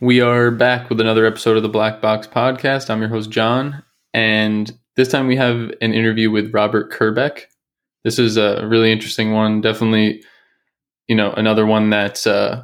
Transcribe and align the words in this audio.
We 0.00 0.20
are 0.20 0.50
back 0.50 0.90
with 0.90 1.00
another 1.00 1.24
episode 1.24 1.56
of 1.56 1.62
the 1.62 1.70
Black 1.70 2.02
Box 2.02 2.26
Podcast. 2.26 2.90
I'm 2.90 3.00
your 3.00 3.08
host, 3.08 3.30
John, 3.30 3.82
and 4.12 4.70
this 4.94 5.08
time 5.08 5.26
we 5.26 5.36
have 5.36 5.72
an 5.80 5.94
interview 5.94 6.30
with 6.30 6.52
Robert 6.52 6.92
Kerbeck. 6.92 7.44
This 8.04 8.18
is 8.18 8.36
a 8.36 8.66
really 8.66 8.92
interesting 8.92 9.32
one. 9.32 9.62
Definitely, 9.62 10.22
you 11.08 11.16
know, 11.16 11.32
another 11.32 11.64
one 11.64 11.88
that's 11.88 12.26
uh, 12.26 12.62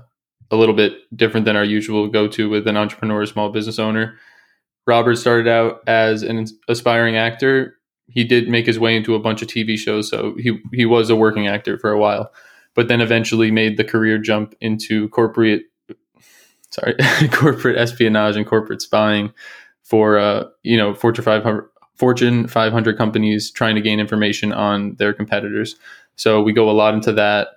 a 0.50 0.56
little 0.56 0.74
bit 0.74 0.92
different 1.16 1.46
than 1.46 1.56
our 1.56 1.64
usual 1.64 2.06
go 2.06 2.28
to 2.28 2.50
with 2.50 2.68
an 2.68 2.76
entrepreneur, 2.76 3.24
small 3.24 3.48
business 3.48 3.78
owner. 3.78 4.18
Robert 4.86 5.16
started 5.16 5.48
out 5.48 5.80
as 5.86 6.22
an 6.22 6.44
aspiring 6.68 7.16
actor. 7.16 7.78
He 8.08 8.24
did 8.24 8.46
make 8.46 8.66
his 8.66 8.78
way 8.78 8.94
into 8.94 9.14
a 9.14 9.18
bunch 9.18 9.40
of 9.40 9.48
TV 9.48 9.78
shows, 9.78 10.10
so 10.10 10.34
he 10.36 10.60
he 10.74 10.84
was 10.84 11.08
a 11.08 11.16
working 11.16 11.46
actor 11.48 11.78
for 11.78 11.92
a 11.92 11.98
while, 11.98 12.30
but 12.74 12.88
then 12.88 13.00
eventually 13.00 13.50
made 13.50 13.78
the 13.78 13.84
career 13.84 14.18
jump 14.18 14.54
into 14.60 15.08
corporate 15.08 15.62
sorry, 16.72 16.96
corporate 17.30 17.76
espionage 17.76 18.36
and 18.36 18.46
corporate 18.46 18.82
spying 18.82 19.32
for 19.82 20.18
uh, 20.18 20.44
you 20.62 20.76
know 20.76 20.94
Fortune 20.94 21.24
500 21.24 21.68
Fortune 21.96 22.48
500 22.48 22.96
companies 22.96 23.50
trying 23.50 23.74
to 23.76 23.80
gain 23.80 24.00
information 24.00 24.52
on 24.52 24.96
their 24.96 25.12
competitors. 25.12 25.76
So 26.16 26.42
we 26.42 26.52
go 26.52 26.68
a 26.68 26.72
lot 26.72 26.94
into 26.94 27.12
that, 27.12 27.48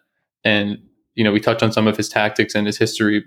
and 0.44 0.78
you 1.16 1.24
know 1.24 1.32
we 1.32 1.40
touch 1.40 1.64
on 1.64 1.72
some 1.72 1.88
of 1.88 1.98
his 1.98 2.10
tactics 2.10 2.54
and 2.56 2.68
his 2.68 2.78
history 2.78 3.24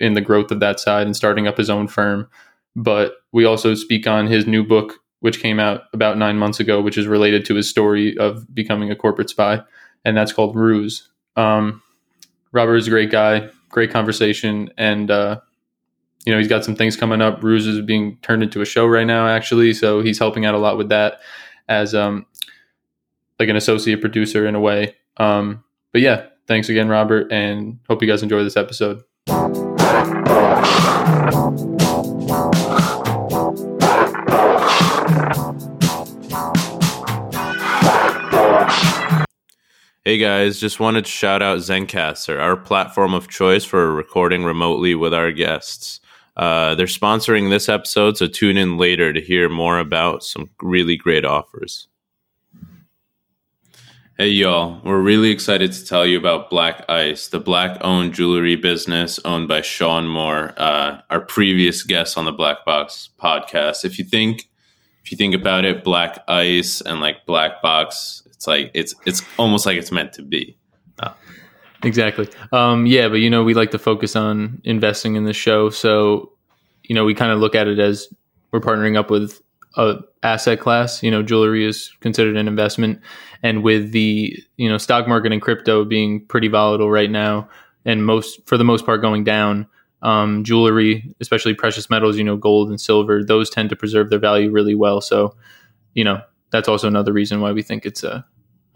in 0.00 0.14
the 0.14 0.22
growth 0.22 0.50
of 0.50 0.60
that 0.60 0.80
side 0.80 1.06
and 1.06 1.14
starting 1.14 1.46
up 1.46 1.58
his 1.58 1.68
own 1.68 1.88
firm. 1.88 2.28
But 2.74 3.16
we 3.32 3.44
also 3.44 3.74
speak 3.74 4.06
on 4.06 4.26
his 4.26 4.46
new 4.46 4.64
book, 4.64 4.94
which 5.20 5.40
came 5.40 5.58
out 5.58 5.82
about 5.92 6.16
nine 6.16 6.38
months 6.38 6.60
ago, 6.60 6.80
which 6.80 6.96
is 6.96 7.06
related 7.06 7.44
to 7.46 7.54
his 7.54 7.68
story 7.68 8.16
of 8.16 8.54
becoming 8.54 8.90
a 8.90 8.96
corporate 8.96 9.30
spy, 9.30 9.62
and 10.04 10.16
that's 10.16 10.32
called 10.32 10.56
Ruse. 10.56 11.08
Um, 11.36 11.82
Robert 12.52 12.76
is 12.76 12.86
a 12.86 12.90
great 12.90 13.10
guy 13.10 13.50
great 13.68 13.90
conversation. 13.90 14.70
And, 14.76 15.10
uh, 15.10 15.40
you 16.24 16.32
know, 16.32 16.38
he's 16.38 16.48
got 16.48 16.64
some 16.64 16.76
things 16.76 16.96
coming 16.96 17.20
up. 17.20 17.42
Ruse 17.42 17.66
is 17.66 17.80
being 17.80 18.18
turned 18.22 18.42
into 18.42 18.60
a 18.60 18.64
show 18.64 18.86
right 18.86 19.06
now, 19.06 19.28
actually. 19.28 19.72
So 19.72 20.02
he's 20.02 20.18
helping 20.18 20.44
out 20.44 20.54
a 20.54 20.58
lot 20.58 20.76
with 20.76 20.88
that 20.88 21.20
as 21.68 21.94
um, 21.94 22.26
like 23.38 23.48
an 23.48 23.56
associate 23.56 24.00
producer 24.00 24.46
in 24.46 24.54
a 24.54 24.60
way. 24.60 24.96
Um, 25.18 25.64
but 25.92 26.00
yeah, 26.00 26.26
thanks 26.46 26.68
again, 26.68 26.88
Robert, 26.88 27.32
and 27.32 27.78
hope 27.88 28.02
you 28.02 28.08
guys 28.08 28.22
enjoy 28.22 28.42
this 28.42 28.56
episode. 28.56 29.02
Guys, 40.18 40.58
just 40.58 40.80
wanted 40.80 41.04
to 41.04 41.10
shout 41.10 41.42
out 41.42 41.58
Zencastr, 41.58 42.40
our 42.40 42.56
platform 42.56 43.12
of 43.14 43.28
choice 43.28 43.64
for 43.64 43.92
recording 43.94 44.44
remotely 44.44 44.94
with 44.94 45.12
our 45.12 45.32
guests. 45.32 46.00
Uh, 46.36 46.74
they're 46.74 46.86
sponsoring 46.86 47.50
this 47.50 47.68
episode, 47.68 48.16
so 48.16 48.26
tune 48.26 48.56
in 48.56 48.78
later 48.78 49.12
to 49.12 49.20
hear 49.20 49.48
more 49.48 49.78
about 49.78 50.22
some 50.22 50.50
really 50.62 50.96
great 50.96 51.24
offers. 51.24 51.88
Hey 54.18 54.28
y'all, 54.28 54.80
we're 54.82 55.00
really 55.00 55.30
excited 55.30 55.72
to 55.72 55.84
tell 55.84 56.06
you 56.06 56.16
about 56.16 56.48
Black 56.48 56.88
Ice, 56.88 57.28
the 57.28 57.38
black 57.38 57.76
owned 57.82 58.14
jewelry 58.14 58.56
business 58.56 59.18
owned 59.26 59.48
by 59.48 59.60
Sean 59.60 60.08
Moore, 60.08 60.54
uh, 60.56 61.02
our 61.10 61.20
previous 61.20 61.82
guest 61.82 62.16
on 62.16 62.24
the 62.24 62.32
Black 62.32 62.64
Box 62.64 63.10
podcast. 63.20 63.84
If 63.84 63.98
you 63.98 64.04
think 64.06 64.48
if 65.04 65.12
you 65.12 65.18
think 65.18 65.34
about 65.34 65.64
it, 65.64 65.84
Black 65.84 66.24
Ice 66.26 66.80
and 66.80 67.00
like 67.00 67.26
Black 67.26 67.60
Box 67.60 68.25
it's 68.36 68.46
like 68.46 68.70
it's 68.74 68.94
it's 69.04 69.22
almost 69.38 69.66
like 69.66 69.76
it's 69.76 69.90
meant 69.90 70.12
to 70.14 70.22
be. 70.22 70.56
Oh. 71.02 71.14
Exactly. 71.82 72.28
Um, 72.52 72.86
yeah, 72.86 73.08
but 73.08 73.16
you 73.16 73.30
know, 73.30 73.44
we 73.44 73.54
like 73.54 73.70
to 73.72 73.78
focus 73.78 74.16
on 74.16 74.60
investing 74.64 75.14
in 75.16 75.24
the 75.24 75.32
show, 75.32 75.70
so 75.70 76.32
you 76.84 76.94
know, 76.94 77.04
we 77.04 77.14
kind 77.14 77.32
of 77.32 77.40
look 77.40 77.54
at 77.54 77.66
it 77.68 77.78
as 77.78 78.08
we're 78.52 78.60
partnering 78.60 78.96
up 78.96 79.10
with 79.10 79.40
a 79.76 79.98
asset 80.22 80.60
class. 80.60 81.02
You 81.02 81.10
know, 81.10 81.22
jewelry 81.22 81.64
is 81.64 81.92
considered 82.00 82.36
an 82.36 82.48
investment, 82.48 83.00
and 83.42 83.62
with 83.62 83.92
the 83.92 84.36
you 84.56 84.68
know 84.68 84.78
stock 84.78 85.06
market 85.06 85.32
and 85.32 85.42
crypto 85.42 85.84
being 85.84 86.24
pretty 86.26 86.48
volatile 86.48 86.90
right 86.90 87.10
now, 87.10 87.48
and 87.84 88.04
most 88.04 88.46
for 88.46 88.56
the 88.56 88.64
most 88.64 88.86
part 88.86 89.00
going 89.00 89.24
down. 89.24 89.66
Um, 90.02 90.44
jewelry, 90.44 91.14
especially 91.20 91.54
precious 91.54 91.90
metals, 91.90 92.16
you 92.16 92.22
know, 92.22 92.36
gold 92.36 92.68
and 92.68 92.80
silver, 92.80 93.24
those 93.24 93.50
tend 93.50 93.70
to 93.70 93.76
preserve 93.76 94.10
their 94.10 94.18
value 94.20 94.50
really 94.50 94.74
well. 94.74 95.00
So, 95.00 95.34
you 95.94 96.04
know, 96.04 96.20
that's 96.50 96.68
also 96.68 96.86
another 96.86 97.12
reason 97.12 97.40
why 97.40 97.50
we 97.52 97.62
think 97.62 97.86
it's 97.86 98.04
a, 98.04 98.24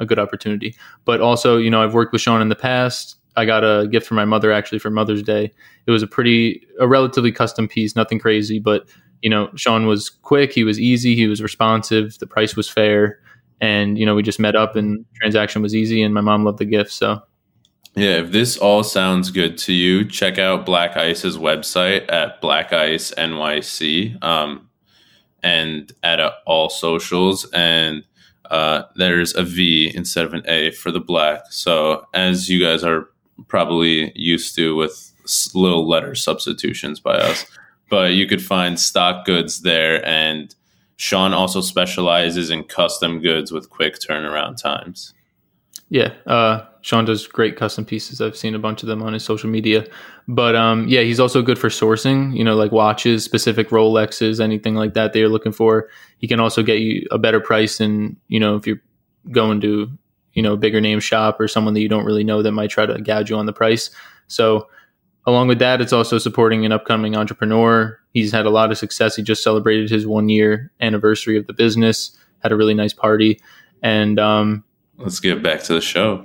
a 0.00 0.06
good 0.06 0.18
opportunity. 0.18 0.74
But 1.04 1.20
also, 1.20 1.56
you 1.56 1.70
know, 1.70 1.82
I've 1.82 1.94
worked 1.94 2.12
with 2.12 2.20
Sean 2.20 2.42
in 2.42 2.48
the 2.48 2.56
past. 2.56 3.16
I 3.36 3.44
got 3.44 3.62
a 3.62 3.86
gift 3.86 4.06
from 4.06 4.16
my 4.16 4.24
mother 4.24 4.50
actually 4.50 4.80
for 4.80 4.90
Mother's 4.90 5.22
Day. 5.22 5.52
It 5.86 5.90
was 5.90 6.02
a 6.02 6.06
pretty, 6.06 6.66
a 6.80 6.88
relatively 6.88 7.30
custom 7.30 7.68
piece, 7.68 7.94
nothing 7.94 8.18
crazy, 8.18 8.58
but 8.58 8.88
you 9.22 9.30
know, 9.30 9.50
Sean 9.54 9.86
was 9.86 10.08
quick, 10.08 10.52
he 10.52 10.64
was 10.64 10.80
easy, 10.80 11.14
he 11.14 11.26
was 11.26 11.42
responsive, 11.42 12.18
the 12.18 12.26
price 12.26 12.56
was 12.56 12.68
fair, 12.68 13.20
and 13.60 13.98
you 13.98 14.06
know, 14.06 14.14
we 14.14 14.22
just 14.22 14.40
met 14.40 14.56
up 14.56 14.76
and 14.76 15.04
transaction 15.14 15.62
was 15.62 15.74
easy, 15.74 16.02
and 16.02 16.14
my 16.14 16.22
mom 16.22 16.44
loved 16.44 16.58
the 16.58 16.64
gift. 16.64 16.90
So, 16.90 17.22
yeah, 17.94 18.20
if 18.20 18.32
this 18.32 18.56
all 18.56 18.82
sounds 18.82 19.30
good 19.30 19.58
to 19.58 19.72
you, 19.72 20.06
check 20.06 20.38
out 20.38 20.64
Black 20.64 20.96
Ice's 20.96 21.36
website 21.36 22.10
at 22.10 22.40
Black 22.40 22.72
Ice 22.72 23.12
NYC. 23.12 24.22
Um, 24.24 24.70
and 25.42 25.92
at 26.02 26.20
all 26.46 26.68
socials 26.68 27.48
and 27.52 28.04
uh, 28.50 28.82
there's 28.96 29.34
a 29.34 29.42
V 29.42 29.92
instead 29.94 30.24
of 30.24 30.34
an 30.34 30.42
A 30.46 30.72
for 30.72 30.90
the 30.90 31.00
black. 31.00 31.42
So 31.50 32.06
as 32.12 32.48
you 32.48 32.64
guys 32.64 32.84
are 32.84 33.08
probably 33.48 34.12
used 34.14 34.54
to 34.56 34.74
with 34.76 35.12
little 35.54 35.88
letter 35.88 36.14
substitutions 36.14 37.00
by 37.00 37.14
us, 37.14 37.46
but 37.88 38.12
you 38.12 38.26
could 38.26 38.42
find 38.42 38.78
stock 38.78 39.24
goods 39.24 39.62
there. 39.62 40.04
And 40.06 40.54
Sean 40.96 41.32
also 41.32 41.60
specializes 41.60 42.50
in 42.50 42.64
custom 42.64 43.20
goods 43.20 43.52
with 43.52 43.70
quick 43.70 43.98
turnaround 43.98 44.60
times. 44.60 45.14
Yeah, 45.90 46.14
uh, 46.26 46.64
Sean 46.82 47.04
does 47.04 47.26
great 47.26 47.56
custom 47.56 47.84
pieces. 47.84 48.20
I've 48.20 48.36
seen 48.36 48.54
a 48.54 48.58
bunch 48.60 48.82
of 48.82 48.88
them 48.88 49.02
on 49.02 49.12
his 49.12 49.24
social 49.24 49.50
media. 49.50 49.86
But 50.28 50.54
um, 50.54 50.86
yeah, 50.88 51.00
he's 51.00 51.20
also 51.20 51.42
good 51.42 51.58
for 51.58 51.68
sourcing, 51.68 52.34
you 52.36 52.44
know, 52.44 52.54
like 52.54 52.70
watches, 52.70 53.24
specific 53.24 53.70
Rolexes, 53.70 54.40
anything 54.40 54.76
like 54.76 54.94
that 54.94 55.12
they 55.12 55.22
are 55.22 55.28
looking 55.28 55.52
for. 55.52 55.88
He 56.18 56.28
can 56.28 56.38
also 56.38 56.62
get 56.62 56.78
you 56.78 57.06
a 57.10 57.18
better 57.18 57.40
price 57.40 57.78
than, 57.78 58.16
you 58.28 58.38
know, 58.38 58.54
if 58.54 58.66
you're 58.66 58.80
going 59.32 59.60
to, 59.62 59.90
you 60.32 60.42
know, 60.42 60.52
a 60.52 60.56
bigger 60.56 60.80
name 60.80 61.00
shop 61.00 61.40
or 61.40 61.48
someone 61.48 61.74
that 61.74 61.80
you 61.80 61.88
don't 61.88 62.04
really 62.04 62.24
know 62.24 62.40
that 62.42 62.52
might 62.52 62.70
try 62.70 62.86
to 62.86 63.00
gouge 63.02 63.28
you 63.28 63.36
on 63.36 63.46
the 63.46 63.52
price. 63.52 63.90
So 64.28 64.68
along 65.26 65.48
with 65.48 65.58
that, 65.58 65.80
it's 65.80 65.92
also 65.92 66.18
supporting 66.18 66.64
an 66.64 66.70
upcoming 66.70 67.16
entrepreneur. 67.16 67.98
He's 68.14 68.30
had 68.30 68.46
a 68.46 68.50
lot 68.50 68.70
of 68.70 68.78
success. 68.78 69.16
He 69.16 69.22
just 69.22 69.42
celebrated 69.42 69.90
his 69.90 70.06
one 70.06 70.28
year 70.28 70.70
anniversary 70.80 71.36
of 71.36 71.48
the 71.48 71.52
business, 71.52 72.16
had 72.44 72.52
a 72.52 72.56
really 72.56 72.74
nice 72.74 72.92
party. 72.92 73.40
And 73.82 74.20
um, 74.20 74.64
let's 75.00 75.20
get 75.20 75.42
back 75.42 75.62
to 75.64 75.74
the 75.74 75.80
show. 75.80 76.24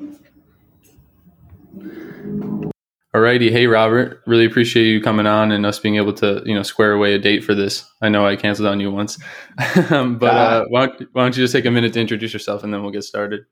Alrighty, 3.16 3.50
hey 3.50 3.66
Robert, 3.66 4.22
really 4.28 4.44
appreciate 4.44 4.88
you 4.88 5.02
coming 5.02 5.26
on 5.26 5.54
and 5.54 5.66
us 5.66 5.80
being 5.80 5.96
able 5.96 6.12
to 6.16 6.44
you 6.46 6.54
know 6.54 6.64
square 6.64 6.92
away 6.92 7.14
a 7.14 7.20
date 7.20 7.46
for 7.46 7.56
this. 7.56 7.90
I 8.02 8.10
know 8.10 8.28
I 8.28 8.36
canceled 8.36 8.68
on 8.68 8.82
you 8.82 8.92
once, 8.92 9.18
but 9.58 10.22
uh, 10.22 10.26
uh, 10.26 10.66
why, 10.68 10.88
don't, 10.88 11.00
why, 11.14 11.24
don't, 11.24 11.38
you 11.38 11.44
just 11.44 11.54
take 11.54 11.64
a 11.64 11.72
minute 11.72 11.94
to 11.94 12.02
introduce 12.02 12.34
yourself 12.34 12.66
and 12.66 12.74
then 12.74 12.82
we'll 12.82 12.92
get 12.92 13.06
started. 13.06 13.46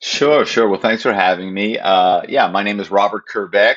Sure, 0.00 0.44
sure. 0.44 0.68
Well, 0.68 0.80
thanks 0.80 1.02
for 1.02 1.12
having 1.12 1.54
me. 1.54 1.78
Uh, 1.78 2.22
yeah, 2.28 2.48
my 2.48 2.64
name 2.64 2.80
is 2.80 2.90
Robert 2.90 3.28
Kerbeck, 3.32 3.76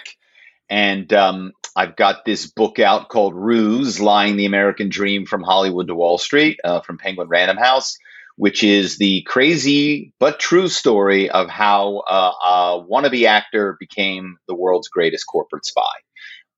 and 0.67 1.13
um, 1.13 1.51
I've 1.75 1.95
got 1.95 2.25
this 2.25 2.47
book 2.47 2.79
out 2.79 3.09
called 3.09 3.35
Ruse: 3.35 4.01
Lying 4.01 4.35
the 4.35 4.45
American 4.45 4.89
Dream 4.89 5.27
from 5.27 5.43
Hollywood 5.43 5.87
to 5.89 5.95
Wall 5.95 6.17
Street 6.17 6.59
uh, 6.63 6.81
from 6.81 6.97
Penguin 6.97 7.27
Random 7.27 7.57
House 7.57 7.99
which 8.35 8.63
is 8.63 8.97
the 8.97 9.21
crazy 9.23 10.13
but 10.19 10.39
true 10.39 10.67
story 10.67 11.29
of 11.29 11.49
how 11.49 11.97
uh, 12.09 12.31
a 12.43 12.85
wannabe 12.89 13.25
actor 13.25 13.77
became 13.79 14.37
the 14.47 14.55
world's 14.55 14.87
greatest 14.87 15.25
corporate 15.25 15.65
spy. 15.65 15.93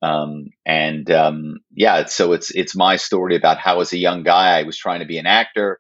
Um, 0.02 0.50
and 0.66 1.10
um, 1.12 1.60
yeah, 1.74 2.06
so 2.06 2.34
it's 2.34 2.52
it's 2.52 2.76
my 2.76 2.96
story 2.98 3.36
about 3.36 3.58
how, 3.58 3.82
as 3.82 3.92
a 3.94 3.98
young 3.98 4.24
guy, 4.24 4.60
I 4.60 4.64
was 4.64 4.78
trying 4.78 5.00
to 5.00 5.06
be 5.06 5.18
an 5.18 5.26
actor. 5.26 5.80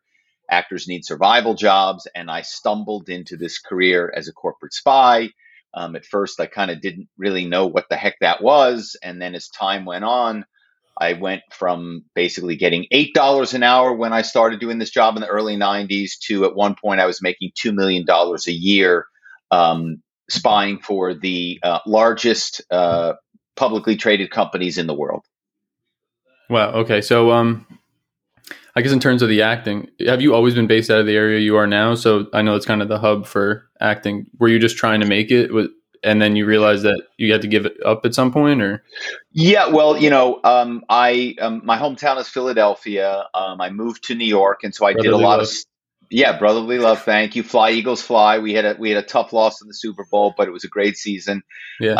Actors 0.49 0.87
need 0.87 1.05
survival 1.05 1.53
jobs, 1.55 2.07
and 2.15 2.29
I 2.29 2.41
stumbled 2.41 3.09
into 3.09 3.37
this 3.37 3.59
career 3.59 4.11
as 4.15 4.27
a 4.27 4.33
corporate 4.33 4.73
spy. 4.73 5.29
Um, 5.73 5.95
at 5.95 6.05
first, 6.05 6.39
I 6.39 6.45
kind 6.45 6.71
of 6.71 6.81
didn't 6.81 7.09
really 7.17 7.45
know 7.45 7.67
what 7.67 7.85
the 7.89 7.97
heck 7.97 8.15
that 8.21 8.41
was, 8.41 8.97
and 9.03 9.21
then 9.21 9.35
as 9.35 9.49
time 9.49 9.85
went 9.85 10.05
on, 10.05 10.45
I 10.99 11.13
went 11.13 11.41
from 11.51 12.05
basically 12.13 12.55
getting 12.55 12.85
$8 12.93 13.53
an 13.53 13.63
hour 13.63 13.93
when 13.93 14.13
I 14.13 14.21
started 14.21 14.59
doing 14.59 14.77
this 14.77 14.89
job 14.89 15.15
in 15.15 15.21
the 15.21 15.27
early 15.27 15.57
90s 15.57 16.17
to 16.27 16.45
at 16.45 16.55
one 16.55 16.75
point 16.75 17.01
I 17.01 17.05
was 17.05 17.21
making 17.21 17.51
$2 17.57 17.73
million 17.73 18.05
a 18.07 18.51
year 18.51 19.05
um, 19.51 20.01
spying 20.29 20.79
for 20.79 21.13
the 21.13 21.59
uh, 21.63 21.79
largest 21.85 22.61
uh, 22.71 23.13
publicly 23.55 23.95
traded 23.97 24.31
companies 24.31 24.77
in 24.77 24.87
the 24.87 24.93
world. 24.93 25.23
Wow. 26.49 26.71
Okay. 26.71 27.01
So, 27.01 27.31
um, 27.31 27.65
I 28.75 28.81
guess 28.81 28.91
in 28.91 28.99
terms 28.99 29.21
of 29.21 29.29
the 29.29 29.41
acting, 29.41 29.89
have 30.05 30.21
you 30.21 30.35
always 30.35 30.53
been 30.53 30.67
based 30.67 30.89
out 30.89 30.99
of 30.99 31.05
the 31.05 31.15
area 31.15 31.39
you 31.39 31.55
are 31.55 31.67
now? 31.67 31.95
So 31.95 32.27
I 32.33 32.41
know 32.41 32.55
it's 32.55 32.65
kind 32.65 32.81
of 32.81 32.89
the 32.89 32.99
hub 32.99 33.25
for 33.25 33.69
acting. 33.79 34.25
Were 34.37 34.49
you 34.49 34.59
just 34.59 34.77
trying 34.77 34.99
to 34.99 35.07
make 35.07 35.31
it? 35.31 35.49
And 36.05 36.21
then 36.21 36.35
you 36.35 36.45
realize 36.45 36.83
that 36.83 37.01
you 37.17 37.31
had 37.33 37.41
to 37.41 37.47
give 37.47 37.65
it 37.65 37.77
up 37.83 38.05
at 38.05 38.13
some 38.13 38.31
point, 38.31 38.61
or 38.61 38.83
yeah, 39.31 39.67
well, 39.67 39.97
you 39.97 40.09
know, 40.09 40.39
um, 40.43 40.85
I 40.87 41.35
um, 41.41 41.61
my 41.65 41.77
hometown 41.77 42.17
is 42.19 42.29
Philadelphia. 42.29 43.25
Um, 43.33 43.59
I 43.59 43.71
moved 43.71 44.05
to 44.05 44.15
New 44.15 44.25
York, 44.25 44.63
and 44.63 44.73
so 44.73 44.85
I 44.85 44.93
brotherly 44.93 45.07
did 45.07 45.13
a 45.13 45.27
lot 45.27 45.39
love. 45.39 45.47
of 45.47 45.53
yeah, 46.11 46.37
brotherly 46.37 46.77
love. 46.77 47.01
Thank 47.01 47.35
you. 47.35 47.43
Fly 47.43 47.71
Eagles 47.71 48.01
fly. 48.01 48.37
We 48.37 48.53
had 48.53 48.65
a 48.65 48.75
we 48.77 48.91
had 48.91 49.03
a 49.03 49.07
tough 49.07 49.33
loss 49.33 49.61
in 49.61 49.67
the 49.67 49.73
Super 49.73 50.05
Bowl, 50.09 50.33
but 50.37 50.47
it 50.47 50.51
was 50.51 50.63
a 50.63 50.69
great 50.69 50.95
season. 50.95 51.41
Yeah. 51.79 51.93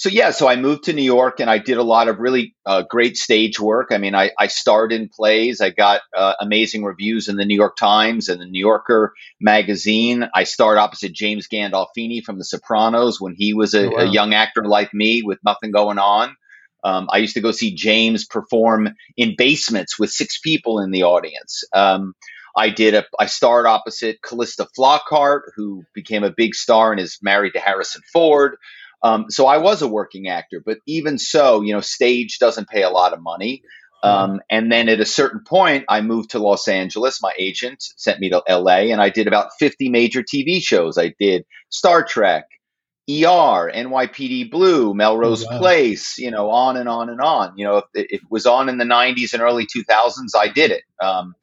So 0.00 0.08
yeah, 0.08 0.30
so 0.30 0.48
I 0.48 0.56
moved 0.56 0.84
to 0.84 0.94
New 0.94 1.02
York 1.02 1.40
and 1.40 1.50
I 1.50 1.58
did 1.58 1.76
a 1.76 1.82
lot 1.82 2.08
of 2.08 2.20
really 2.20 2.54
uh, 2.64 2.84
great 2.88 3.18
stage 3.18 3.60
work. 3.60 3.88
I 3.90 3.98
mean, 3.98 4.14
I, 4.14 4.30
I 4.38 4.46
starred 4.46 4.92
in 4.92 5.10
plays. 5.10 5.60
I 5.60 5.68
got 5.68 6.00
uh, 6.16 6.32
amazing 6.40 6.84
reviews 6.84 7.28
in 7.28 7.36
the 7.36 7.44
New 7.44 7.54
York 7.54 7.76
Times 7.76 8.30
and 8.30 8.40
the 8.40 8.46
New 8.46 8.60
Yorker 8.60 9.12
magazine. 9.42 10.26
I 10.34 10.44
starred 10.44 10.78
opposite 10.78 11.12
James 11.12 11.48
Gandolfini 11.48 12.24
from 12.24 12.38
The 12.38 12.46
Sopranos 12.46 13.20
when 13.20 13.34
he 13.34 13.52
was 13.52 13.74
a, 13.74 13.88
oh, 13.88 13.90
wow. 13.90 13.98
a 13.98 14.04
young 14.06 14.32
actor 14.32 14.64
like 14.64 14.94
me 14.94 15.20
with 15.22 15.38
nothing 15.44 15.70
going 15.70 15.98
on. 15.98 16.34
Um, 16.82 17.08
I 17.12 17.18
used 17.18 17.34
to 17.34 17.42
go 17.42 17.50
see 17.50 17.74
James 17.74 18.24
perform 18.24 18.94
in 19.18 19.34
basements 19.36 19.98
with 19.98 20.10
six 20.10 20.40
people 20.40 20.80
in 20.80 20.92
the 20.92 21.02
audience. 21.02 21.62
Um, 21.74 22.14
I 22.56 22.70
did 22.70 22.94
a 22.94 23.04
I 23.18 23.26
starred 23.26 23.66
opposite 23.66 24.22
Calista 24.22 24.66
Flockhart, 24.76 25.42
who 25.56 25.84
became 25.94 26.24
a 26.24 26.32
big 26.32 26.54
star 26.54 26.90
and 26.90 27.00
is 27.00 27.18
married 27.22 27.52
to 27.52 27.60
Harrison 27.60 28.02
Ford. 28.12 28.56
Um, 29.02 29.26
so 29.30 29.46
I 29.46 29.58
was 29.58 29.82
a 29.82 29.88
working 29.88 30.28
actor, 30.28 30.62
but 30.64 30.78
even 30.86 31.18
so, 31.18 31.62
you 31.62 31.72
know, 31.72 31.80
stage 31.80 32.38
doesn't 32.38 32.68
pay 32.68 32.82
a 32.82 32.90
lot 32.90 33.12
of 33.12 33.22
money. 33.22 33.62
Um, 34.02 34.40
and 34.50 34.72
then 34.72 34.88
at 34.88 35.00
a 35.00 35.04
certain 35.04 35.40
point, 35.46 35.84
I 35.88 36.00
moved 36.00 36.30
to 36.30 36.38
Los 36.38 36.68
Angeles. 36.68 37.20
My 37.22 37.32
agent 37.38 37.82
sent 37.96 38.18
me 38.18 38.30
to 38.30 38.42
LA, 38.48 38.90
and 38.92 39.00
I 39.00 39.10
did 39.10 39.26
about 39.26 39.50
50 39.58 39.90
major 39.90 40.22
TV 40.22 40.62
shows. 40.62 40.96
I 40.96 41.14
did 41.18 41.44
Star 41.68 42.02
Trek, 42.02 42.46
ER, 43.10 43.70
NYPD 43.70 44.50
Blue, 44.50 44.94
Melrose 44.94 45.44
oh, 45.44 45.48
wow. 45.50 45.58
Place, 45.58 46.16
you 46.18 46.30
know, 46.30 46.50
on 46.50 46.76
and 46.76 46.88
on 46.88 47.10
and 47.10 47.20
on. 47.20 47.58
You 47.58 47.66
know, 47.66 47.76
if, 47.78 47.84
if, 47.94 48.22
it 48.22 48.30
was 48.30 48.46
on 48.46 48.68
in 48.68 48.78
the 48.78 48.84
90s 48.84 49.34
and 49.34 49.42
early 49.42 49.66
2000s, 49.66 50.30
I 50.34 50.48
did 50.48 50.70
it. 50.70 50.84
Um, 51.02 51.34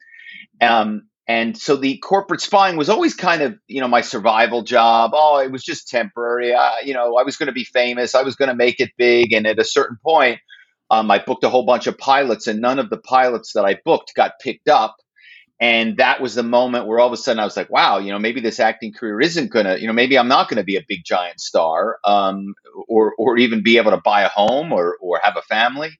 um, 0.60 1.08
and 1.28 1.56
so 1.56 1.76
the 1.76 1.98
corporate 1.98 2.40
spying 2.40 2.78
was 2.78 2.88
always 2.88 3.14
kind 3.14 3.42
of, 3.42 3.58
you 3.66 3.82
know, 3.82 3.88
my 3.88 4.00
survival 4.00 4.62
job. 4.62 5.10
Oh, 5.12 5.38
it 5.38 5.52
was 5.52 5.62
just 5.62 5.86
temporary. 5.88 6.54
I, 6.54 6.80
you 6.84 6.94
know, 6.94 7.18
I 7.18 7.22
was 7.22 7.36
going 7.36 7.48
to 7.48 7.52
be 7.52 7.64
famous. 7.64 8.14
I 8.14 8.22
was 8.22 8.34
going 8.34 8.48
to 8.48 8.56
make 8.56 8.80
it 8.80 8.92
big. 8.96 9.34
And 9.34 9.46
at 9.46 9.58
a 9.58 9.64
certain 9.64 9.98
point, 10.02 10.40
um, 10.90 11.10
I 11.10 11.22
booked 11.22 11.44
a 11.44 11.50
whole 11.50 11.66
bunch 11.66 11.86
of 11.86 11.98
pilots, 11.98 12.46
and 12.46 12.60
none 12.60 12.78
of 12.78 12.88
the 12.88 12.96
pilots 12.96 13.52
that 13.52 13.66
I 13.66 13.78
booked 13.84 14.14
got 14.14 14.40
picked 14.40 14.68
up. 14.68 14.96
And 15.60 15.98
that 15.98 16.22
was 16.22 16.34
the 16.34 16.42
moment 16.42 16.86
where 16.86 16.98
all 16.98 17.08
of 17.08 17.12
a 17.12 17.16
sudden 17.16 17.40
I 17.40 17.44
was 17.44 17.56
like, 17.56 17.68
wow, 17.68 17.98
you 17.98 18.10
know, 18.10 18.18
maybe 18.18 18.40
this 18.40 18.60
acting 18.60 18.92
career 18.92 19.20
isn't 19.20 19.50
going 19.50 19.66
to, 19.66 19.78
you 19.78 19.86
know, 19.86 19.92
maybe 19.92 20.16
I'm 20.16 20.28
not 20.28 20.48
going 20.48 20.58
to 20.58 20.64
be 20.64 20.76
a 20.76 20.84
big 20.86 21.00
giant 21.04 21.40
star 21.40 21.98
um, 22.04 22.54
or, 22.88 23.14
or 23.18 23.36
even 23.36 23.62
be 23.62 23.76
able 23.76 23.90
to 23.90 24.00
buy 24.02 24.22
a 24.22 24.28
home 24.28 24.72
or, 24.72 24.96
or 25.02 25.20
have 25.22 25.36
a 25.36 25.42
family. 25.42 25.90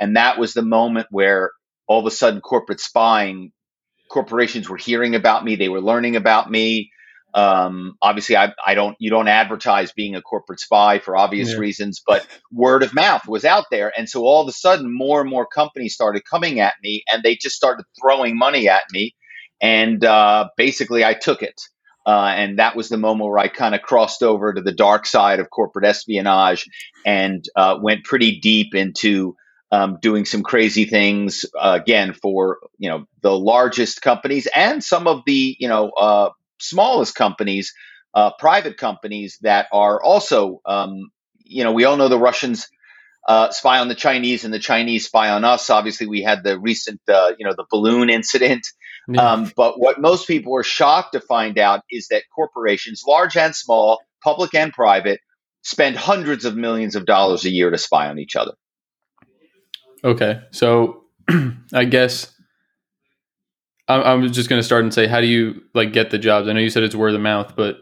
And 0.00 0.16
that 0.16 0.38
was 0.38 0.54
the 0.54 0.62
moment 0.62 1.08
where 1.10 1.52
all 1.86 2.00
of 2.00 2.06
a 2.06 2.10
sudden 2.10 2.40
corporate 2.40 2.80
spying 2.80 3.52
corporations 4.12 4.68
were 4.68 4.76
hearing 4.76 5.14
about 5.14 5.44
me. 5.44 5.56
They 5.56 5.70
were 5.70 5.80
learning 5.80 6.16
about 6.16 6.50
me. 6.50 6.92
Um, 7.34 7.96
obviously, 8.02 8.36
I, 8.36 8.52
I, 8.64 8.74
don't. 8.74 8.94
You 9.00 9.08
don't 9.08 9.28
advertise 9.28 9.90
being 9.90 10.14
a 10.14 10.22
corporate 10.22 10.60
spy 10.60 10.98
for 10.98 11.16
obvious 11.16 11.52
yeah. 11.52 11.58
reasons, 11.58 12.02
but 12.06 12.26
word 12.52 12.82
of 12.82 12.94
mouth 12.94 13.26
was 13.26 13.46
out 13.46 13.64
there, 13.70 13.90
and 13.96 14.06
so 14.06 14.24
all 14.24 14.42
of 14.42 14.48
a 14.48 14.52
sudden, 14.52 14.94
more 14.94 15.22
and 15.22 15.30
more 15.30 15.46
companies 15.46 15.94
started 15.94 16.22
coming 16.30 16.60
at 16.60 16.74
me, 16.82 17.04
and 17.10 17.22
they 17.22 17.34
just 17.36 17.56
started 17.56 17.86
throwing 17.98 18.36
money 18.36 18.68
at 18.68 18.82
me, 18.92 19.14
and 19.62 20.04
uh, 20.04 20.48
basically, 20.58 21.04
I 21.04 21.14
took 21.14 21.42
it. 21.42 21.58
Uh, 22.04 22.34
and 22.36 22.58
that 22.58 22.74
was 22.74 22.88
the 22.88 22.96
moment 22.96 23.30
where 23.30 23.38
I 23.38 23.46
kind 23.46 23.76
of 23.76 23.80
crossed 23.80 24.24
over 24.24 24.52
to 24.52 24.60
the 24.60 24.72
dark 24.72 25.06
side 25.06 25.38
of 25.38 25.50
corporate 25.50 25.84
espionage 25.84 26.66
and 27.06 27.44
uh, 27.54 27.78
went 27.80 28.02
pretty 28.02 28.40
deep 28.40 28.74
into 28.74 29.36
um, 29.72 29.98
doing 30.00 30.26
some 30.26 30.42
crazy 30.42 30.84
things 30.84 31.46
uh, 31.58 31.78
again 31.80 32.12
for 32.12 32.58
you 32.78 32.90
know 32.90 33.06
the 33.22 33.36
largest 33.36 34.02
companies 34.02 34.46
and 34.54 34.84
some 34.84 35.06
of 35.06 35.22
the 35.24 35.56
you 35.58 35.66
know 35.66 35.88
uh, 35.90 36.30
smallest 36.60 37.14
companies, 37.14 37.74
uh, 38.14 38.30
private 38.38 38.76
companies 38.76 39.38
that 39.40 39.66
are 39.72 40.00
also 40.00 40.60
um, 40.66 41.10
you 41.38 41.64
know 41.64 41.72
we 41.72 41.84
all 41.84 41.96
know 41.96 42.08
the 42.08 42.18
Russians 42.18 42.68
uh, 43.26 43.50
spy 43.50 43.78
on 43.78 43.88
the 43.88 43.94
Chinese 43.94 44.44
and 44.44 44.52
the 44.52 44.58
Chinese 44.58 45.06
spy 45.06 45.30
on 45.30 45.42
us. 45.44 45.70
Obviously, 45.70 46.06
we 46.06 46.22
had 46.22 46.44
the 46.44 46.58
recent 46.60 47.00
uh, 47.08 47.32
you 47.38 47.46
know 47.46 47.54
the 47.56 47.66
balloon 47.70 48.10
incident. 48.10 48.66
Um, 49.18 49.50
but 49.56 49.80
what 49.80 50.00
most 50.00 50.28
people 50.28 50.52
were 50.52 50.62
shocked 50.62 51.14
to 51.14 51.20
find 51.20 51.58
out 51.58 51.82
is 51.90 52.06
that 52.08 52.22
corporations, 52.32 53.02
large 53.04 53.36
and 53.36 53.56
small, 53.56 54.00
public 54.22 54.54
and 54.54 54.72
private, 54.72 55.18
spend 55.62 55.96
hundreds 55.96 56.44
of 56.44 56.54
millions 56.56 56.94
of 56.94 57.04
dollars 57.04 57.44
a 57.44 57.50
year 57.50 57.70
to 57.70 57.78
spy 57.78 58.08
on 58.08 58.20
each 58.20 58.36
other. 58.36 58.52
Okay, 60.04 60.42
so 60.50 61.04
I 61.72 61.84
guess 61.84 62.34
I'm, 63.88 64.22
I'm 64.22 64.32
just 64.32 64.48
going 64.48 64.58
to 64.58 64.64
start 64.64 64.84
and 64.84 64.92
say, 64.92 65.06
how 65.06 65.20
do 65.20 65.26
you 65.26 65.62
like 65.74 65.92
get 65.92 66.10
the 66.10 66.18
jobs? 66.18 66.48
I 66.48 66.52
know 66.52 66.60
you 66.60 66.70
said 66.70 66.82
it's 66.82 66.94
word 66.94 67.14
of 67.14 67.20
mouth, 67.20 67.54
but 67.56 67.78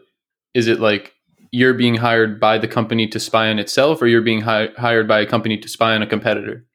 is 0.55 0.67
it 0.67 0.81
like 0.81 1.15
you're 1.51 1.75
being 1.75 1.97
hired 1.97 2.41
by 2.41 2.59
the 2.59 2.69
company 2.69 3.07
to 3.09 3.21
spy 3.21 3.49
on 3.49 3.59
itself, 3.59 4.03
or 4.03 4.07
you're 4.07 4.23
being 4.23 4.41
hi- 4.43 4.71
hired 4.77 5.09
by 5.09 5.21
a 5.21 5.27
company 5.27 5.59
to 5.59 5.69
spy 5.69 5.95
on 5.95 6.03
a 6.03 6.07
competitor? 6.07 6.67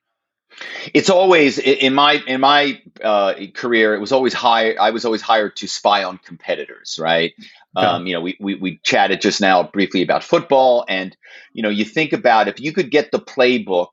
It's 0.94 1.10
always 1.10 1.60
in 1.60 1.94
my 1.94 2.24
in 2.28 2.40
my 2.40 2.82
uh, 3.04 3.34
career. 3.54 3.94
It 3.94 4.00
was 4.00 4.14
always 4.14 4.34
hired. 4.34 4.78
I 4.78 4.92
was 4.92 5.04
always 5.04 5.22
hired 5.22 5.58
to 5.58 5.68
spy 5.68 6.04
on 6.04 6.18
competitors, 6.18 6.98
right? 7.00 7.34
Okay. 7.76 7.86
Um, 7.86 8.08
you 8.08 8.14
know, 8.14 8.22
we, 8.22 8.38
we 8.40 8.56
we 8.56 8.80
chatted 8.84 9.20
just 9.20 9.42
now 9.42 9.64
briefly 9.64 10.02
about 10.02 10.24
football, 10.24 10.86
and 10.88 11.16
you 11.52 11.62
know, 11.62 11.70
you 11.70 11.84
think 11.84 12.14
about 12.14 12.48
if 12.48 12.60
you 12.60 12.72
could 12.72 12.90
get 12.90 13.12
the 13.12 13.20
playbook 13.20 13.90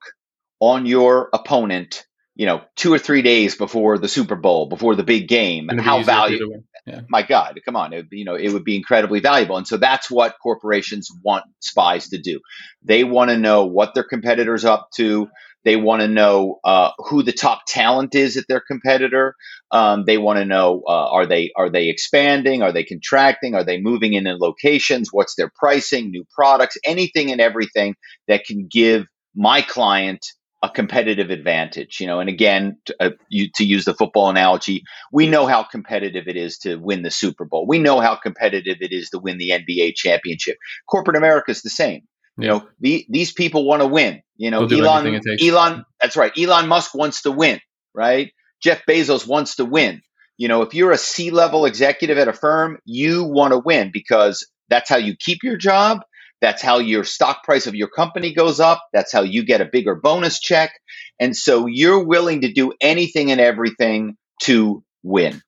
on 0.62 0.86
your 0.86 1.28
opponent, 1.32 2.06
you 2.36 2.46
know, 2.46 2.62
two 2.76 2.94
or 2.94 2.98
three 2.98 3.22
days 3.22 3.56
before 3.56 3.98
the 3.98 4.06
Super 4.06 4.36
Bowl, 4.36 4.68
before 4.68 4.94
the 4.94 5.02
big 5.02 5.26
game, 5.26 5.68
and 5.68 5.80
how 5.80 6.04
valuable. 6.04 6.62
Yeah. 6.86 7.00
My 7.08 7.22
God, 7.22 7.60
come 7.64 7.74
on, 7.74 7.92
it, 7.92 8.06
you 8.12 8.24
know, 8.24 8.36
it 8.36 8.52
would 8.52 8.62
be 8.62 8.76
incredibly 8.76 9.18
valuable. 9.18 9.56
And 9.56 9.66
so 9.66 9.76
that's 9.76 10.08
what 10.08 10.36
corporations 10.40 11.10
want 11.24 11.44
spies 11.58 12.10
to 12.10 12.18
do. 12.18 12.40
They 12.84 13.02
want 13.02 13.30
to 13.30 13.36
know 13.36 13.66
what 13.66 13.94
their 13.94 14.04
competitors 14.04 14.64
up 14.64 14.90
to. 14.94 15.28
They 15.64 15.74
want 15.74 16.02
to 16.02 16.08
know 16.08 16.60
uh, 16.62 16.90
who 16.98 17.24
the 17.24 17.32
top 17.32 17.62
talent 17.66 18.14
is 18.14 18.36
at 18.36 18.44
their 18.48 18.60
competitor. 18.60 19.34
Um, 19.72 20.04
they 20.04 20.18
want 20.18 20.38
to 20.38 20.44
know 20.44 20.82
uh, 20.86 21.10
are 21.10 21.26
they 21.26 21.50
are 21.56 21.70
they 21.70 21.88
expanding? 21.88 22.62
Are 22.62 22.72
they 22.72 22.84
contracting? 22.84 23.56
Are 23.56 23.64
they 23.64 23.80
moving 23.80 24.12
in 24.12 24.28
in 24.28 24.38
locations? 24.38 25.08
What's 25.12 25.34
their 25.34 25.50
pricing? 25.54 26.10
New 26.10 26.24
products? 26.32 26.78
Anything 26.84 27.32
and 27.32 27.40
everything 27.40 27.96
that 28.28 28.44
can 28.44 28.68
give 28.70 29.06
my 29.34 29.62
client 29.62 30.24
a 30.62 30.70
competitive 30.70 31.30
advantage, 31.30 31.98
you 32.00 32.06
know. 32.06 32.20
And 32.20 32.28
again, 32.28 32.78
to, 32.86 32.96
uh, 33.00 33.10
you, 33.28 33.48
to, 33.56 33.64
use 33.64 33.84
the 33.84 33.94
football 33.94 34.30
analogy, 34.30 34.84
we 35.12 35.26
know 35.28 35.46
how 35.46 35.64
competitive 35.64 36.28
it 36.28 36.36
is 36.36 36.58
to 36.58 36.76
win 36.76 37.02
the 37.02 37.10
Super 37.10 37.44
Bowl. 37.44 37.66
We 37.66 37.78
know 37.78 38.00
how 38.00 38.14
competitive 38.14 38.78
it 38.80 38.92
is 38.92 39.10
to 39.10 39.18
win 39.18 39.38
the 39.38 39.50
NBA 39.50 39.94
championship. 39.96 40.56
Corporate 40.88 41.16
America 41.16 41.50
is 41.50 41.62
the 41.62 41.70
same. 41.70 42.02
You 42.38 42.48
know, 42.48 42.68
the, 42.80 43.04
these 43.10 43.32
people 43.32 43.66
want 43.66 43.82
to 43.82 43.86
win. 43.86 44.22
You 44.36 44.50
know, 44.50 44.64
Elon, 44.64 45.20
Elon, 45.40 45.84
that's 46.00 46.16
right. 46.16 46.32
Elon 46.36 46.66
Musk 46.66 46.94
wants 46.94 47.22
to 47.22 47.30
win, 47.30 47.60
right? 47.94 48.32
Jeff 48.62 48.82
Bezos 48.88 49.26
wants 49.26 49.56
to 49.56 49.64
win. 49.64 50.00
You 50.38 50.48
know, 50.48 50.62
if 50.62 50.74
you're 50.74 50.92
a 50.92 50.98
C 50.98 51.30
level 51.30 51.66
executive 51.66 52.16
at 52.16 52.28
a 52.28 52.32
firm, 52.32 52.78
you 52.84 53.24
want 53.24 53.52
to 53.52 53.58
win 53.58 53.90
because 53.92 54.48
that's 54.70 54.88
how 54.88 54.96
you 54.96 55.14
keep 55.14 55.42
your 55.42 55.56
job 55.56 56.00
that's 56.42 56.60
how 56.60 56.78
your 56.78 57.04
stock 57.04 57.44
price 57.44 57.66
of 57.66 57.74
your 57.74 57.88
company 57.88 58.34
goes 58.34 58.60
up. 58.60 58.82
That's 58.92 59.12
how 59.12 59.22
you 59.22 59.44
get 59.44 59.60
a 59.60 59.64
bigger 59.64 59.94
bonus 59.94 60.40
check. 60.40 60.72
And 61.20 61.34
so 61.36 61.66
you're 61.66 62.04
willing 62.04 62.40
to 62.42 62.52
do 62.52 62.72
anything 62.80 63.30
and 63.30 63.40
everything 63.40 64.16
to 64.42 64.84
win. 65.04 65.40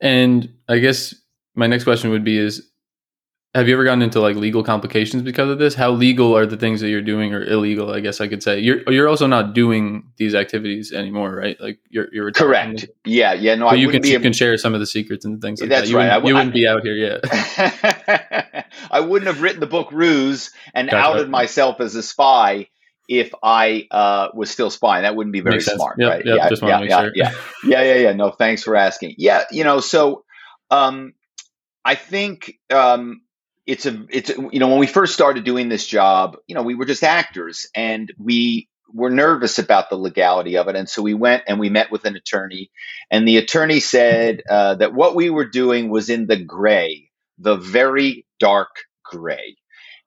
And 0.00 0.52
I 0.68 0.78
guess 0.78 1.14
my 1.54 1.68
next 1.68 1.84
question 1.84 2.10
would 2.10 2.24
be 2.24 2.36
is 2.36 2.71
have 3.54 3.68
you 3.68 3.74
ever 3.74 3.84
gotten 3.84 4.00
into 4.00 4.18
like 4.18 4.36
legal 4.36 4.64
complications 4.64 5.22
because 5.22 5.50
of 5.50 5.58
this? 5.58 5.74
How 5.74 5.90
legal 5.90 6.34
are 6.36 6.46
the 6.46 6.56
things 6.56 6.80
that 6.80 6.88
you're 6.88 7.02
doing 7.02 7.34
or 7.34 7.44
illegal? 7.44 7.92
I 7.92 8.00
guess 8.00 8.20
I 8.20 8.28
could 8.28 8.42
say 8.42 8.60
you're 8.60 8.90
you're 8.90 9.08
also 9.08 9.26
not 9.26 9.52
doing 9.52 10.10
these 10.16 10.34
activities 10.34 10.90
anymore, 10.92 11.34
right? 11.34 11.60
Like 11.60 11.78
you're 11.90 12.08
you're 12.12 12.32
correct. 12.32 12.86
Yeah, 13.04 13.34
yeah. 13.34 13.54
No, 13.56 13.68
so 13.68 13.72
I 13.72 13.74
you 13.74 13.90
can 13.90 14.04
you 14.04 14.14
able- 14.14 14.22
can 14.22 14.32
share 14.32 14.56
some 14.56 14.72
of 14.72 14.80
the 14.80 14.86
secrets 14.86 15.26
and 15.26 15.42
things 15.42 15.60
like 15.60 15.68
That's 15.68 15.82
that. 15.82 15.90
You 15.90 15.98
right. 15.98 16.22
Wouldn't, 16.22 16.28
you 16.28 16.34
wouldn't 16.34 16.54
be 16.54 16.66
out 16.66 16.82
here 16.82 16.94
yet. 16.94 18.66
I 18.90 19.00
wouldn't 19.00 19.26
have 19.26 19.42
written 19.42 19.60
the 19.60 19.66
book 19.66 19.92
Ruse 19.92 20.50
and 20.74 20.88
That's 20.88 20.94
outed 20.94 21.28
myself 21.28 21.80
as 21.80 21.94
a 21.94 22.02
spy 22.02 22.68
if 23.06 23.34
I 23.42 23.86
uh, 23.90 24.28
was 24.32 24.50
still 24.50 24.70
spying. 24.70 25.02
That 25.02 25.14
wouldn't 25.14 25.32
be 25.32 25.40
very 25.40 25.60
smart, 25.60 25.96
yep, 25.98 26.08
right? 26.08 26.24
Yep, 26.24 26.36
yeah, 26.36 26.48
yeah, 26.62 26.82
yeah, 26.82 27.00
sure. 27.00 27.12
yeah, 27.14 27.32
yeah, 27.64 27.82
yeah, 27.82 27.94
yeah. 27.94 28.12
No, 28.12 28.30
thanks 28.30 28.62
for 28.62 28.76
asking. 28.76 29.16
Yeah, 29.18 29.44
you 29.50 29.64
know, 29.64 29.80
so 29.80 30.24
um, 30.70 31.12
I 31.84 31.96
think 31.96 32.58
um, 32.70 33.21
it's 33.66 33.86
a 33.86 34.04
it's 34.10 34.30
a, 34.30 34.34
you 34.52 34.58
know 34.58 34.68
when 34.68 34.78
we 34.78 34.86
first 34.86 35.14
started 35.14 35.44
doing 35.44 35.68
this 35.68 35.86
job 35.86 36.36
you 36.46 36.54
know 36.54 36.62
we 36.62 36.74
were 36.74 36.84
just 36.84 37.04
actors 37.04 37.66
and 37.74 38.12
we 38.18 38.68
were 38.92 39.10
nervous 39.10 39.58
about 39.58 39.88
the 39.88 39.96
legality 39.96 40.56
of 40.56 40.68
it 40.68 40.76
and 40.76 40.88
so 40.88 41.02
we 41.02 41.14
went 41.14 41.42
and 41.46 41.58
we 41.58 41.70
met 41.70 41.90
with 41.90 42.04
an 42.04 42.16
attorney 42.16 42.70
and 43.10 43.26
the 43.26 43.38
attorney 43.38 43.80
said 43.80 44.42
uh, 44.50 44.74
that 44.74 44.94
what 44.94 45.14
we 45.14 45.30
were 45.30 45.48
doing 45.48 45.90
was 45.90 46.10
in 46.10 46.26
the 46.26 46.36
gray 46.36 47.08
the 47.38 47.56
very 47.56 48.26
dark 48.38 48.70
gray 49.04 49.56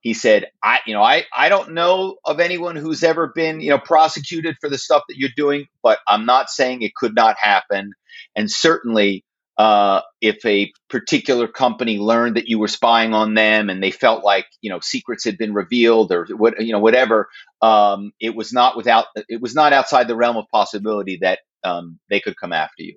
he 0.06 0.14
said, 0.14 0.46
I, 0.62 0.82
you 0.86 0.94
know, 0.94 1.02
I, 1.02 1.24
I 1.36 1.50
don't 1.50 1.74
know 1.74 2.18
of 2.24 2.40
anyone 2.40 2.76
who's 2.76 3.04
ever 3.04 3.32
been, 3.34 3.60
you 3.60 3.72
know, 3.72 3.80
prosecuted 3.80 4.56
for 4.62 4.70
the 4.70 4.78
stuff 4.78 5.02
that 5.10 5.18
you're 5.18 5.32
doing, 5.36 5.66
but 5.82 5.98
I'm 6.08 6.28
not 6.28 6.52
saying 6.52 6.84
it 6.84 6.94
could 6.94 7.16
not 7.16 7.38
happen. 7.40 7.94
And 8.36 8.52
certainly, 8.52 9.26
uh, 9.58 10.02
if 10.22 10.46
a 10.46 10.72
particular 10.90 11.48
company 11.48 11.98
learned 11.98 12.36
that 12.36 12.48
you 12.48 12.60
were 12.60 12.68
spying 12.68 13.14
on 13.14 13.34
them 13.34 13.70
and 13.70 13.82
they 13.82 13.92
felt 13.92 14.24
like, 14.24 14.46
you 14.62 14.70
know, 14.70 14.80
secrets 14.82 15.24
had 15.24 15.38
been 15.38 15.54
revealed 15.54 16.12
or 16.12 16.28
what, 16.32 16.60
you 16.60 16.74
know, 16.74 16.80
whatever, 16.80 17.30
um, 17.62 18.12
it 18.20 18.36
was 18.36 18.52
not 18.52 18.76
without, 18.76 19.06
it 19.30 19.42
was 19.42 19.56
not 19.56 19.72
outside 19.72 20.08
the 20.08 20.16
realm 20.16 20.38
of 20.38 20.46
possibility 20.52 21.20
that 21.22 21.40
um, 21.66 22.00
they 22.10 22.20
could 22.20 22.38
come 22.38 22.54
after 22.54 22.84
you. 22.84 22.96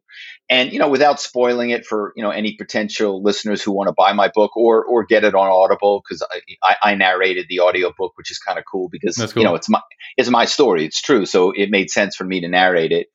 And 0.48 0.72
you 0.72 0.78
know, 0.78 0.88
without 0.88 1.20
spoiling 1.20 1.70
it 1.70 1.86
for 1.86 2.12
you 2.14 2.22
know 2.22 2.30
any 2.30 2.54
potential 2.54 3.22
listeners 3.22 3.62
who 3.62 3.72
want 3.72 3.88
to 3.88 3.94
buy 3.96 4.12
my 4.12 4.30
book 4.32 4.56
or 4.56 4.84
or 4.84 5.04
get 5.04 5.24
it 5.24 5.34
on 5.34 5.48
Audible 5.48 6.02
because 6.04 6.22
I, 6.22 6.40
I, 6.62 6.90
I, 6.90 6.94
narrated 6.94 7.46
the 7.48 7.60
audio 7.60 7.92
book, 7.96 8.12
which 8.16 8.30
is 8.30 8.38
kind 8.38 8.58
of 8.58 8.64
cool 8.70 8.88
because 8.90 9.16
cool. 9.16 9.42
you 9.42 9.48
know 9.48 9.54
it's 9.54 9.68
my 9.68 9.80
it's 10.16 10.28
my 10.28 10.44
story, 10.44 10.84
it's 10.84 11.00
true, 11.00 11.26
so 11.26 11.52
it 11.52 11.70
made 11.70 11.90
sense 11.90 12.14
for 12.14 12.24
me 12.24 12.42
to 12.42 12.48
narrate 12.48 12.92
it. 12.92 13.08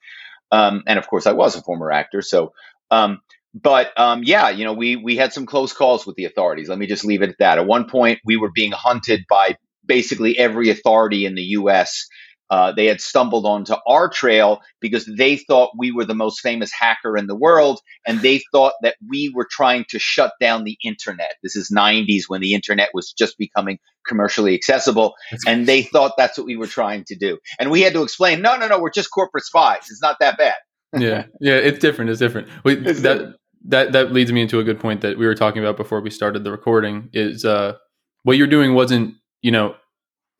Um, 0.52 0.84
and 0.88 1.00
of 1.00 1.08
course, 1.08 1.28
I 1.28 1.34
was 1.34 1.56
a 1.56 1.62
former 1.62 1.92
actor, 1.92 2.22
so. 2.22 2.54
Um, 2.92 3.22
but 3.54 3.98
um, 4.00 4.24
yeah, 4.24 4.50
you 4.50 4.66
know, 4.66 4.74
we 4.74 4.96
we 4.96 5.16
had 5.16 5.34
some 5.34 5.46
close 5.46 5.74
calls 5.74 6.06
with 6.06 6.16
the 6.16 6.26
authorities. 6.26 6.70
Let 6.70 6.80
me 6.80 6.88
just 6.88 7.06
leave 7.06 7.22
it 7.22 7.30
at 7.30 7.38
that. 7.40 7.58
At 7.58 7.68
one 7.68 7.88
point, 7.88 8.20
we 8.26 8.38
were 8.38 8.52
being 8.52 8.72
hunted 8.72 9.26
by 9.30 9.58
basically 9.86 10.38
every 10.38 10.70
authority 10.70 11.26
in 11.26 11.36
the 11.36 11.42
U.S 11.42 12.08
uh, 12.54 12.72
they 12.72 12.86
had 12.86 13.02
stumbled 13.02 13.48
onto 13.48 13.74
our 13.88 14.08
trail 14.08 14.62
because 14.80 15.06
they 15.06 15.38
thought 15.38 15.72
we 15.76 15.92
were 15.92 16.06
the 16.06 16.14
most 16.14 16.40
famous 16.42 16.72
hacker 16.72 17.18
in 17.18 17.26
the 17.26 17.36
world, 17.36 17.80
and 18.06 18.22
they 18.22 18.44
thought 18.52 18.74
that 18.84 18.96
we 19.10 19.32
were 19.34 19.48
trying 19.50 19.86
to 19.90 19.98
shut 19.98 20.34
down 20.40 20.64
the 20.64 20.78
internet. 20.84 21.34
This 21.42 21.56
is 21.56 21.72
90s 21.76 22.26
when 22.28 22.42
the 22.42 22.54
internet 22.54 22.90
was 22.94 23.12
just 23.12 23.40
becoming 23.40 23.80
commercially 24.08 24.54
accessible, 24.54 25.16
and 25.48 25.66
they 25.66 25.82
thought 25.82 26.14
that's 26.16 26.38
what 26.38 26.46
we 26.46 26.56
were 26.56 26.68
trying 26.68 27.06
to 27.06 27.16
do. 27.16 27.40
And 27.58 27.72
we 27.72 27.82
had 27.82 27.94
to 27.94 28.04
explain, 28.04 28.44
no, 28.44 28.56
no, 28.56 28.68
no, 28.68 28.80
we're 28.80 28.92
just 28.92 29.10
corporate 29.10 29.46
spies. 29.46 29.90
It's 29.90 30.04
not 30.04 30.18
that 30.20 30.38
bad. 30.38 30.58
yeah, 30.96 31.26
yeah, 31.40 31.56
it's 31.56 31.80
different. 31.80 32.12
It's 32.12 32.20
different. 32.20 32.50
Wait, 32.64 32.86
it's 32.86 33.02
that 33.02 33.14
different. 33.14 33.36
That 33.66 33.92
that 33.94 34.12
leads 34.12 34.32
me 34.32 34.42
into 34.42 34.60
a 34.60 34.64
good 34.64 34.80
point 34.80 35.02
that 35.02 35.18
we 35.18 35.26
were 35.26 35.36
talking 35.36 35.62
about 35.62 35.78
before 35.78 36.02
we 36.02 36.10
started 36.10 36.44
the 36.44 36.52
recording. 36.52 37.10
Is 37.14 37.46
uh, 37.46 37.78
what 38.24 38.38
you're 38.38 38.48
doing 38.48 38.74
wasn't 38.74 39.16
you 39.42 39.52
know 39.52 39.76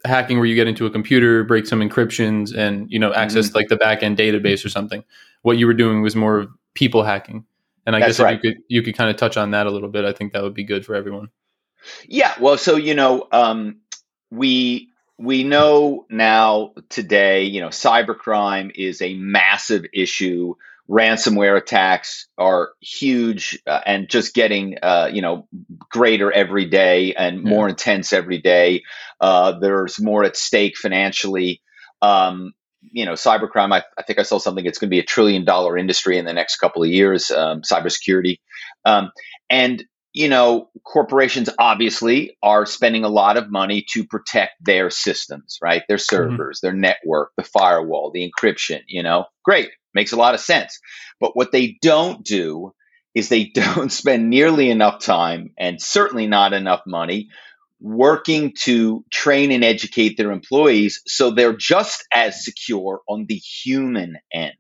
hacking 0.06 0.38
where 0.38 0.46
you 0.46 0.56
get 0.56 0.68
into 0.68 0.86
a 0.86 0.90
computer, 0.90 1.44
break 1.44 1.66
some 1.66 1.80
encryptions, 1.80 2.56
and 2.56 2.92
you 2.92 3.00
know 3.00 3.14
access 3.14 3.48
mm-hmm. 3.48 3.58
like 3.58 3.68
the 3.70 3.78
back 3.78 4.04
end 4.04 4.18
database 4.18 4.66
or 4.66 4.70
something. 4.70 5.04
What 5.42 5.58
you 5.58 5.68
were 5.68 5.74
doing 5.74 6.02
was 6.02 6.16
more 6.16 6.48
people 6.74 7.04
hacking, 7.04 7.46
and 7.86 7.96
I 7.96 8.00
That's 8.00 8.18
guess 8.18 8.24
right. 8.24 8.38
if 8.38 8.44
you 8.44 8.54
could 8.54 8.64
you 8.68 8.82
could 8.82 8.98
kind 8.98 9.10
of 9.10 9.16
touch 9.16 9.38
on 9.38 9.52
that 9.52 9.68
a 9.68 9.72
little 9.72 9.90
bit. 9.90 10.06
I 10.06 10.12
think 10.12 10.34
that 10.34 10.44
would 10.44 10.54
be 10.54 10.64
good 10.64 10.86
for 10.86 10.96
everyone. 10.96 11.30
Yeah, 12.08 12.34
well, 12.40 12.58
so 12.58 12.76
you 12.76 12.96
know, 12.96 13.28
um, 13.32 13.78
we 14.32 14.90
we 15.18 15.44
know 15.44 16.06
now 16.10 16.74
today, 16.90 17.44
you 17.44 17.62
know, 17.62 17.70
cybercrime 17.70 18.72
is 18.76 19.02
a 19.02 19.14
massive 19.16 19.86
issue 19.94 20.56
ransomware 20.90 21.58
attacks 21.58 22.28
are 22.38 22.72
huge 22.82 23.60
uh, 23.66 23.80
and 23.86 24.10
just 24.10 24.34
getting 24.34 24.78
uh, 24.82 25.10
you 25.12 25.22
know 25.22 25.48
greater 25.90 26.32
every 26.32 26.66
day 26.66 27.14
and 27.14 27.44
more 27.44 27.70
intense 27.70 28.14
every 28.14 28.40
day. 28.40 28.84
Uh, 29.20 29.60
there's 29.60 30.02
more 30.02 30.24
at 30.24 30.36
stake 30.36 30.78
financially. 30.78 31.62
Um, 32.02 32.54
you 32.92 33.06
know, 33.06 33.14
cybercrime. 33.14 33.74
I, 33.74 33.84
I, 33.98 34.04
think 34.04 34.20
I 34.20 34.24
saw 34.24 34.40
something. 34.40 34.66
It's 34.66 34.78
going 34.78 34.90
to 34.90 34.94
be 34.94 35.00
a 35.00 35.06
trillion 35.06 35.46
dollar 35.46 35.78
industry 35.78 36.18
in 36.18 36.26
the 36.26 36.34
next 36.34 36.58
couple 36.58 36.84
of 36.84 36.90
years. 36.90 37.32
Um, 37.32 37.62
cybersecurity, 37.62 38.40
um, 38.84 39.12
and 39.50 39.86
you 40.14 40.30
know, 40.30 40.70
corporations 40.86 41.50
obviously 41.60 42.38
are 42.42 42.66
spending 42.66 43.04
a 43.04 43.10
lot 43.10 43.38
of 43.38 43.52
money 43.52 43.86
to 43.94 44.06
protect 44.06 44.54
their 44.62 44.90
systems, 44.90 45.58
right? 45.62 45.84
Their 45.88 45.98
mm-hmm. 45.98 46.16
servers, 46.16 46.58
mm-hmm. 46.60 46.68
their 46.68 46.76
network, 46.76 47.32
the 47.36 47.44
firewall, 47.44 48.12
the 48.12 48.30
encryption. 48.30 48.82
You 48.88 49.04
know, 49.04 49.26
great 49.44 49.70
Makes 49.94 50.12
a 50.12 50.18
lot 50.18 50.34
of 50.34 50.40
sense. 50.40 50.80
But 51.20 51.36
what 51.36 51.52
they 51.52 51.78
don't 51.82 52.24
do 52.24 52.74
is 53.14 53.30
they 53.30 53.46
don't 53.54 53.92
spend 53.92 54.30
nearly 54.30 54.70
enough 54.70 55.04
time 55.04 55.52
and 55.58 55.82
certainly 55.82 56.28
not 56.28 56.54
enough 56.54 56.82
money 56.88 57.30
working 57.80 58.54
to 58.62 59.04
train 59.12 59.52
and 59.52 59.64
educate 59.64 60.16
their 60.16 60.32
employees 60.32 61.02
so 61.06 61.32
they're 61.32 61.56
just 61.56 62.06
as 62.14 62.46
secure 62.46 63.02
on 63.10 63.26
the 63.28 63.36
human 63.36 64.16
end. 64.34 64.54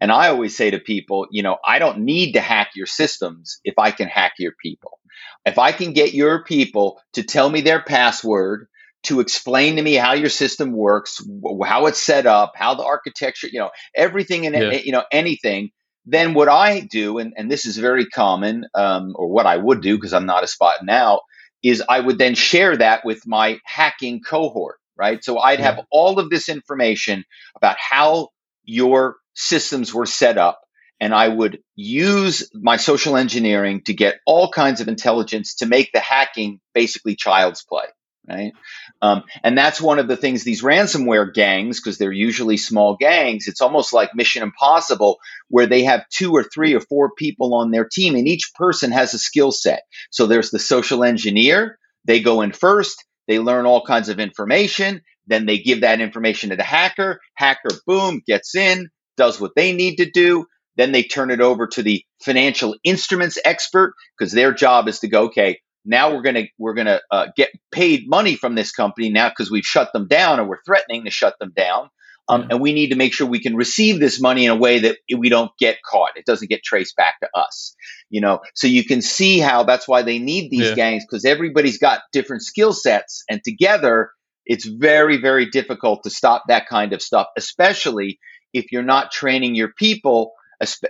And 0.00 0.10
I 0.12 0.28
always 0.28 0.56
say 0.56 0.70
to 0.70 0.78
people, 0.78 1.26
you 1.30 1.42
know, 1.42 1.58
I 1.64 1.78
don't 1.78 2.00
need 2.00 2.32
to 2.32 2.40
hack 2.40 2.70
your 2.74 2.86
systems 2.86 3.60
if 3.64 3.78
I 3.78 3.90
can 3.90 4.08
hack 4.08 4.34
your 4.38 4.52
people. 4.62 4.98
If 5.44 5.58
I 5.58 5.72
can 5.72 5.92
get 5.92 6.14
your 6.14 6.44
people 6.44 7.00
to 7.14 7.22
tell 7.22 7.48
me 7.48 7.60
their 7.60 7.82
password 7.82 8.68
to 9.04 9.20
explain 9.20 9.76
to 9.76 9.82
me 9.82 9.94
how 9.94 10.12
your 10.12 10.28
system 10.28 10.72
works, 10.72 11.20
how 11.64 11.86
it's 11.86 12.02
set 12.02 12.26
up, 12.26 12.52
how 12.54 12.74
the 12.74 12.84
architecture, 12.84 13.48
you 13.50 13.58
know, 13.58 13.70
everything 13.94 14.46
and 14.46 14.54
yeah. 14.54 14.80
you 14.84 14.92
know 14.92 15.04
anything. 15.10 15.70
Then 16.04 16.34
what 16.34 16.48
I 16.48 16.80
do, 16.80 17.18
and, 17.18 17.32
and 17.36 17.50
this 17.50 17.64
is 17.64 17.76
very 17.76 18.06
common, 18.06 18.66
um, 18.74 19.12
or 19.14 19.28
what 19.28 19.46
I 19.46 19.56
would 19.56 19.82
do 19.82 19.96
because 19.96 20.12
I'm 20.12 20.26
not 20.26 20.44
a 20.44 20.48
spot 20.48 20.84
now, 20.84 21.20
is 21.62 21.82
I 21.88 22.00
would 22.00 22.18
then 22.18 22.34
share 22.34 22.76
that 22.76 23.04
with 23.04 23.26
my 23.26 23.60
hacking 23.64 24.20
cohort, 24.20 24.78
right? 24.96 25.22
So 25.22 25.38
I'd 25.38 25.60
have 25.60 25.80
all 25.90 26.18
of 26.18 26.28
this 26.28 26.48
information 26.48 27.24
about 27.56 27.76
how 27.78 28.28
your 28.64 29.16
systems 29.34 29.92
were 29.92 30.06
set 30.06 30.38
up, 30.38 30.60
and 31.00 31.14
I 31.14 31.28
would 31.28 31.60
use 31.74 32.50
my 32.54 32.76
social 32.76 33.16
engineering 33.16 33.82
to 33.86 33.94
get 33.94 34.20
all 34.26 34.50
kinds 34.50 34.80
of 34.80 34.88
intelligence 34.88 35.56
to 35.56 35.66
make 35.66 35.90
the 35.92 36.00
hacking 36.00 36.60
basically 36.74 37.16
child's 37.16 37.62
play 37.62 37.86
right? 38.28 38.52
Um, 39.00 39.24
and 39.42 39.56
that's 39.56 39.80
one 39.80 39.98
of 39.98 40.08
the 40.08 40.16
things 40.16 40.44
these 40.44 40.62
ransomware 40.62 41.32
gangs, 41.32 41.80
because 41.80 41.98
they're 41.98 42.12
usually 42.12 42.56
small 42.56 42.96
gangs, 42.96 43.48
it's 43.48 43.60
almost 43.60 43.92
like 43.92 44.14
Mission 44.14 44.42
Impossible, 44.42 45.18
where 45.48 45.66
they 45.66 45.84
have 45.84 46.08
two 46.08 46.32
or 46.32 46.44
three 46.44 46.74
or 46.74 46.80
four 46.80 47.12
people 47.16 47.54
on 47.54 47.70
their 47.70 47.84
team, 47.84 48.14
and 48.14 48.28
each 48.28 48.52
person 48.54 48.92
has 48.92 49.14
a 49.14 49.18
skill 49.18 49.52
set. 49.52 49.82
So 50.10 50.26
there's 50.26 50.50
the 50.50 50.58
social 50.58 51.04
engineer, 51.04 51.78
they 52.04 52.20
go 52.20 52.42
in 52.42 52.52
first, 52.52 53.04
they 53.28 53.38
learn 53.38 53.66
all 53.66 53.84
kinds 53.84 54.08
of 54.08 54.20
information, 54.20 55.02
then 55.26 55.46
they 55.46 55.58
give 55.58 55.82
that 55.82 56.00
information 56.00 56.50
to 56.50 56.56
the 56.56 56.62
hacker, 56.62 57.20
hacker, 57.34 57.70
boom, 57.86 58.22
gets 58.26 58.54
in, 58.54 58.88
does 59.16 59.40
what 59.40 59.52
they 59.54 59.72
need 59.72 59.96
to 59.96 60.10
do. 60.10 60.46
Then 60.76 60.92
they 60.92 61.02
turn 61.02 61.30
it 61.30 61.40
over 61.40 61.66
to 61.68 61.82
the 61.82 62.04
financial 62.22 62.74
instruments 62.82 63.38
expert 63.44 63.94
because 64.18 64.32
their 64.32 64.52
job 64.52 64.88
is 64.88 65.00
to 65.00 65.08
go, 65.08 65.24
okay, 65.24 65.58
now 65.84 66.14
we're 66.14 66.22
going 66.22 66.34
to 66.34 66.46
we're 66.58 66.74
going 66.74 66.86
to 66.86 67.00
uh, 67.10 67.26
get 67.36 67.50
paid 67.70 68.08
money 68.08 68.36
from 68.36 68.54
this 68.54 68.72
company 68.72 69.10
now 69.10 69.28
because 69.28 69.50
we've 69.50 69.64
shut 69.64 69.92
them 69.92 70.06
down 70.06 70.40
or 70.40 70.44
we're 70.44 70.62
threatening 70.64 71.04
to 71.04 71.10
shut 71.10 71.34
them 71.40 71.52
down 71.54 71.88
um, 72.28 72.42
yeah. 72.42 72.48
and 72.50 72.60
we 72.60 72.72
need 72.72 72.90
to 72.90 72.96
make 72.96 73.12
sure 73.12 73.26
we 73.26 73.40
can 73.40 73.56
receive 73.56 73.98
this 73.98 74.20
money 74.20 74.44
in 74.44 74.50
a 74.50 74.56
way 74.56 74.78
that 74.80 74.98
we 75.16 75.28
don't 75.28 75.50
get 75.58 75.82
caught 75.82 76.16
it 76.16 76.24
doesn't 76.24 76.48
get 76.48 76.62
traced 76.62 76.96
back 76.96 77.14
to 77.20 77.28
us 77.34 77.74
you 78.10 78.20
know 78.20 78.40
so 78.54 78.66
you 78.66 78.84
can 78.84 79.02
see 79.02 79.38
how 79.38 79.64
that's 79.64 79.88
why 79.88 80.02
they 80.02 80.18
need 80.18 80.50
these 80.50 80.68
yeah. 80.68 80.74
gangs 80.74 81.04
because 81.04 81.24
everybody's 81.24 81.78
got 81.78 82.02
different 82.12 82.42
skill 82.42 82.72
sets 82.72 83.24
and 83.28 83.42
together 83.44 84.10
it's 84.46 84.66
very 84.66 85.18
very 85.18 85.46
difficult 85.46 86.02
to 86.02 86.10
stop 86.10 86.44
that 86.48 86.66
kind 86.68 86.92
of 86.92 87.02
stuff 87.02 87.26
especially 87.36 88.18
if 88.52 88.72
you're 88.72 88.82
not 88.82 89.10
training 89.10 89.54
your 89.54 89.72
people 89.76 90.32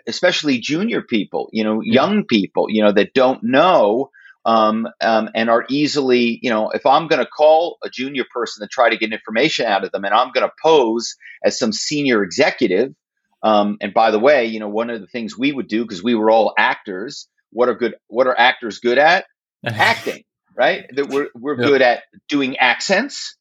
especially 0.07 0.59
junior 0.59 1.03
people 1.03 1.49
you 1.53 1.65
know 1.65 1.81
young 1.83 2.25
people 2.25 2.67
you 2.69 2.83
know 2.83 2.93
that 2.93 3.15
don't 3.15 3.43
know 3.43 4.11
um, 4.45 4.89
um, 5.01 5.31
and 5.35 5.49
are 5.49 5.65
easily, 5.69 6.39
you 6.43 6.51
know, 6.51 6.71
if 6.71 6.85
I'm 6.85 7.07
going 7.07 7.25
to 7.25 7.31
call 7.31 7.79
a 7.85 7.89
junior 7.89 8.25
person 8.33 8.63
to 8.63 8.69
try 8.69 8.91
to 8.91 8.97
get 8.97 9.13
information 9.13 9.67
out 9.67 9.85
of 9.85 9.93
them, 9.93 10.05
and 10.05 10.13
I'm 10.13 10.33
going 10.33 10.47
to 10.47 10.53
pose 10.63 11.17
as 11.45 11.59
some 11.59 11.73
senior 11.73 12.25
executive. 12.25 12.95
Um, 13.43 13.77
and 13.81 13.95
by 13.95 14.11
the 14.11 14.19
way, 14.19 14.47
you 14.47 14.61
know, 14.61 14.69
one 14.69 14.91
of 14.91 15.01
the 15.01 15.07
things 15.07 15.39
we 15.39 15.53
would 15.53 15.69
do 15.69 15.83
because 15.83 16.03
we 16.03 16.15
were 16.15 16.31
all 16.31 16.55
actors. 16.59 17.29
What 17.51 17.69
are 17.69 17.75
good? 17.75 17.95
What 18.09 18.27
are 18.27 18.39
actors 18.39 18.79
good 18.79 18.99
at? 18.99 19.27
Acting, 19.65 20.25
right? 20.57 20.87
That 20.95 21.09
we're 21.09 21.29
we're 21.35 21.61
yep. 21.61 21.69
good 21.69 21.83
at 21.83 22.03
doing 22.29 22.57
accents, 22.57 23.37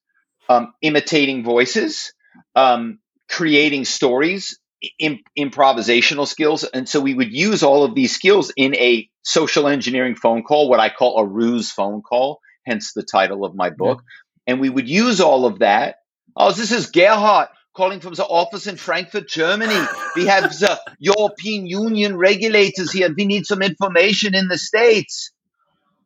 um, 0.51 0.73
imitating 0.81 1.43
voices, 1.43 2.13
um, 2.55 2.99
creating 3.29 3.85
stories, 3.85 4.59
imp- 4.99 5.25
improvisational 5.37 6.27
skills. 6.27 6.63
And 6.63 6.87
so 6.87 6.99
we 6.99 7.13
would 7.13 7.31
use 7.31 7.63
all 7.63 7.83
of 7.83 7.95
these 7.95 8.13
skills 8.13 8.51
in 8.57 8.75
a 8.75 9.09
social 9.23 9.67
engineering 9.67 10.15
phone 10.15 10.43
call, 10.43 10.69
what 10.69 10.79
I 10.79 10.89
call 10.89 11.19
a 11.19 11.25
ruse 11.25 11.71
phone 11.71 12.01
call, 12.01 12.39
hence 12.65 12.93
the 12.93 13.03
title 13.03 13.45
of 13.45 13.55
my 13.55 13.69
book. 13.69 14.01
Yeah. 14.01 14.53
And 14.53 14.59
we 14.59 14.69
would 14.69 14.89
use 14.89 15.21
all 15.21 15.45
of 15.45 15.59
that. 15.59 15.97
Oh, 16.35 16.51
this 16.51 16.71
is 16.71 16.91
Gerhard 16.91 17.49
calling 17.73 18.01
from 18.01 18.13
the 18.13 18.25
office 18.25 18.67
in 18.67 18.75
Frankfurt, 18.75 19.29
Germany. 19.29 19.79
We 20.15 20.25
have 20.25 20.43
the 20.43 20.79
European 20.99 21.67
Union 21.67 22.17
regulators 22.17 22.91
here. 22.91 23.09
We 23.15 23.25
need 23.25 23.45
some 23.45 23.61
information 23.61 24.35
in 24.35 24.47
the 24.49 24.57
States. 24.57 25.31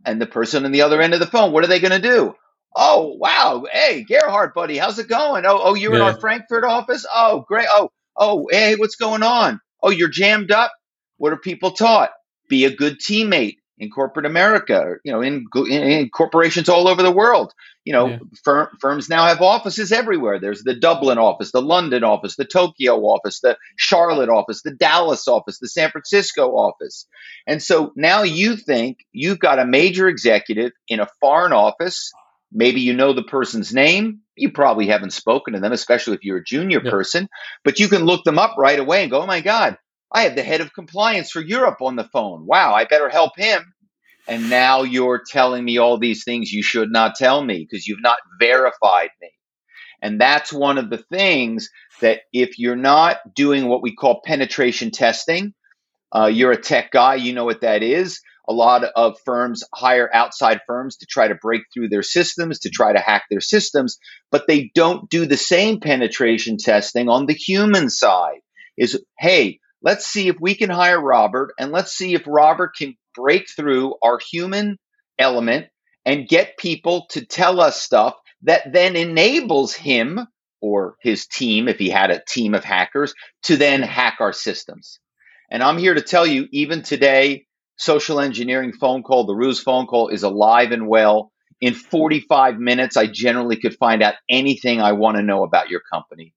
And 0.06 0.22
the 0.22 0.28
person 0.28 0.66
on 0.66 0.72
the 0.72 0.84
other 0.84 1.02
end 1.02 1.16
of 1.16 1.20
the 1.20 1.26
phone, 1.26 1.52
what 1.52 1.64
are 1.64 1.68
they 1.68 1.80
going 1.80 2.00
to 2.00 2.08
do? 2.08 2.36
Oh, 2.76 3.16
wow. 3.18 3.66
Hey, 3.72 4.04
Gerhard, 4.04 4.54
buddy, 4.54 4.78
how's 4.78 5.00
it 5.00 5.08
going? 5.08 5.46
Oh, 5.46 5.60
oh 5.64 5.74
you're 5.76 5.94
yeah. 5.94 6.00
in 6.00 6.06
our 6.06 6.20
Frankfurt 6.20 6.64
office? 6.66 7.06
Oh, 7.14 7.46
great. 7.48 7.68
Oh, 7.72 7.90
oh, 8.18 8.48
hey, 8.52 8.76
what's 8.76 8.98
going 8.98 9.24
on? 9.24 9.62
Oh, 9.82 9.92
you're 9.92 10.10
jammed 10.10 10.52
up? 10.52 10.72
What 11.18 11.32
are 11.32 11.38
people 11.38 11.72
taught? 11.72 12.12
Be 12.50 12.66
a 12.66 12.76
good 12.76 13.00
teammate. 13.00 13.58
in 13.78 13.90
corporate 13.90 14.26
America, 14.26 14.96
you 15.04 15.12
know, 15.12 15.22
in, 15.22 15.46
in 15.70 16.10
corporations 16.10 16.70
all 16.70 16.88
over 16.88 17.04
the 17.04 17.12
world. 17.12 17.54
You 17.84 17.94
know, 17.94 18.08
yeah. 18.08 18.18
fir- 18.44 18.72
firms 18.80 19.10
now 19.10 19.26
have 19.26 19.42
offices 19.42 19.92
everywhere. 19.92 20.40
There's 20.40 20.64
the 20.64 20.74
Dublin 20.74 21.18
office, 21.18 21.52
the 21.52 21.62
London 21.62 22.04
office, 22.04 22.36
the 22.36 22.46
Tokyo 22.46 22.96
office, 23.02 23.42
the 23.42 23.58
Charlotte 23.76 24.30
office, 24.30 24.62
the 24.64 24.74
Dallas 24.74 25.28
office, 25.28 25.60
the 25.60 25.68
San 25.68 25.92
Francisco 25.92 26.52
office. 26.56 27.06
And 27.46 27.62
so 27.62 27.92
now 27.96 28.24
you 28.24 28.56
think 28.56 29.00
you've 29.12 29.40
got 29.40 29.60
a 29.60 29.66
major 29.66 30.08
executive 30.08 30.72
in 30.88 31.00
a 31.00 31.08
foreign 31.20 31.54
office. 31.54 32.12
Maybe 32.52 32.82
you 32.82 32.94
know 32.94 33.14
the 33.14 33.24
person's 33.24 33.74
name. 33.74 34.22
You 34.36 34.52
probably 34.52 34.88
haven't 34.88 35.14
spoken 35.14 35.54
to 35.54 35.60
them, 35.60 35.72
especially 35.72 36.16
if 36.16 36.24
you're 36.24 36.38
a 36.38 36.44
junior 36.44 36.82
yeah. 36.84 36.92
person, 36.92 37.28
but 37.64 37.80
you 37.80 37.88
can 37.88 38.06
look 38.06 38.24
them 38.24 38.40
up 38.40 38.56
right 38.58 38.80
away 38.80 39.02
and 39.02 39.12
go, 39.12 39.22
oh 39.22 39.28
my 39.28 39.42
God, 39.42 39.78
I 40.12 40.22
have 40.22 40.36
the 40.36 40.44
head 40.44 40.62
of 40.62 40.74
compliance 40.74 41.32
for 41.32 41.42
Europe 41.42 41.82
on 41.82 41.96
the 41.96 42.04
phone. 42.04 42.46
Wow, 42.46 42.74
I 42.74 42.86
better 42.86 43.10
help 43.10 43.34
him. 43.38 43.74
And 44.28 44.50
now 44.50 44.84
you're 44.84 45.22
telling 45.26 45.64
me 45.64 45.78
all 45.78 46.00
these 46.00 46.24
things 46.24 46.52
you 46.52 46.64
should 46.64 46.92
not 46.92 47.16
tell 47.16 47.44
me 47.44 47.60
because 47.70 47.88
you've 47.88 48.02
not 48.02 48.18
verified 48.40 49.10
me. 49.22 49.30
And 50.02 50.20
that's 50.20 50.52
one 50.52 50.78
of 50.78 50.90
the 50.90 51.04
things 51.12 51.70
that 52.02 52.22
if 52.34 52.60
you're 52.60 52.76
not 52.76 53.18
doing 53.36 53.68
what 53.68 53.82
we 53.82 53.96
call 53.96 54.22
penetration 54.26 54.92
testing, 54.92 55.54
uh, 56.16 56.28
you're 56.28 56.52
a 56.52 56.62
tech 56.62 56.92
guy, 56.92 57.16
you 57.16 57.34
know 57.34 57.46
what 57.46 57.62
that 57.62 57.84
is. 57.84 58.22
A 58.48 58.54
lot 58.54 58.84
of 58.84 59.18
firms 59.26 59.64
hire 59.74 60.10
outside 60.14 60.62
firms 60.68 60.98
to 60.98 61.06
try 61.06 61.28
to 61.28 61.36
break 61.36 61.64
through 61.74 61.90
their 61.90 62.04
systems, 62.04 62.60
to 62.60 62.70
try 62.70 62.94
to 62.94 63.00
hack 63.00 63.24
their 63.30 63.42
systems, 63.42 63.98
but 64.32 64.46
they 64.48 64.72
don't 64.76 65.10
do 65.10 65.26
the 65.26 65.38
same 65.38 65.80
penetration 65.80 66.58
testing 66.58 67.10
on 67.10 67.26
the 67.26 67.34
human 67.34 67.90
side. 67.90 68.40
Is, 68.78 69.02
hey, 69.18 69.60
let's 69.82 70.06
see 70.06 70.28
if 70.28 70.36
we 70.40 70.56
can 70.56 70.70
hire 70.70 71.02
Robert 71.02 71.54
and 71.60 71.72
let's 71.72 71.94
see 71.94 72.14
if 72.14 72.24
Robert 72.28 72.72
can 72.78 72.96
break 73.16 73.48
through 73.50 73.96
our 74.04 74.20
human 74.32 74.78
element 75.18 75.68
and 76.06 76.28
get 76.28 76.58
people 76.58 77.08
to 77.12 77.26
tell 77.26 77.60
us 77.60 77.82
stuff 77.82 78.16
that 78.44 78.72
then 78.72 78.96
enables 78.96 79.74
him 79.74 80.28
or 80.62 80.96
his 81.02 81.28
team, 81.28 81.68
if 81.68 81.78
he 81.78 81.90
had 81.90 82.12
a 82.12 82.22
team 82.28 82.54
of 82.54 82.64
hackers, 82.64 83.14
to 83.44 83.58
then 83.58 83.82
hack 83.82 84.18
our 84.20 84.34
systems. 84.34 85.00
And 85.50 85.62
I'm 85.62 85.78
here 85.78 85.94
to 85.94 86.02
tell 86.02 86.26
you, 86.26 86.48
even 86.52 86.82
today, 86.82 87.45
social 87.78 88.20
engineering 88.20 88.74
phone 88.74 89.04
call, 89.04 89.26
the 89.26 89.36
ruse 89.36 89.60
phone 89.60 89.88
call 89.88 90.10
is 90.10 90.24
alive 90.24 90.72
and 90.72 90.88
well. 90.88 91.32
In 91.62 91.74
45 91.74 92.58
minutes, 92.58 92.98
I 92.98 93.08
generally 93.08 93.56
could 93.56 93.76
find 93.76 94.04
out 94.04 94.16
anything 94.30 94.82
I 94.82 94.92
want 94.92 95.18
to 95.18 95.24
know 95.24 95.44
about 95.44 95.70
your 95.70 95.82
company. 95.92 96.34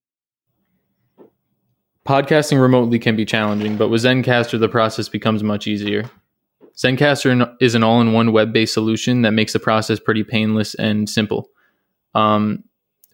Podcasting 2.06 2.60
remotely 2.60 2.98
can 2.98 3.16
be 3.16 3.26
challenging, 3.26 3.76
but 3.76 3.88
with 3.88 4.02
Zencastr, 4.02 4.58
the 4.58 4.68
process 4.68 5.08
becomes 5.08 5.42
much 5.42 5.66
easier. 5.66 6.04
Zencastr 6.76 7.56
is 7.60 7.74
an 7.74 7.82
all 7.82 8.00
in 8.00 8.12
one 8.12 8.32
web 8.32 8.52
based 8.52 8.72
solution 8.72 9.22
that 9.22 9.32
makes 9.32 9.52
the 9.52 9.58
process 9.58 9.98
pretty 9.98 10.24
painless 10.24 10.74
and 10.76 11.10
simple. 11.10 11.50
Um, 12.14 12.64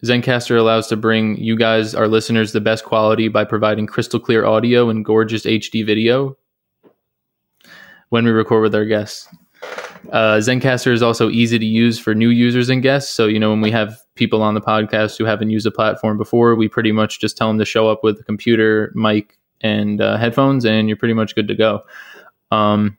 Zencastr 0.03 0.57
allows 0.57 0.87
to 0.87 0.95
bring 0.95 1.37
you 1.37 1.57
guys, 1.57 1.95
our 1.95 2.07
listeners, 2.07 2.51
the 2.51 2.61
best 2.61 2.85
quality 2.85 3.27
by 3.27 3.43
providing 3.43 3.87
crystal 3.87 4.19
clear 4.19 4.45
audio 4.45 4.89
and 4.89 5.03
gorgeous 5.03 5.45
HD 5.45 5.85
video 5.85 6.37
when 8.09 8.25
we 8.25 8.31
record 8.31 8.61
with 8.63 8.75
our 8.75 8.85
guests. 8.85 9.27
Uh, 10.11 10.37
Zencastr 10.37 10.91
is 10.91 11.01
also 11.01 11.29
easy 11.29 11.57
to 11.57 11.65
use 11.65 11.97
for 11.97 12.13
new 12.13 12.29
users 12.29 12.69
and 12.69 12.83
guests. 12.83 13.13
So, 13.13 13.25
you 13.25 13.39
know, 13.39 13.49
when 13.49 13.61
we 13.61 13.71
have 13.71 13.97
people 14.15 14.41
on 14.41 14.53
the 14.53 14.61
podcast 14.61 15.17
who 15.17 15.25
haven't 15.25 15.49
used 15.49 15.65
the 15.65 15.71
platform 15.71 16.17
before, 16.17 16.55
we 16.55 16.67
pretty 16.67 16.91
much 16.91 17.19
just 17.19 17.37
tell 17.37 17.47
them 17.47 17.57
to 17.57 17.65
show 17.65 17.89
up 17.89 18.03
with 18.03 18.19
a 18.19 18.23
computer, 18.23 18.91
mic, 18.95 19.37
and 19.61 20.01
uh, 20.01 20.17
headphones, 20.17 20.65
and 20.65 20.87
you're 20.87 20.97
pretty 20.97 21.13
much 21.13 21.33
good 21.33 21.47
to 21.47 21.55
go. 21.55 21.81
Um, 22.51 22.97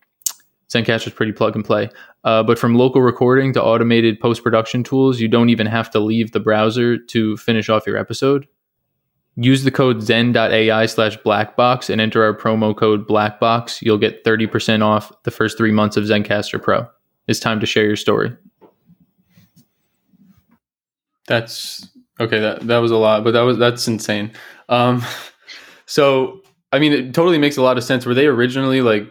Zencastr 0.69 1.07
is 1.07 1.13
pretty 1.13 1.33
plug 1.33 1.55
and 1.55 1.65
play. 1.65 1.91
Uh, 2.25 2.43
but 2.43 2.59
from 2.59 2.75
local 2.75 3.03
recording 3.03 3.53
to 3.53 3.63
automated 3.63 4.19
post 4.19 4.43
production 4.43 4.83
tools, 4.83 5.21
you 5.21 5.29
don't 5.29 5.49
even 5.49 5.67
have 5.67 5.91
to 5.91 6.01
leave 6.01 6.33
the 6.33 6.41
browser 6.41 6.99
to 6.99 7.37
finish 7.37 7.69
off 7.69 7.87
your 7.87 7.97
episode. 7.97 8.49
Use 9.37 9.65
the 9.65 9.71
code 9.71 10.03
zen.ai 10.03 10.87
slash 10.87 11.19
blackbox 11.19 11.91
and 11.91 12.01
enter 12.01 12.25
our 12.25 12.35
promo 12.35 12.75
code 12.75 13.07
blackbox. 13.07 13.83
You'll 13.83 13.99
get 13.99 14.25
30% 14.25 14.83
off 14.83 15.13
the 15.25 15.31
first 15.31 15.59
three 15.59 15.73
months 15.73 15.97
of 15.97 16.05
Zencastr 16.05 16.63
Pro. 16.63 16.87
It's 17.29 17.41
time 17.41 17.61
to 17.61 17.67
share 17.67 17.85
your 17.85 17.97
story. 17.97 18.35
That's 21.27 21.89
okay. 22.21 22.39
That 22.39 22.67
that 22.69 22.79
was 22.79 22.93
a 22.93 22.97
lot, 22.97 23.25
but 23.25 23.33
that 23.33 23.43
was 23.43 23.59
that's 23.59 23.87
insane. 23.89 24.33
Um, 24.69 25.03
so 25.87 26.41
I 26.73 26.79
mean, 26.79 26.93
it 26.93 27.15
totally 27.15 27.39
makes 27.39 27.57
a 27.57 27.63
lot 27.63 27.77
of 27.77 27.85
sense. 27.85 28.07
Were 28.07 28.15
they 28.15 28.27
originally 28.27 28.81
like 28.81 29.11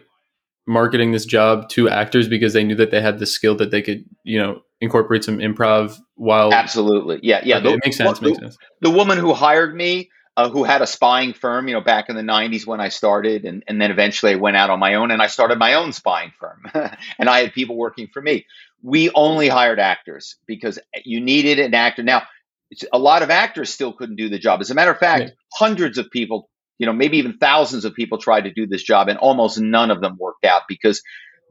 marketing 0.67 1.11
this 1.11 1.25
job 1.25 1.69
to 1.69 1.89
actors 1.89 2.27
because 2.27 2.53
they 2.53 2.63
knew 2.63 2.75
that 2.75 2.91
they 2.91 3.01
had 3.01 3.19
the 3.19 3.25
skill 3.25 3.55
that 3.55 3.71
they 3.71 3.81
could, 3.81 4.03
you 4.23 4.39
know, 4.39 4.61
incorporate 4.81 5.23
some 5.23 5.37
improv 5.37 5.97
while 6.15 6.53
absolutely, 6.53 7.19
yeah, 7.21 7.41
yeah, 7.43 7.57
okay, 7.57 7.67
the, 7.67 7.73
it 7.73 7.79
makes 7.85 7.97
sense. 7.97 8.19
The, 8.19 8.25
makes 8.25 8.39
sense. 8.39 8.57
The 8.81 8.89
woman 8.89 9.17
who 9.17 9.33
hired 9.33 9.75
me. 9.75 10.09
Uh, 10.37 10.49
who 10.49 10.65
had 10.65 10.81
a 10.81 10.87
spying 10.87 11.31
firm, 11.31 11.69
you 11.69 11.73
know, 11.73 11.79
back 11.79 12.09
in 12.09 12.15
the 12.17 12.21
90s 12.21 12.67
when 12.67 12.81
I 12.81 12.89
started. 12.89 13.45
And, 13.45 13.63
and 13.67 13.81
then 13.81 13.89
eventually 13.89 14.33
I 14.33 14.35
went 14.35 14.57
out 14.57 14.69
on 14.69 14.79
my 14.79 14.95
own 14.95 15.11
and 15.11 15.21
I 15.21 15.27
started 15.27 15.57
my 15.57 15.75
own 15.75 15.93
spying 15.93 16.33
firm. 16.37 16.65
and 17.17 17.29
I 17.29 17.39
had 17.39 17.53
people 17.53 17.77
working 17.77 18.07
for 18.07 18.21
me 18.21 18.45
we 18.85 19.09
only 19.15 19.47
hired 19.47 19.79
actors 19.79 20.35
because 20.45 20.77
you 21.03 21.19
needed 21.19 21.59
an 21.59 21.73
actor. 21.73 22.03
Now, 22.03 22.23
a 22.93 22.99
lot 22.99 23.23
of 23.23 23.31
actors 23.31 23.71
still 23.71 23.91
couldn't 23.91 24.15
do 24.15 24.29
the 24.29 24.37
job. 24.37 24.61
As 24.61 24.69
a 24.69 24.75
matter 24.75 24.91
of 24.91 24.99
fact, 24.99 25.23
yeah. 25.23 25.29
hundreds 25.53 25.97
of 25.97 26.11
people, 26.11 26.49
you 26.77 26.85
know, 26.85 26.93
maybe 26.93 27.17
even 27.17 27.37
thousands 27.39 27.85
of 27.85 27.95
people 27.95 28.19
tried 28.19 28.41
to 28.41 28.53
do 28.53 28.67
this 28.67 28.83
job, 28.83 29.07
and 29.07 29.17
almost 29.17 29.59
none 29.59 29.89
of 29.89 30.01
them 30.01 30.17
worked 30.19 30.45
out 30.45 30.63
because 30.69 31.01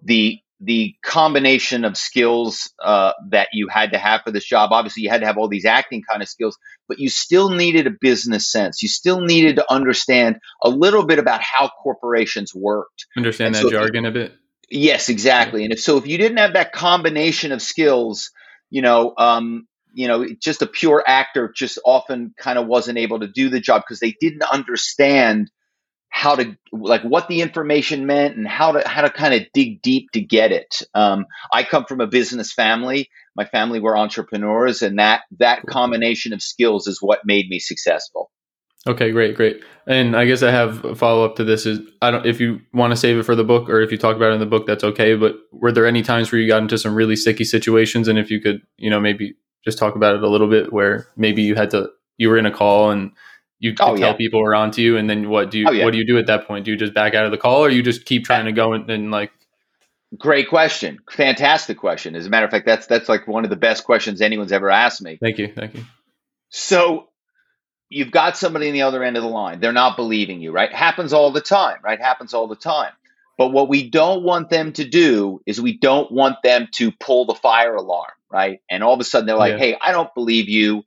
the 0.05 0.39
the 0.65 0.95
combination 1.03 1.85
of 1.85 1.97
skills 1.97 2.73
uh, 2.83 3.13
that 3.31 3.49
you 3.53 3.69
had 3.69 3.93
to 3.93 3.99
have 3.99 4.23
for 4.23 4.31
this 4.31 4.45
job. 4.45 4.73
Obviously, 4.73 5.03
you 5.03 5.11
had 5.11 5.21
to 5.21 5.27
have 5.27 5.37
all 5.37 5.49
these 5.49 5.65
acting 5.65 6.03
kind 6.09 6.23
of 6.23 6.29
skills, 6.29 6.57
but 6.89 6.99
you 6.99 7.09
still 7.09 7.51
needed 7.51 7.87
a 7.87 7.91
business 7.91 8.51
sense. 8.51 8.83
You 8.83 8.89
still 8.89 9.21
needed 9.21 9.57
to 9.57 9.73
understand 9.73 10.37
a 10.63 10.71
little 10.71 11.05
bit 11.05 11.19
about 11.19 11.43
how 11.43 11.71
corporations 11.83 12.55
worked. 12.55 13.07
Understand 13.17 13.49
and 13.49 13.57
that 13.57 13.63
so 13.63 13.71
jargon 13.71 14.07
a 14.07 14.11
bit. 14.11 14.35
Yes, 14.71 15.09
exactly. 15.09 15.65
And 15.65 15.73
if 15.73 15.81
so, 15.81 15.99
if 15.99 16.07
you 16.07 16.19
didn't 16.19 16.39
have 16.39 16.55
that 16.55 16.73
combination 16.73 17.53
of 17.53 17.61
skills, 17.61 18.31
you 18.71 18.83
know, 18.83 19.13
um, 19.19 19.67
you 19.93 20.09
know, 20.09 20.27
just 20.41 20.63
a 20.63 20.67
pure 20.67 21.05
actor 21.07 21.53
just 21.55 21.79
often 21.85 22.35
kind 22.39 22.59
of 22.59 22.67
wasn't 22.67 22.99
able 22.99 23.21
to 23.21 23.29
do 23.29 23.51
the 23.51 23.61
job 23.61 23.83
because 23.83 24.01
they 24.01 24.17
didn't 24.21 24.43
understand 24.43 25.51
how 26.17 26.37
to 26.37 26.57
like 26.71 27.03
what 27.03 27.27
the 27.27 27.41
information 27.41 28.07
meant 28.07 28.37
and 28.37 28.47
how 28.47 28.71
to 28.71 28.89
how 28.89 29.03
to 29.03 29.11
kind 29.11 29.35
of 29.35 29.43
dig 29.53 29.83
deep 29.83 30.13
to 30.13 30.21
get 30.21 30.53
it. 30.53 30.81
Um, 30.95 31.27
I 31.53 31.65
come 31.65 31.87
from 31.87 32.01
a 32.01 32.07
business 32.07 32.53
family. 32.53 33.11
My 33.35 33.45
family 33.45 33.81
were 33.81 33.99
entrepreneurs, 33.99 34.81
and 34.81 35.01
that 35.01 35.23
that 35.41 35.67
combination 35.67 36.33
of 36.33 36.41
skills 36.41 36.87
is 36.87 36.99
what 37.03 37.23
made 37.25 37.49
me 37.49 37.59
successful. 37.59 38.31
Okay, 38.87 39.11
great, 39.11 39.35
great. 39.35 39.65
And 39.89 40.17
I 40.17 40.25
guess 40.25 40.45
I 40.45 40.53
have 40.53 40.85
a 40.85 40.95
follow 40.95 41.25
up 41.25 41.35
to 41.37 41.45
this 41.45 41.67
is 41.67 41.81
I 42.01 42.13
don't 42.13 42.25
if 42.25 42.41
you 42.41 42.61
want 42.73 42.93
to 42.93 42.97
save 42.97 43.19
it 43.19 43.25
for 43.25 43.35
the 43.35 43.43
book 43.43 43.69
or 43.69 43.81
if 43.81 43.91
you 43.91 43.99
talk 43.99 44.15
about 44.15 44.31
it 44.31 44.35
in 44.35 44.41
the 44.41 44.47
book, 44.47 44.69
that's 44.69 44.85
okay. 44.85 45.17
But 45.17 45.35
were 45.51 45.73
there 45.73 45.85
any 45.85 46.03
times 46.03 46.31
where 46.31 46.41
you 46.41 46.47
got 46.47 46.63
into 46.63 46.79
some 46.79 46.95
really 46.95 47.17
sticky 47.17 47.45
situations 47.45 48.07
and 48.07 48.21
if 48.21 48.31
you 48.31 48.41
could, 48.41 48.63
you 48.77 48.89
know, 48.89 49.01
maybe 49.01 49.35
just 49.65 49.79
talk 49.79 49.97
about 49.97 50.15
it 50.15 50.23
a 50.23 50.31
little 50.31 50.49
bit 50.49 50.73
where 50.73 51.09
maybe 51.17 51.43
you 51.43 51.57
had 51.57 51.71
to 51.71 51.91
you 52.19 52.29
were 52.29 52.39
in 52.39 52.47
a 52.47 52.53
call 52.53 52.93
and 52.93 53.11
you 53.65 53.75
oh, 53.81 53.97
tell 53.97 53.99
yeah. 53.99 54.13
people 54.15 54.41
were 54.41 54.55
onto 54.55 54.83
you 54.83 54.97
and 54.97 55.09
then 55.09 55.29
what 55.29 55.51
do 55.51 55.59
you 55.59 55.67
oh, 55.69 55.73
yeah. 55.73 55.85
what 55.85 55.93
do 55.93 55.99
you 55.99 56.07
do 56.07 56.19
at 56.19 56.27
that 56.27 56.47
point? 56.47 56.65
Do 56.65 56.71
you 56.71 56.77
just 56.77 56.95
back 56.95 57.15
out 57.15 57.25
of 57.25 57.31
the 57.31 57.39
call 57.39 57.65
or 57.65 57.71
you 57.71 57.83
just 57.83 58.05
keep 58.05 58.25
trying 58.25 58.45
to 58.45 58.53
go 58.53 58.73
and, 58.73 58.89
and 58.91 59.11
like 59.11 59.33
Great 60.19 60.49
question. 60.49 61.01
Fantastic 61.11 61.79
question. 61.79 62.15
As 62.15 62.27
a 62.27 62.31
matter 62.31 62.47
of 62.47 62.51
fact, 62.51 62.67
that's 62.67 62.87
that's 62.87 63.09
like 63.09 63.27
one 63.27 63.45
of 63.45 63.51
the 63.51 63.57
best 63.57 63.85
questions 63.85 64.21
anyone's 64.21 64.53
ever 64.53 64.71
asked 64.71 65.03
me. 65.03 65.19
Thank 65.21 65.39
you. 65.39 65.53
Thank 65.53 65.75
you. 65.75 65.85
So 66.51 67.09
you've 67.89 68.11
got 68.11 68.37
somebody 68.37 68.69
in 68.69 68.75
the 68.75 68.83
other 68.83 69.03
end 69.03 69.17
of 69.17 69.23
the 69.23 69.29
line. 69.29 69.61
They're 69.61 69.73
not 69.73 69.97
believing 69.97 70.41
you, 70.41 70.53
right? 70.53 70.73
Happens 70.73 71.13
all 71.13 71.33
the 71.33 71.41
time, 71.41 71.79
right? 71.83 72.01
Happens 72.01 72.33
all 72.33 72.47
the 72.47 72.57
time. 72.57 72.93
But 73.37 73.49
what 73.49 73.69
we 73.69 73.91
don't 73.91 74.23
want 74.23 74.51
them 74.51 74.73
to 74.75 74.85
do 74.85 75.41
is 75.47 75.61
we 75.61 75.77
don't 75.77 76.13
want 76.13 76.37
them 76.45 76.69
to 76.73 76.93
pull 76.93 77.25
the 77.25 77.35
fire 77.35 77.75
alarm, 77.75 78.13
right? 78.31 78.61
And 78.71 78.85
all 78.85 78.95
of 78.95 79.01
a 79.01 79.05
sudden 79.05 79.27
they're 79.27 79.37
like, 79.37 79.55
yeah. 79.55 79.59
hey, 79.59 79.77
I 79.81 79.91
don't 79.91 80.15
believe 80.15 80.49
you. 80.49 80.85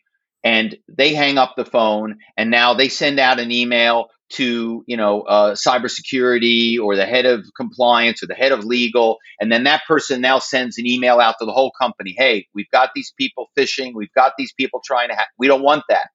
And 0.48 0.78
they 0.88 1.14
hang 1.14 1.38
up 1.38 1.56
the 1.58 1.66
phone 1.66 2.20
and 2.38 2.50
now 2.50 2.74
they 2.74 2.88
send 2.88 3.20
out 3.20 3.40
an 3.40 3.52
email 3.52 4.08
to 4.30 4.84
you 4.88 4.98
know 4.98 5.22
uh, 5.22 5.54
cybersecurity 5.56 6.80
or 6.80 6.96
the 6.96 7.06
head 7.06 7.26
of 7.26 7.46
compliance 7.56 8.24
or 8.24 8.28
the 8.28 8.34
head 8.34 8.52
of 8.52 8.64
legal 8.64 9.18
and 9.40 9.52
then 9.52 9.64
that 9.64 9.82
person 9.88 10.22
now 10.22 10.40
sends 10.40 10.78
an 10.78 10.86
email 10.86 11.20
out 11.20 11.36
to 11.40 11.46
the 11.46 11.52
whole 11.52 11.72
company 11.80 12.14
hey 12.18 12.46
we've 12.54 12.70
got 12.72 12.90
these 12.94 13.14
people 13.18 13.48
phishing 13.58 13.94
we've 13.94 14.14
got 14.14 14.34
these 14.38 14.52
people 14.54 14.82
trying 14.84 15.10
to 15.10 15.16
we 15.38 15.48
don't 15.48 15.62
want 15.62 15.84
that 15.88 16.10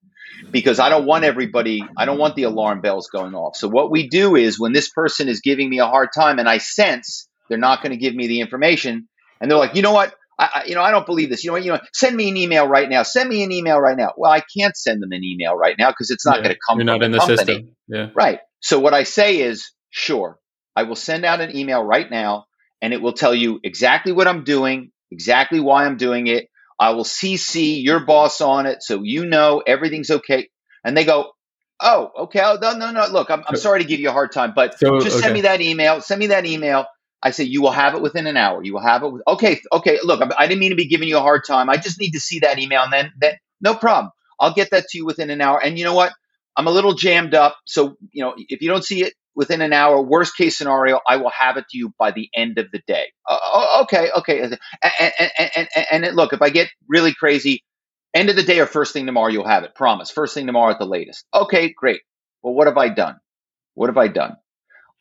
because 0.51 0.79
i 0.79 0.91
don't 0.91 1.07
want 1.07 1.25
everybody 1.25 1.83
i 1.97 2.05
don't 2.05 2.19
want 2.19 2.37
the 2.37 2.43
alarm 2.43 2.83
bells 2.83 3.09
going 3.09 3.35
off. 3.35 3.57
So 3.57 3.67
what 3.69 3.91
we 3.91 4.09
do 4.09 4.37
is 4.37 4.61
when 4.61 4.75
this 4.75 4.91
person 4.91 5.29
is 5.29 5.41
giving 5.41 5.71
me 5.71 5.79
a 5.79 5.87
hard 5.87 6.11
time 6.15 6.39
and 6.39 6.49
i 6.49 6.59
sense 6.59 7.29
they're 7.49 7.57
not 7.59 7.83
going 7.83 7.93
to 7.93 7.99
give 7.99 8.15
me 8.15 8.27
the 8.27 8.41
information 8.41 9.09
and 9.41 9.51
they're 9.51 9.59
like 9.59 9.75
you 9.75 9.81
know 9.81 9.93
what 9.93 10.15
I, 10.39 10.65
you 10.67 10.75
know, 10.75 10.83
I 10.83 10.91
don't 10.91 11.07
believe 11.07 11.31
this. 11.31 11.45
You 11.45 11.51
know, 11.51 11.57
you 11.57 11.73
know, 11.73 11.81
send 11.93 12.17
me 12.17 12.29
an 12.29 12.37
email 12.37 12.67
right 12.67 12.89
now. 12.89 13.03
Send 13.03 13.29
me 13.29 13.43
an 13.43 13.53
email 13.53 13.79
right 13.79 13.97
now. 13.97 14.13
Well, 14.17 14.31
I 14.31 14.43
can't 14.57 14.77
send 14.77 15.03
them 15.03 15.13
an 15.13 15.23
email 15.23 15.55
right 15.55 15.77
now 15.79 15.91
because 15.91 16.11
it's 16.11 16.27
not 16.27 16.37
yeah, 16.37 16.43
going 16.43 16.55
to 16.55 16.61
come. 16.69 16.79
You're 16.79 16.87
not 16.87 17.03
in 17.03 17.13
the, 17.13 17.19
company. 17.19 17.37
system. 17.37 17.77
Yeah. 17.87 18.11
Right. 18.15 18.41
So 18.61 18.81
what 18.81 18.95
I 18.95 19.05
say 19.05 19.41
is, 19.41 19.71
sure, 19.91 20.39
I 20.75 20.85
will 20.85 20.97
send 20.97 21.25
out 21.25 21.41
an 21.41 21.55
email 21.57 21.83
right 21.83 22.11
now, 22.11 22.47
and 22.81 22.93
it 22.93 23.03
will 23.03 23.13
tell 23.13 23.35
you 23.35 23.61
exactly 23.63 24.13
what 24.13 24.27
I'm 24.27 24.45
doing, 24.45 24.91
exactly 25.11 25.61
why 25.61 25.85
I'm 25.85 25.97
doing 25.97 26.27
it. 26.27 26.49
I 26.81 26.91
will 26.91 27.05
CC 27.05 27.83
your 27.83 28.01
boss 28.01 28.41
on 28.41 28.67
it 28.67 28.83
so 28.83 29.03
you 29.03 29.27
know 29.27 29.63
everything's 29.65 30.11
okay. 30.11 30.49
And 30.85 30.97
they 30.97 31.05
go, 31.05 31.33
Oh, 31.83 32.11
okay. 32.21 32.41
Oh, 32.43 32.59
no, 32.61 32.77
no, 32.77 32.93
no. 32.93 33.07
Look, 33.09 33.31
I'm, 33.31 33.43
I'm 33.47 33.57
sorry 33.57 33.83
to 33.83 33.89
give 33.89 33.99
you 33.99 34.09
a 34.09 34.13
hard 34.13 34.31
time, 34.31 34.53
but 34.55 34.79
So, 34.79 35.01
just 35.01 35.19
send 35.19 35.27
okay. 35.27 35.35
me 35.35 35.41
that 35.43 35.61
email. 35.61 36.01
Send 36.01 36.21
me 36.21 36.29
that 36.29 36.47
email. 36.47 36.87
I 37.23 37.31
say 37.31 37.45
you 37.45 37.63
will 37.63 37.71
have 37.71 37.95
it 37.95 38.03
within 38.03 38.27
an 38.27 38.37
hour. 38.37 38.63
You 38.63 38.75
will 38.75 38.83
have 38.83 39.03
it. 39.03 39.13
With, 39.13 39.23
okay, 39.27 39.61
okay. 39.73 39.99
Look, 40.03 40.21
I, 40.39 40.47
didn't 40.47 40.61
mean 40.61 40.71
to 40.71 40.77
be 40.77 40.89
giving 40.89 41.09
you 41.09 41.19
a 41.19 41.23
hard 41.23 41.43
time. 41.47 41.71
I 41.71 41.77
just 41.77 42.01
need 42.01 42.13
to 42.13 42.21
see 42.21 42.41
that 42.41 42.59
email, 42.59 42.83
and 42.83 42.93
then 42.93 43.13
then 43.21 43.35
no 43.61 43.75
problem. 43.75 44.11
I'll 44.41 44.55
get 44.55 44.71
that 44.73 44.89
to 44.89 44.99
you 44.99 45.07
within 45.07 45.31
an 45.31 45.41
hour. 45.41 45.63
And 45.63 45.79
you 45.79 45.85
know 45.85 45.95
what? 45.95 46.13
I'm 46.57 46.67
a 46.67 46.71
little 46.71 46.95
jammed 46.95 47.35
up, 47.35 47.57
so 47.65 47.97
you 48.11 48.23
know 48.25 48.35
if 48.37 48.61
you 48.61 48.69
don't 48.69 48.85
see 48.85 49.03
it 49.03 49.15
within 49.35 49.63
an 49.63 49.73
hour, 49.73 50.03
worst 50.03 50.37
case 50.37 50.59
scenario, 50.59 51.01
I 51.09 51.17
will 51.17 51.31
have 51.31 51.57
it 51.57 51.65
to 51.71 51.79
you 51.79 51.93
by 51.99 52.11
the 52.11 52.29
end 52.35 52.59
of 52.59 52.71
the 52.71 52.83
day. 52.87 53.13
Uh, 53.29 53.39
oh, 53.43 53.81
okay, 53.85 54.11
okay. 54.19 54.41
And, 54.43 54.59
and, 55.01 55.69
and, 55.91 56.05
and 56.05 56.17
look, 56.17 56.33
if 56.33 56.43
I 56.43 56.51
get 56.51 56.69
really 56.89 57.15
crazy, 57.15 57.65
end 58.15 58.29
of 58.29 58.37
the 58.37 58.43
day 58.43 58.61
or 58.61 58.67
first 58.67 58.93
thing 58.93 59.07
tomorrow, 59.07 59.29
you'll 59.29 59.49
have 59.49 59.65
it. 59.65 59.75
Promise. 59.75 60.11
First 60.11 60.35
thing 60.35 60.47
tomorrow 60.47 60.73
at 60.73 60.79
the 60.79 60.85
latest. 60.85 61.25
Okay, 61.33 61.73
great. 61.75 62.03
Well, 62.43 62.55
what 62.55 62.67
have 62.67 62.77
I 62.77 62.89
done? 62.91 63.17
What 63.75 63.89
have 63.89 63.97
I 63.97 64.09
done? 64.09 64.37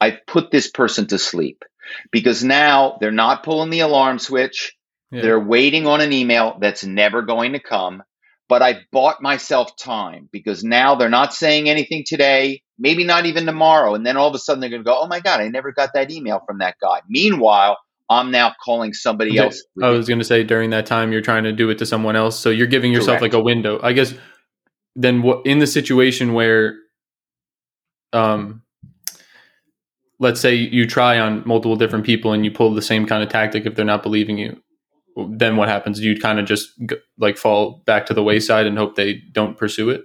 I've 0.02 0.26
put 0.26 0.52
this 0.52 0.70
person 0.70 1.08
to 1.08 1.20
sleep 1.20 1.64
because 2.12 2.44
now 2.44 2.98
they're 3.00 3.12
not 3.12 3.44
pulling 3.44 3.70
the 3.70 3.82
alarm 3.82 4.20
switch. 4.20 4.76
Yeah. 5.12 5.22
They're 5.22 5.40
waiting 5.40 5.86
on 5.88 6.02
an 6.02 6.12
email 6.12 6.58
that's 6.60 6.84
never 6.84 7.22
going 7.22 7.54
to 7.54 7.60
come. 7.60 8.04
But 8.50 8.62
I've 8.62 8.82
bought 8.92 9.22
myself 9.22 9.78
time 9.78 10.28
because 10.32 10.64
now 10.64 10.96
they're 10.96 11.08
not 11.08 11.34
saying 11.34 11.70
anything 11.70 12.04
today, 12.06 12.64
maybe 12.78 13.06
not 13.06 13.26
even 13.26 13.46
tomorrow. 13.46 13.96
And 13.96 14.06
then 14.06 14.18
all 14.18 14.28
of 14.28 14.36
a 14.36 14.40
sudden 14.40 14.60
they're 14.60 14.70
going 14.70 14.82
to 14.82 14.86
go, 14.86 15.00
oh 15.00 15.08
my 15.08 15.22
God, 15.22 15.40
I 15.40 15.48
never 15.48 15.72
got 15.72 15.92
that 15.94 16.12
email 16.12 16.42
from 16.46 16.58
that 16.58 16.76
guy. 16.82 17.00
Meanwhile, 17.08 17.78
I'm 18.10 18.32
now 18.32 18.54
calling 18.62 18.94
somebody 18.94 19.32
Okay. 19.32 19.40
else. 19.40 19.64
I 19.82 19.90
was 19.90 20.10
going 20.10 20.20
to 20.20 20.26
say 20.26 20.44
during 20.44 20.72
that 20.72 20.86
time 20.86 21.14
you're 21.14 21.22
trying 21.22 21.46
to 21.46 21.54
do 21.54 21.70
it 21.70 21.78
to 21.78 21.86
someone 21.86 22.18
else, 22.18 22.38
so 22.38 22.50
you're 22.50 22.68
giving 22.68 22.92
yourself 22.92 23.20
Correct. 23.20 23.34
like 23.34 23.40
a 23.40 23.44
window. 23.44 23.80
I 23.82 23.94
guess 23.94 24.14
then 24.98 25.22
what 25.22 25.46
in 25.46 25.60
the 25.60 25.68
situation 25.68 26.34
where 26.34 26.76
um 28.12 28.64
let's 30.21 30.39
say 30.39 30.53
you 30.53 30.86
try 30.86 31.19
on 31.19 31.41
multiple 31.47 31.75
different 31.75 32.05
people 32.05 32.31
and 32.31 32.45
you 32.45 32.51
pull 32.51 32.73
the 32.73 32.81
same 32.81 33.07
kind 33.07 33.23
of 33.23 33.29
tactic 33.29 33.65
if 33.65 33.73
they're 33.75 33.84
not 33.84 34.03
believing 34.03 34.38
you, 34.38 34.62
then 35.31 35.57
what 35.57 35.67
happens? 35.67 35.99
Do 35.99 36.05
you 36.07 36.17
kind 36.17 36.39
of 36.39 36.45
just 36.45 36.69
like 37.17 37.38
fall 37.38 37.81
back 37.88 38.05
to 38.05 38.13
the 38.13 38.21
wayside 38.21 38.67
and 38.67 38.77
hope 38.77 38.95
they 38.95 39.15
don't 39.31 39.57
pursue 39.57 39.89
it? 39.89 40.03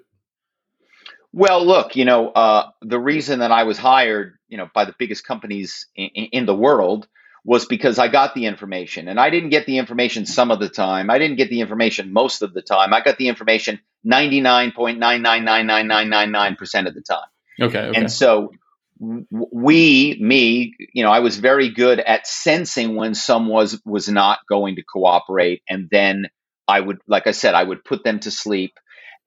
Well, 1.32 1.64
look, 1.64 1.96
you 1.96 2.06
know, 2.06 2.30
uh, 2.30 2.70
the 2.80 2.98
reason 2.98 3.40
that 3.40 3.52
I 3.52 3.64
was 3.64 3.76
hired, 3.76 4.38
you 4.48 4.56
know, 4.56 4.70
by 4.74 4.86
the 4.86 4.94
biggest 4.98 5.26
companies 5.26 5.86
in, 5.94 6.08
in 6.08 6.46
the 6.46 6.56
world 6.56 7.06
was 7.44 7.66
because 7.66 7.98
I 7.98 8.08
got 8.08 8.34
the 8.34 8.46
information, 8.46 9.06
and 9.06 9.20
I 9.20 9.28
didn't 9.28 9.50
get 9.50 9.66
the 9.66 9.76
information 9.76 10.24
some 10.24 10.50
of 10.50 10.60
the 10.60 10.70
time. 10.70 11.10
I 11.10 11.18
didn't 11.18 11.36
get 11.36 11.50
the 11.50 11.60
information 11.60 12.12
most 12.12 12.42
of 12.42 12.54
the 12.54 12.62
time. 12.62 12.94
I 12.94 13.02
got 13.02 13.18
the 13.18 13.28
information 13.28 13.80
ninety 14.02 14.40
nine 14.40 14.72
point 14.72 14.98
nine 14.98 15.20
nine 15.20 15.44
nine 15.44 15.66
nine 15.66 15.86
nine 15.86 16.08
nine 16.08 16.32
nine 16.32 16.56
percent 16.56 16.88
of 16.88 16.94
the 16.94 17.02
time. 17.02 17.28
Okay, 17.60 17.78
okay. 17.78 18.00
And 18.00 18.10
so 18.10 18.50
we, 18.98 20.18
me, 20.20 20.74
you 20.92 21.02
know, 21.02 21.10
I 21.10 21.20
was 21.20 21.36
very 21.36 21.70
good 21.70 22.00
at 22.00 22.26
sensing 22.26 22.96
when 22.96 23.14
someone 23.14 23.54
was 23.54 23.80
was 23.84 24.08
not 24.08 24.40
going 24.48 24.76
to 24.76 24.82
cooperate, 24.82 25.62
and 25.68 25.88
then 25.90 26.26
I 26.66 26.80
would, 26.80 26.98
like 27.06 27.26
I 27.26 27.32
said, 27.32 27.54
I 27.54 27.62
would 27.62 27.84
put 27.84 28.04
them 28.04 28.20
to 28.20 28.30
sleep. 28.30 28.74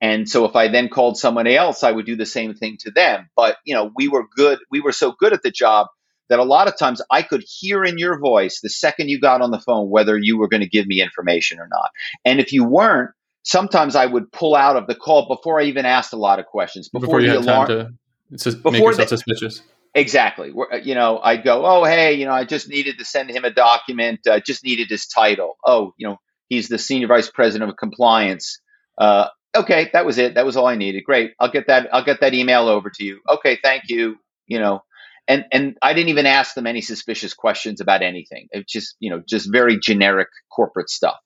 And 0.01 0.29
so 0.29 0.45
if 0.45 0.55
I 0.55 0.69
then 0.69 0.89
called 0.89 1.17
someone 1.17 1.47
else, 1.47 1.83
I 1.83 1.91
would 1.91 2.05
do 2.05 2.15
the 2.15 2.25
same 2.25 2.53
thing 2.55 2.77
to 2.81 2.91
them. 2.91 3.29
But 3.35 3.57
you 3.65 3.75
know, 3.75 3.91
we 3.95 4.07
were 4.07 4.25
good. 4.35 4.59
We 4.71 4.81
were 4.81 4.91
so 4.91 5.11
good 5.11 5.33
at 5.33 5.43
the 5.43 5.51
job 5.51 5.87
that 6.29 6.39
a 6.39 6.43
lot 6.43 6.67
of 6.67 6.77
times 6.77 7.01
I 7.09 7.21
could 7.21 7.43
hear 7.45 7.83
in 7.83 7.97
your 7.97 8.19
voice 8.19 8.61
the 8.61 8.69
second 8.69 9.09
you 9.09 9.19
got 9.19 9.41
on 9.41 9.51
the 9.51 9.59
phone 9.59 9.89
whether 9.89 10.17
you 10.17 10.37
were 10.37 10.47
going 10.47 10.61
to 10.61 10.69
give 10.69 10.87
me 10.87 11.01
information 11.01 11.59
or 11.59 11.67
not. 11.67 11.89
And 12.23 12.39
if 12.39 12.53
you 12.53 12.63
weren't, 12.63 13.11
sometimes 13.43 13.95
I 13.95 14.05
would 14.05 14.31
pull 14.31 14.55
out 14.55 14.77
of 14.77 14.87
the 14.87 14.95
call 14.95 15.27
before 15.27 15.59
I 15.59 15.65
even 15.65 15.85
asked 15.85 16.13
a 16.13 16.17
lot 16.17 16.39
of 16.39 16.45
questions. 16.45 16.89
before, 16.89 17.07
Before, 17.07 17.21
you 17.21 17.31
the 17.31 17.39
alarm, 17.39 17.99
sus- 18.35 18.55
make 18.55 18.63
Before 18.63 18.89
yourself 18.91 19.09
the- 19.09 19.17
suspicious. 19.17 19.61
Exactly. 19.95 20.51
Uh, 20.51 20.77
You 20.77 20.93
know, 20.95 21.19
I'd 21.19 21.43
go, 21.43 21.65
oh, 21.65 21.83
hey, 21.83 22.13
you 22.13 22.25
know, 22.25 22.31
I 22.31 22.45
just 22.45 22.69
needed 22.69 22.99
to 22.99 23.05
send 23.05 23.31
him 23.31 23.43
a 23.43 23.49
document. 23.49 24.19
I 24.27 24.39
just 24.39 24.63
needed 24.63 24.87
his 24.89 25.07
title. 25.07 25.57
Oh, 25.65 25.93
you 25.97 26.07
know, 26.07 26.17
he's 26.47 26.67
the 26.67 26.77
senior 26.77 27.07
vice 27.07 27.29
president 27.29 27.71
of 27.71 27.75
compliance. 27.77 28.59
Uh, 28.99 29.27
okay, 29.55 29.89
that 29.93 30.05
was 30.05 30.17
it. 30.19 30.35
That 30.35 30.45
was 30.45 30.55
all 30.57 30.67
I 30.67 30.75
needed. 30.75 31.03
Great. 31.05 31.31
I'll 31.39 31.51
get 31.51 31.67
that. 31.67 31.89
I'll 31.91 32.03
get 32.05 32.21
that 32.21 32.33
email 32.35 32.67
over 32.67 32.91
to 32.91 33.03
you. 33.03 33.19
Okay, 33.27 33.57
thank 33.63 33.83
you. 33.89 34.17
You 34.45 34.59
know, 34.59 34.83
and 35.27 35.45
and 35.51 35.75
I 35.81 35.93
didn't 35.93 36.09
even 36.09 36.27
ask 36.27 36.53
them 36.53 36.67
any 36.67 36.81
suspicious 36.81 37.33
questions 37.33 37.81
about 37.81 38.03
anything. 38.03 38.47
It's 38.51 38.71
just 38.71 38.95
you 38.99 39.09
know 39.09 39.23
just 39.27 39.51
very 39.51 39.79
generic 39.79 40.27
corporate 40.55 40.89
stuff 40.89 41.17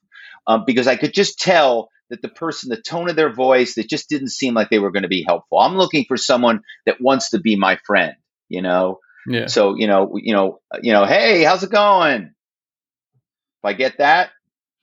um, 0.47 0.63
because 0.65 0.87
I 0.87 0.95
could 0.95 1.13
just 1.13 1.37
tell 1.39 1.89
that 2.09 2.21
the 2.21 2.29
person, 2.29 2.69
the 2.69 2.81
tone 2.81 3.09
of 3.09 3.15
their 3.15 3.33
voice, 3.33 3.75
that 3.75 3.89
just 3.89 4.09
didn't 4.09 4.29
seem 4.29 4.53
like 4.53 4.69
they 4.69 4.79
were 4.79 4.91
going 4.91 5.03
to 5.03 5.09
be 5.09 5.23
helpful. 5.27 5.59
I'm 5.59 5.75
looking 5.77 6.05
for 6.07 6.17
someone 6.17 6.61
that 6.85 7.01
wants 7.01 7.31
to 7.31 7.39
be 7.39 7.55
my 7.55 7.77
friend. 7.85 8.13
You 8.49 8.61
know, 8.61 8.99
Yeah. 9.27 9.47
so 9.47 9.75
you 9.75 9.87
know, 9.87 10.13
you 10.15 10.33
know, 10.33 10.59
you 10.81 10.93
know, 10.93 11.05
hey, 11.05 11.43
how's 11.43 11.63
it 11.63 11.71
going? 11.71 12.23
If 12.23 13.65
I 13.65 13.73
get 13.73 13.97
that, 13.99 14.29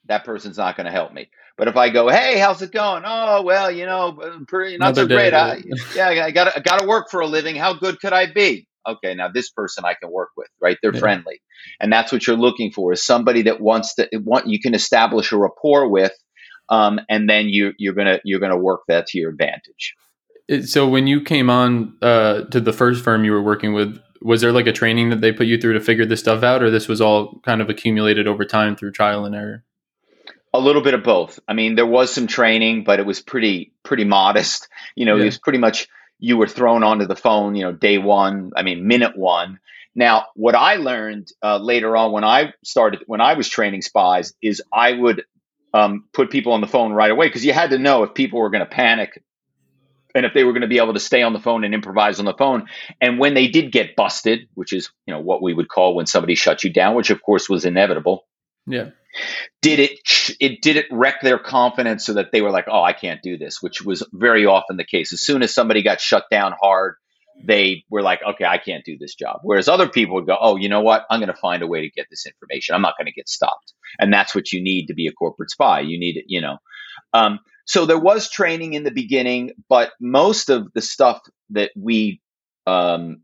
that 0.06 0.24
person's 0.24 0.58
not 0.58 0.76
going 0.76 0.86
to 0.86 0.92
help 0.92 1.12
me. 1.12 1.28
But 1.58 1.68
if 1.68 1.76
I 1.76 1.90
go, 1.90 2.08
hey, 2.08 2.38
how's 2.38 2.62
it 2.62 2.72
going? 2.72 3.02
Oh, 3.06 3.42
well, 3.42 3.70
you 3.70 3.84
know, 3.86 4.18
pretty, 4.48 4.78
not 4.78 4.96
Another 4.96 5.02
so 5.02 5.08
great. 5.08 5.34
I, 5.34 5.62
yeah, 5.94 6.08
I 6.24 6.30
got 6.30 6.56
I 6.56 6.60
got 6.60 6.80
to 6.80 6.88
work 6.88 7.10
for 7.10 7.20
a 7.20 7.26
living. 7.26 7.54
How 7.56 7.74
good 7.74 8.00
could 8.00 8.14
I 8.14 8.32
be? 8.32 8.66
Okay, 8.88 9.14
now 9.14 9.28
this 9.28 9.50
person 9.50 9.84
I 9.84 9.94
can 10.00 10.10
work 10.10 10.30
with, 10.38 10.48
right? 10.60 10.78
They're 10.82 10.92
Yeah. 10.94 11.00
friendly, 11.00 11.40
and 11.78 11.92
that's 11.92 12.12
what 12.12 12.26
you're 12.26 12.36
looking 12.38 12.72
for 12.72 12.92
is 12.94 13.04
somebody 13.04 13.42
that 13.42 13.60
wants 13.60 13.96
to 13.96 14.08
want 14.14 14.46
you 14.48 14.58
can 14.58 14.74
establish 14.74 15.32
a 15.32 15.36
rapport 15.36 15.90
with, 15.90 16.12
um, 16.70 17.00
and 17.08 17.28
then 17.28 17.48
you 17.48 17.72
you're 17.78 17.94
gonna 17.94 18.20
you're 18.24 18.40
gonna 18.40 18.56
work 18.56 18.82
that 18.88 19.06
to 19.08 19.18
your 19.18 19.30
advantage. 19.30 19.94
So 20.64 20.88
when 20.88 21.06
you 21.06 21.20
came 21.20 21.48
on 21.50 21.96
uh, 22.02 22.42
to 22.46 22.60
the 22.60 22.72
first 22.72 23.04
firm 23.04 23.24
you 23.24 23.32
were 23.32 23.42
working 23.42 23.72
with, 23.72 24.00
was 24.22 24.40
there 24.40 24.52
like 24.52 24.66
a 24.66 24.72
training 24.72 25.10
that 25.10 25.20
they 25.20 25.32
put 25.32 25.46
you 25.46 25.58
through 25.60 25.74
to 25.74 25.80
figure 25.80 26.04
this 26.06 26.20
stuff 26.20 26.42
out, 26.42 26.62
or 26.62 26.70
this 26.70 26.88
was 26.88 27.00
all 27.00 27.40
kind 27.44 27.60
of 27.60 27.70
accumulated 27.70 28.26
over 28.26 28.44
time 28.44 28.74
through 28.76 28.92
trial 28.92 29.24
and 29.24 29.34
error? 29.34 29.64
A 30.52 30.58
little 30.58 30.82
bit 30.82 30.94
of 30.94 31.04
both. 31.04 31.38
I 31.46 31.52
mean, 31.52 31.76
there 31.76 31.86
was 31.86 32.12
some 32.12 32.26
training, 32.26 32.82
but 32.82 32.98
it 32.98 33.06
was 33.06 33.20
pretty 33.20 33.72
pretty 33.84 34.04
modest. 34.04 34.68
You 34.96 35.06
know, 35.06 35.16
Yeah. 35.16 35.22
it 35.22 35.26
was 35.26 35.38
pretty 35.38 35.58
much 35.60 35.88
you 36.18 36.36
were 36.36 36.48
thrown 36.48 36.82
onto 36.82 37.06
the 37.06 37.16
phone. 37.16 37.54
You 37.54 37.66
know, 37.66 37.72
day 37.72 37.98
one. 37.98 38.50
I 38.56 38.62
mean, 38.62 38.86
minute 38.86 39.16
one. 39.16 39.58
Now, 39.94 40.26
what 40.34 40.54
I 40.54 40.76
learned 40.76 41.28
uh, 41.42 41.58
later 41.58 41.96
on 41.96 42.12
when 42.12 42.24
I 42.24 42.52
started 42.64 43.02
when 43.06 43.20
I 43.20 43.34
was 43.34 43.48
training 43.48 43.82
spies 43.82 44.34
is 44.42 44.62
I 44.72 44.92
would 44.92 45.24
um, 45.74 46.04
put 46.12 46.30
people 46.30 46.52
on 46.52 46.60
the 46.60 46.66
phone 46.66 46.92
right 46.92 47.10
away 47.10 47.26
because 47.28 47.44
you 47.44 47.52
had 47.52 47.70
to 47.70 47.78
know 47.78 48.02
if 48.02 48.14
people 48.14 48.40
were 48.40 48.50
going 48.50 48.64
to 48.64 48.70
panic 48.70 49.22
and 50.14 50.26
if 50.26 50.34
they 50.34 50.42
were 50.44 50.52
going 50.52 50.62
to 50.62 50.68
be 50.68 50.78
able 50.78 50.94
to 50.94 51.00
stay 51.00 51.22
on 51.22 51.32
the 51.32 51.38
phone 51.40 51.62
and 51.64 51.72
improvise 51.74 52.18
on 52.18 52.24
the 52.24 52.34
phone. 52.34 52.66
And 53.00 53.18
when 53.18 53.34
they 53.34 53.46
did 53.48 53.70
get 53.70 53.94
busted, 53.96 54.48
which 54.54 54.72
is 54.72 54.90
you 55.06 55.14
know 55.14 55.20
what 55.20 55.42
we 55.42 55.54
would 55.54 55.68
call 55.68 55.94
when 55.94 56.06
somebody 56.06 56.34
shuts 56.34 56.64
you 56.64 56.72
down, 56.72 56.96
which 56.96 57.10
of 57.10 57.22
course 57.22 57.48
was 57.48 57.64
inevitable 57.64 58.26
Yeah. 58.66 58.90
did 59.62 59.78
it 59.80 59.98
it 60.40 60.62
did 60.62 60.76
it 60.76 60.86
wreck 60.90 61.20
their 61.22 61.38
confidence 61.38 62.06
so 62.06 62.14
that 62.14 62.32
they 62.32 62.40
were 62.40 62.50
like 62.50 62.66
oh 62.68 62.82
i 62.82 62.92
can't 62.92 63.22
do 63.22 63.36
this 63.38 63.60
which 63.60 63.82
was 63.82 64.06
very 64.12 64.46
often 64.46 64.76
the 64.76 64.84
case 64.84 65.12
as 65.12 65.20
soon 65.22 65.42
as 65.42 65.52
somebody 65.54 65.82
got 65.82 66.00
shut 66.00 66.24
down 66.30 66.54
hard 66.60 66.94
they 67.44 67.84
were 67.90 68.02
like 68.02 68.20
okay 68.28 68.44
i 68.44 68.58
can't 68.58 68.84
do 68.84 68.96
this 68.98 69.14
job. 69.14 69.40
Whereas 69.42 69.68
other 69.68 69.88
people 69.88 70.16
would 70.16 70.26
go 70.26 70.36
oh 70.40 70.56
you 70.56 70.68
know 70.68 70.80
what? 70.80 71.06
I'm 71.10 71.20
going 71.20 71.32
to 71.32 71.40
find 71.40 71.62
a 71.62 71.66
way 71.66 71.80
to 71.82 71.90
get 71.90 72.06
this 72.10 72.26
information. 72.26 72.74
I'm 72.74 72.82
not 72.82 72.94
going 72.98 73.06
to 73.06 73.12
get 73.12 73.28
stopped. 73.28 73.72
And 73.98 74.12
that's 74.12 74.34
what 74.34 74.52
you 74.52 74.62
need 74.62 74.86
to 74.86 74.94
be 74.94 75.06
a 75.06 75.12
corporate 75.12 75.50
spy. 75.50 75.80
You 75.80 75.98
need 75.98 76.16
it 76.16 76.24
you 76.28 76.40
know. 76.40 76.58
Um, 77.12 77.40
so 77.64 77.86
there 77.86 77.98
was 77.98 78.30
training 78.30 78.74
in 78.74 78.84
the 78.84 78.90
beginning 78.90 79.52
but 79.68 79.92
most 80.00 80.50
of 80.50 80.72
the 80.74 80.82
stuff 80.82 81.20
that 81.50 81.70
we 81.76 82.20
um, 82.66 83.22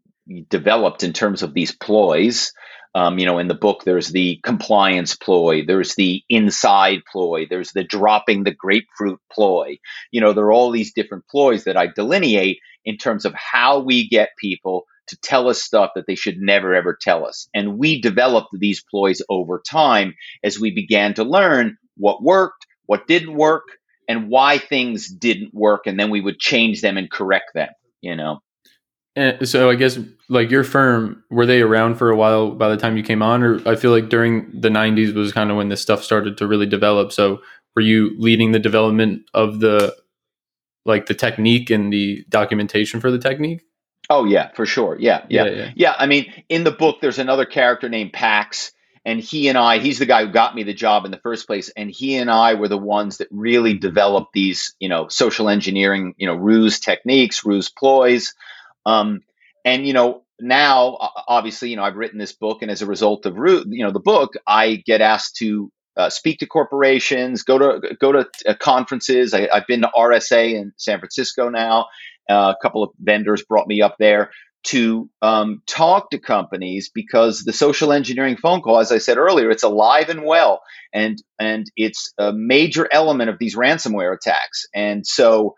developed 0.48 1.02
in 1.02 1.12
terms 1.12 1.42
of 1.42 1.54
these 1.54 1.72
ploys 1.72 2.52
um, 2.96 3.18
you 3.18 3.26
know, 3.26 3.38
in 3.38 3.46
the 3.46 3.54
book, 3.54 3.84
there's 3.84 4.08
the 4.08 4.40
compliance 4.42 5.14
ploy, 5.14 5.66
there's 5.66 5.94
the 5.96 6.22
inside 6.30 7.00
ploy, 7.12 7.46
there's 7.46 7.72
the 7.72 7.84
dropping 7.84 8.42
the 8.42 8.54
grapefruit 8.54 9.20
ploy. 9.30 9.76
You 10.10 10.22
know, 10.22 10.32
there 10.32 10.46
are 10.46 10.52
all 10.52 10.70
these 10.70 10.94
different 10.94 11.28
ploys 11.28 11.64
that 11.64 11.76
I 11.76 11.88
delineate 11.88 12.58
in 12.86 12.96
terms 12.96 13.26
of 13.26 13.34
how 13.34 13.80
we 13.80 14.08
get 14.08 14.30
people 14.40 14.86
to 15.08 15.18
tell 15.18 15.50
us 15.50 15.62
stuff 15.62 15.90
that 15.94 16.06
they 16.06 16.14
should 16.14 16.38
never 16.38 16.74
ever 16.74 16.96
tell 16.98 17.26
us. 17.26 17.50
And 17.52 17.76
we 17.78 18.00
developed 18.00 18.48
these 18.54 18.82
ploys 18.82 19.20
over 19.28 19.60
time 19.60 20.14
as 20.42 20.58
we 20.58 20.70
began 20.70 21.12
to 21.14 21.24
learn 21.24 21.76
what 21.98 22.22
worked, 22.22 22.66
what 22.86 23.06
didn't 23.06 23.36
work, 23.36 23.64
and 24.08 24.30
why 24.30 24.56
things 24.56 25.06
didn't 25.06 25.52
work. 25.52 25.82
And 25.86 26.00
then 26.00 26.08
we 26.08 26.22
would 26.22 26.38
change 26.38 26.80
them 26.80 26.96
and 26.96 27.10
correct 27.10 27.50
them, 27.52 27.68
you 28.00 28.16
know. 28.16 28.40
And 29.16 29.48
so 29.48 29.70
I 29.70 29.74
guess 29.76 29.98
like 30.28 30.50
your 30.50 30.62
firm, 30.62 31.24
were 31.30 31.46
they 31.46 31.62
around 31.62 31.96
for 31.96 32.10
a 32.10 32.16
while 32.16 32.50
by 32.50 32.68
the 32.68 32.76
time 32.76 32.98
you 32.98 33.02
came 33.02 33.22
on, 33.22 33.42
or 33.42 33.66
I 33.66 33.74
feel 33.74 33.90
like 33.90 34.10
during 34.10 34.60
the 34.60 34.68
'90s 34.68 35.14
was 35.14 35.32
kind 35.32 35.50
of 35.50 35.56
when 35.56 35.70
this 35.70 35.80
stuff 35.80 36.04
started 36.04 36.36
to 36.38 36.46
really 36.46 36.66
develop. 36.66 37.12
So 37.12 37.40
were 37.74 37.82
you 37.82 38.14
leading 38.18 38.52
the 38.52 38.58
development 38.58 39.22
of 39.32 39.60
the 39.60 39.96
like 40.84 41.06
the 41.06 41.14
technique 41.14 41.70
and 41.70 41.92
the 41.92 42.24
documentation 42.28 43.00
for 43.00 43.10
the 43.10 43.18
technique? 43.18 43.62
Oh, 44.08 44.24
yeah, 44.24 44.52
for 44.52 44.66
sure. 44.66 44.96
Yeah, 44.98 45.24
yeah. 45.28 45.46
yeah. 45.46 45.70
Yeah, 45.74 45.94
I 45.98 46.06
mean, 46.06 46.32
in 46.48 46.62
the 46.62 46.70
book, 46.70 47.00
there's 47.00 47.18
another 47.18 47.44
character 47.44 47.88
named 47.88 48.12
Pax, 48.12 48.70
and 49.04 49.18
he 49.18 49.48
and 49.48 49.58
I, 49.58 49.78
he's 49.78 49.98
the 49.98 50.06
guy 50.06 50.24
who 50.24 50.30
got 50.30 50.54
me 50.54 50.62
the 50.62 50.74
job 50.74 51.04
in 51.04 51.10
the 51.10 51.18
first 51.18 51.46
place, 51.46 51.70
and 51.76 51.90
he 51.90 52.16
and 52.16 52.30
I 52.30 52.54
were 52.54 52.68
the 52.68 52.78
ones 52.78 53.18
that 53.18 53.28
really 53.32 53.74
developed 53.74 54.32
these, 54.32 54.74
you 54.78 54.88
know, 54.88 55.08
social 55.08 55.48
engineering, 55.48 56.14
you 56.18 56.26
know, 56.26 56.34
ruse 56.34 56.78
techniques, 56.78 57.44
ruse 57.44 57.68
ploys, 57.68 58.34
um, 58.86 59.20
and 59.64 59.86
you 59.86 59.92
know, 59.92 60.22
now 60.40 60.96
obviously, 61.28 61.70
you 61.70 61.76
know, 61.76 61.82
I've 61.82 61.96
written 61.96 62.18
this 62.18 62.32
book, 62.32 62.62
and 62.62 62.70
as 62.70 62.80
a 62.80 62.86
result 62.86 63.26
of 63.26 63.36
you 63.36 63.84
know 63.84 63.90
the 63.90 64.00
book, 64.00 64.34
I 64.46 64.82
get 64.86 65.00
asked 65.00 65.36
to 65.36 65.70
uh, 65.96 66.08
speak 66.10 66.38
to 66.38 66.46
corporations, 66.46 67.42
go 67.42 67.58
to 67.58 67.96
go 68.00 68.12
to 68.12 68.28
uh, 68.46 68.54
conferences. 68.54 69.34
I, 69.34 69.48
have 69.52 69.66
been 69.66 69.82
to 69.82 69.90
RSA 69.94 70.54
in 70.54 70.72
San 70.76 71.00
Francisco 71.00 71.48
now. 71.48 71.86
Uh, 72.28 72.54
a 72.56 72.62
couple 72.62 72.82
of 72.82 72.90
vendors 72.98 73.44
brought 73.44 73.68
me 73.68 73.82
up 73.82 73.96
there 73.98 74.30
to 74.64 75.08
um, 75.22 75.62
talk 75.66 76.10
to 76.10 76.18
companies 76.18 76.90
because 76.92 77.44
the 77.44 77.52
social 77.52 77.92
engineering 77.92 78.36
phone 78.36 78.60
call, 78.62 78.80
as 78.80 78.90
I 78.90 78.98
said 78.98 79.16
earlier, 79.16 79.48
it's 79.50 79.62
alive 79.62 80.08
and 80.08 80.24
well, 80.24 80.60
and 80.92 81.22
and 81.40 81.66
it's 81.76 82.12
a 82.18 82.32
major 82.32 82.88
element 82.92 83.30
of 83.30 83.38
these 83.38 83.56
ransomware 83.56 84.14
attacks. 84.14 84.66
And 84.74 85.06
so 85.06 85.54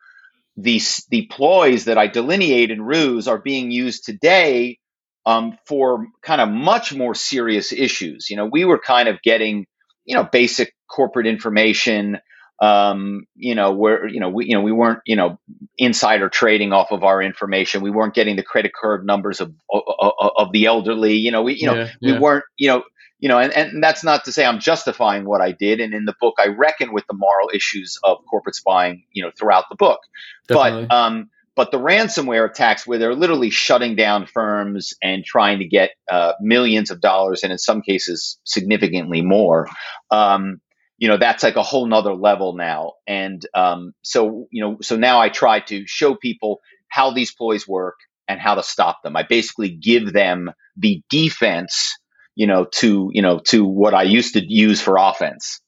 these 0.61 1.07
the 1.11 1.27
ploys 1.27 1.85
that 1.85 1.99
I 1.99 2.09
delineate 2.09 2.71
in 2.71 2.83
ruse 2.83 3.29
are 3.29 3.38
being 3.38 3.71
used 3.71 4.05
today 4.05 4.79
um, 5.25 5.57
for 5.66 6.07
kind 6.23 6.40
of 6.40 6.49
much 6.49 6.94
more 6.94 7.14
serious 7.14 7.73
issues. 7.73 8.29
You 8.29 8.37
know, 8.37 8.47
we 8.47 8.64
were 8.64 8.79
kind 8.79 9.09
of 9.09 9.23
getting 9.23 9.66
you 10.05 10.14
know 10.14 10.25
basic 10.25 10.75
corporate 10.88 11.27
information 11.27 12.18
um, 12.61 13.25
you 13.37 13.55
know, 13.55 13.73
where 13.73 14.09
you 14.09 14.21
know 14.21 14.31
we 14.31 14.47
you 14.47 14.55
know 14.55 14.62
we 14.62 14.73
weren't 14.73 15.01
you 15.07 15.16
know 15.16 15.38
insider 15.77 16.29
trading 16.29 16.73
off 16.73 16.90
of 16.90 17.05
our 17.05 17.23
information. 17.23 17.83
We 17.83 17.90
weren't 17.90 18.14
getting 18.14 18.37
the 18.37 18.42
credit 18.42 18.73
card 18.73 19.07
numbers 19.07 19.40
of 19.40 19.55
of, 19.73 20.12
of 20.37 20.53
the 20.53 20.66
elderly. 20.66 21.14
You 21.14 21.31
know, 21.31 21.42
we 21.42 21.55
you 21.55 21.66
know 21.66 21.75
yeah, 21.75 21.90
yeah. 22.01 22.12
we 22.12 22.18
weren't 22.18 22.44
you 22.57 22.68
know 22.68 22.83
you 23.18 23.28
know, 23.28 23.38
and, 23.38 23.52
and 23.52 23.83
that's 23.83 24.04
not 24.04 24.24
to 24.24 24.33
say 24.33 24.44
I'm 24.44 24.61
justifying 24.61 25.24
what 25.24 25.40
I 25.40 25.52
did. 25.52 25.81
And 25.81 25.92
in 25.92 26.04
the 26.04 26.14
book, 26.20 26.35
I 26.38 26.48
reckon 26.48 26.92
with 26.92 27.07
the 27.09 27.14
moral 27.14 27.50
issues 27.52 27.98
of 28.04 28.18
corporate 28.31 28.54
spying, 28.54 29.04
you 29.12 29.22
know, 29.22 29.33
throughout 29.37 29.64
the 29.70 29.76
book. 29.76 30.00
Definitely. 30.46 30.87
But 30.87 30.94
um, 30.94 31.31
but 31.57 31.72
the 31.72 31.78
ransomware 31.78 32.48
attacks, 32.48 32.87
where 32.87 32.98
they're 32.98 33.16
literally 33.16 33.50
shutting 33.50 33.96
down 33.96 34.26
firms 34.26 34.94
and 35.02 35.24
trying 35.24 35.59
to 35.59 35.66
get 35.66 35.90
uh, 36.09 36.35
millions 36.40 36.92
of 36.92 37.00
dollars, 37.00 37.42
and 37.42 37.50
in 37.50 37.59
some 37.59 37.83
cases 37.83 38.38
significantly 38.44 39.22
more, 39.22 39.68
um, 40.12 40.61
you 40.98 41.09
know 41.09 41.16
that's 41.16 41.42
like 41.42 41.57
a 41.57 41.62
whole 41.62 41.87
nother 41.87 42.14
level 42.14 42.54
now 42.54 42.92
and 43.07 43.46
um, 43.54 43.94
so 44.02 44.46
you 44.50 44.62
know 44.62 44.76
so 44.83 44.96
now 44.96 45.20
i 45.20 45.28
try 45.28 45.61
to 45.61 45.87
show 45.87 46.14
people 46.14 46.61
how 46.88 47.12
these 47.12 47.33
ploys 47.33 47.66
work 47.66 47.96
and 48.26 48.40
how 48.40 48.57
to 48.57 48.62
stop 48.62 49.02
them 49.02 49.16
i 49.16 49.22
basically 49.22 49.70
give 49.70 50.12
them 50.12 50.50
the 50.76 51.02
defense 51.09 51.96
you 52.38 52.46
know 52.46 52.64
to 52.66 53.11
you 53.12 53.20
know 53.20 53.40
to 53.40 53.64
what 53.64 53.92
i 53.92 54.03
used 54.03 54.33
to 54.33 54.40
use 54.40 54.81
for 54.81 54.96
offense. 54.96 55.61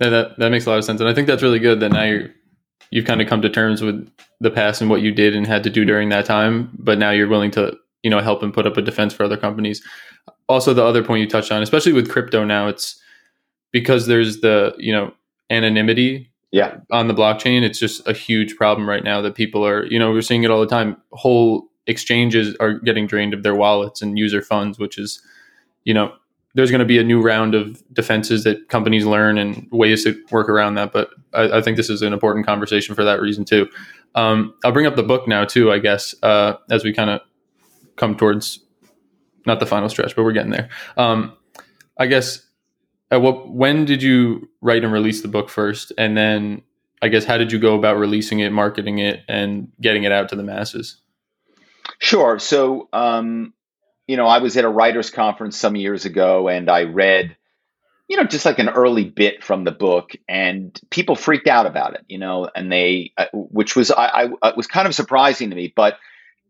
Yeah, 0.00 0.10
that 0.10 0.38
that 0.38 0.50
makes 0.50 0.64
a 0.64 0.70
lot 0.70 0.78
of 0.78 0.84
sense. 0.84 1.00
And 1.00 1.10
i 1.10 1.12
think 1.12 1.26
that's 1.26 1.42
really 1.42 1.58
good 1.58 1.80
that 1.80 1.90
now 1.90 2.04
you're 2.04 2.30
you've 2.90 3.04
kind 3.04 3.20
of 3.20 3.28
come 3.28 3.42
to 3.42 3.50
terms 3.50 3.82
with 3.82 4.08
the 4.40 4.50
past 4.50 4.80
and 4.80 4.88
what 4.88 5.02
you 5.02 5.12
did 5.12 5.34
and 5.34 5.46
had 5.46 5.64
to 5.64 5.70
do 5.70 5.84
during 5.84 6.08
that 6.08 6.24
time 6.24 6.70
but 6.78 6.98
now 6.98 7.10
you're 7.10 7.28
willing 7.28 7.50
to 7.50 7.76
you 8.04 8.10
know 8.10 8.20
help 8.20 8.44
and 8.44 8.54
put 8.54 8.64
up 8.64 8.76
a 8.76 8.82
defense 8.82 9.12
for 9.12 9.24
other 9.24 9.36
companies. 9.36 9.82
Also 10.48 10.72
the 10.72 10.84
other 10.84 11.02
point 11.02 11.20
you 11.20 11.28
touched 11.28 11.50
on 11.50 11.62
especially 11.62 11.92
with 11.92 12.08
crypto 12.08 12.44
now 12.44 12.68
it's 12.68 13.02
because 13.72 14.06
there's 14.06 14.40
the 14.40 14.74
you 14.78 14.92
know 14.92 15.12
anonymity 15.50 16.30
yeah. 16.52 16.76
on 16.92 17.08
the 17.08 17.14
blockchain 17.14 17.62
it's 17.62 17.78
just 17.80 18.06
a 18.06 18.12
huge 18.12 18.54
problem 18.56 18.88
right 18.88 19.02
now 19.02 19.20
that 19.20 19.34
people 19.34 19.66
are 19.66 19.84
you 19.86 19.98
know 19.98 20.12
we're 20.12 20.22
seeing 20.22 20.44
it 20.44 20.50
all 20.50 20.60
the 20.60 20.66
time. 20.66 20.96
Whole 21.10 21.64
exchanges 21.88 22.54
are 22.60 22.74
getting 22.74 23.08
drained 23.08 23.34
of 23.34 23.42
their 23.42 23.56
wallets 23.56 24.00
and 24.00 24.16
user 24.16 24.42
funds 24.42 24.78
which 24.78 24.96
is 24.96 25.20
you 25.84 25.94
know 25.94 26.12
there's 26.54 26.70
going 26.70 26.80
to 26.80 26.84
be 26.84 26.98
a 26.98 27.04
new 27.04 27.20
round 27.20 27.54
of 27.54 27.82
defenses 27.92 28.44
that 28.44 28.68
companies 28.68 29.04
learn 29.04 29.38
and 29.38 29.68
ways 29.70 30.04
to 30.04 30.20
work 30.30 30.48
around 30.48 30.74
that 30.74 30.92
but 30.92 31.10
i, 31.34 31.58
I 31.58 31.62
think 31.62 31.76
this 31.76 31.90
is 31.90 32.02
an 32.02 32.12
important 32.12 32.46
conversation 32.46 32.94
for 32.94 33.04
that 33.04 33.20
reason 33.20 33.44
too. 33.44 33.68
Um, 34.14 34.54
i'll 34.64 34.72
bring 34.72 34.86
up 34.86 34.96
the 34.96 35.02
book 35.02 35.28
now 35.28 35.44
too 35.44 35.70
i 35.72 35.78
guess 35.78 36.14
uh, 36.22 36.54
as 36.70 36.84
we 36.84 36.92
kind 36.92 37.10
of 37.10 37.20
come 37.96 38.16
towards 38.16 38.60
not 39.46 39.60
the 39.60 39.66
final 39.66 39.88
stretch 39.88 40.14
but 40.14 40.24
we're 40.24 40.32
getting 40.32 40.52
there. 40.52 40.68
Um, 40.96 41.36
i 41.98 42.06
guess 42.06 42.44
at 43.10 43.22
what 43.22 43.48
when 43.50 43.84
did 43.84 44.02
you 44.02 44.48
write 44.60 44.84
and 44.84 44.92
release 44.92 45.22
the 45.22 45.28
book 45.28 45.48
first? 45.48 45.92
And 45.98 46.16
then 46.16 46.62
i 47.02 47.08
guess 47.08 47.24
how 47.24 47.38
did 47.38 47.52
you 47.52 47.58
go 47.58 47.76
about 47.76 47.96
releasing 47.96 48.40
it 48.40 48.52
marketing 48.52 48.98
it 48.98 49.20
and 49.28 49.68
getting 49.80 50.04
it 50.04 50.12
out 50.12 50.28
to 50.30 50.36
the 50.36 50.42
masses? 50.42 51.00
Sure. 51.98 52.38
So 52.38 52.88
um, 52.92 53.54
you 54.08 54.16
know 54.16 54.26
i 54.26 54.38
was 54.38 54.56
at 54.56 54.64
a 54.64 54.68
writers 54.68 55.10
conference 55.10 55.56
some 55.56 55.76
years 55.76 56.04
ago 56.04 56.48
and 56.48 56.68
i 56.68 56.84
read 56.84 57.36
you 58.08 58.16
know 58.16 58.24
just 58.24 58.44
like 58.44 58.58
an 58.58 58.68
early 58.68 59.04
bit 59.04 59.44
from 59.44 59.62
the 59.64 59.70
book 59.70 60.12
and 60.28 60.80
people 60.90 61.14
freaked 61.14 61.46
out 61.46 61.66
about 61.66 61.94
it 61.94 62.04
you 62.08 62.18
know 62.18 62.50
and 62.54 62.72
they 62.72 63.12
uh, 63.16 63.26
which 63.32 63.76
was 63.76 63.92
I, 63.92 64.30
I 64.42 64.52
was 64.56 64.66
kind 64.66 64.88
of 64.88 64.94
surprising 64.94 65.50
to 65.50 65.56
me 65.56 65.72
but 65.76 65.98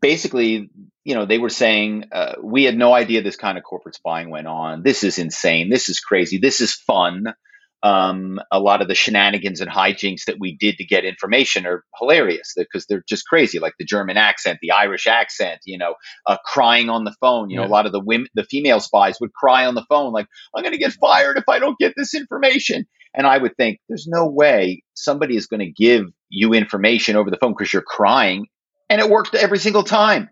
basically, 0.00 0.70
you 1.04 1.14
know, 1.14 1.26
they 1.26 1.38
were 1.38 1.48
saying 1.48 2.04
uh, 2.12 2.34
we 2.42 2.64
had 2.64 2.76
no 2.76 2.92
idea 2.92 3.22
this 3.22 3.36
kind 3.36 3.58
of 3.58 3.64
corporate 3.64 3.94
spying 3.94 4.30
went 4.30 4.46
on. 4.46 4.82
This 4.82 5.04
is 5.04 5.18
insane. 5.18 5.70
This 5.70 5.88
is 5.88 6.00
crazy. 6.00 6.38
This 6.38 6.60
is 6.60 6.72
fun. 6.74 7.34
Um, 7.80 8.40
a 8.50 8.58
lot 8.58 8.82
of 8.82 8.88
the 8.88 8.96
shenanigans 8.96 9.60
and 9.60 9.70
hijinks 9.70 10.24
that 10.24 10.40
we 10.40 10.56
did 10.56 10.78
to 10.78 10.84
get 10.84 11.04
information 11.04 11.64
are 11.64 11.84
hilarious 11.96 12.54
because 12.56 12.86
they're 12.86 13.04
just 13.08 13.24
crazy, 13.26 13.60
like 13.60 13.74
the 13.78 13.84
German 13.84 14.16
accent, 14.16 14.58
the 14.60 14.72
Irish 14.72 15.06
accent, 15.06 15.60
you 15.64 15.78
know, 15.78 15.94
uh, 16.26 16.38
crying 16.44 16.90
on 16.90 17.04
the 17.04 17.14
phone. 17.20 17.50
You 17.50 17.60
yeah. 17.60 17.66
know, 17.66 17.70
a 17.70 17.72
lot 17.72 17.86
of 17.86 17.92
the 17.92 18.00
women, 18.00 18.26
the 18.34 18.42
female 18.42 18.80
spies 18.80 19.20
would 19.20 19.32
cry 19.32 19.66
on 19.66 19.76
the 19.76 19.86
phone, 19.88 20.12
like, 20.12 20.26
I'm 20.56 20.64
going 20.64 20.72
to 20.72 20.78
get 20.78 20.92
fired 20.94 21.38
if 21.38 21.48
I 21.48 21.60
don't 21.60 21.78
get 21.78 21.94
this 21.96 22.14
information. 22.14 22.86
And 23.14 23.26
I 23.26 23.38
would 23.38 23.56
think 23.56 23.78
there's 23.88 24.06
no 24.08 24.26
way 24.28 24.82
somebody 24.94 25.36
is 25.36 25.46
going 25.46 25.60
to 25.60 25.70
give 25.70 26.06
you 26.28 26.54
information 26.54 27.16
over 27.16 27.30
the 27.30 27.38
phone 27.38 27.54
because 27.56 27.72
you're 27.72 27.82
crying 27.82 28.46
and 28.90 29.00
it 29.00 29.08
worked 29.08 29.34
every 29.34 29.58
single 29.58 29.82
time. 29.82 30.30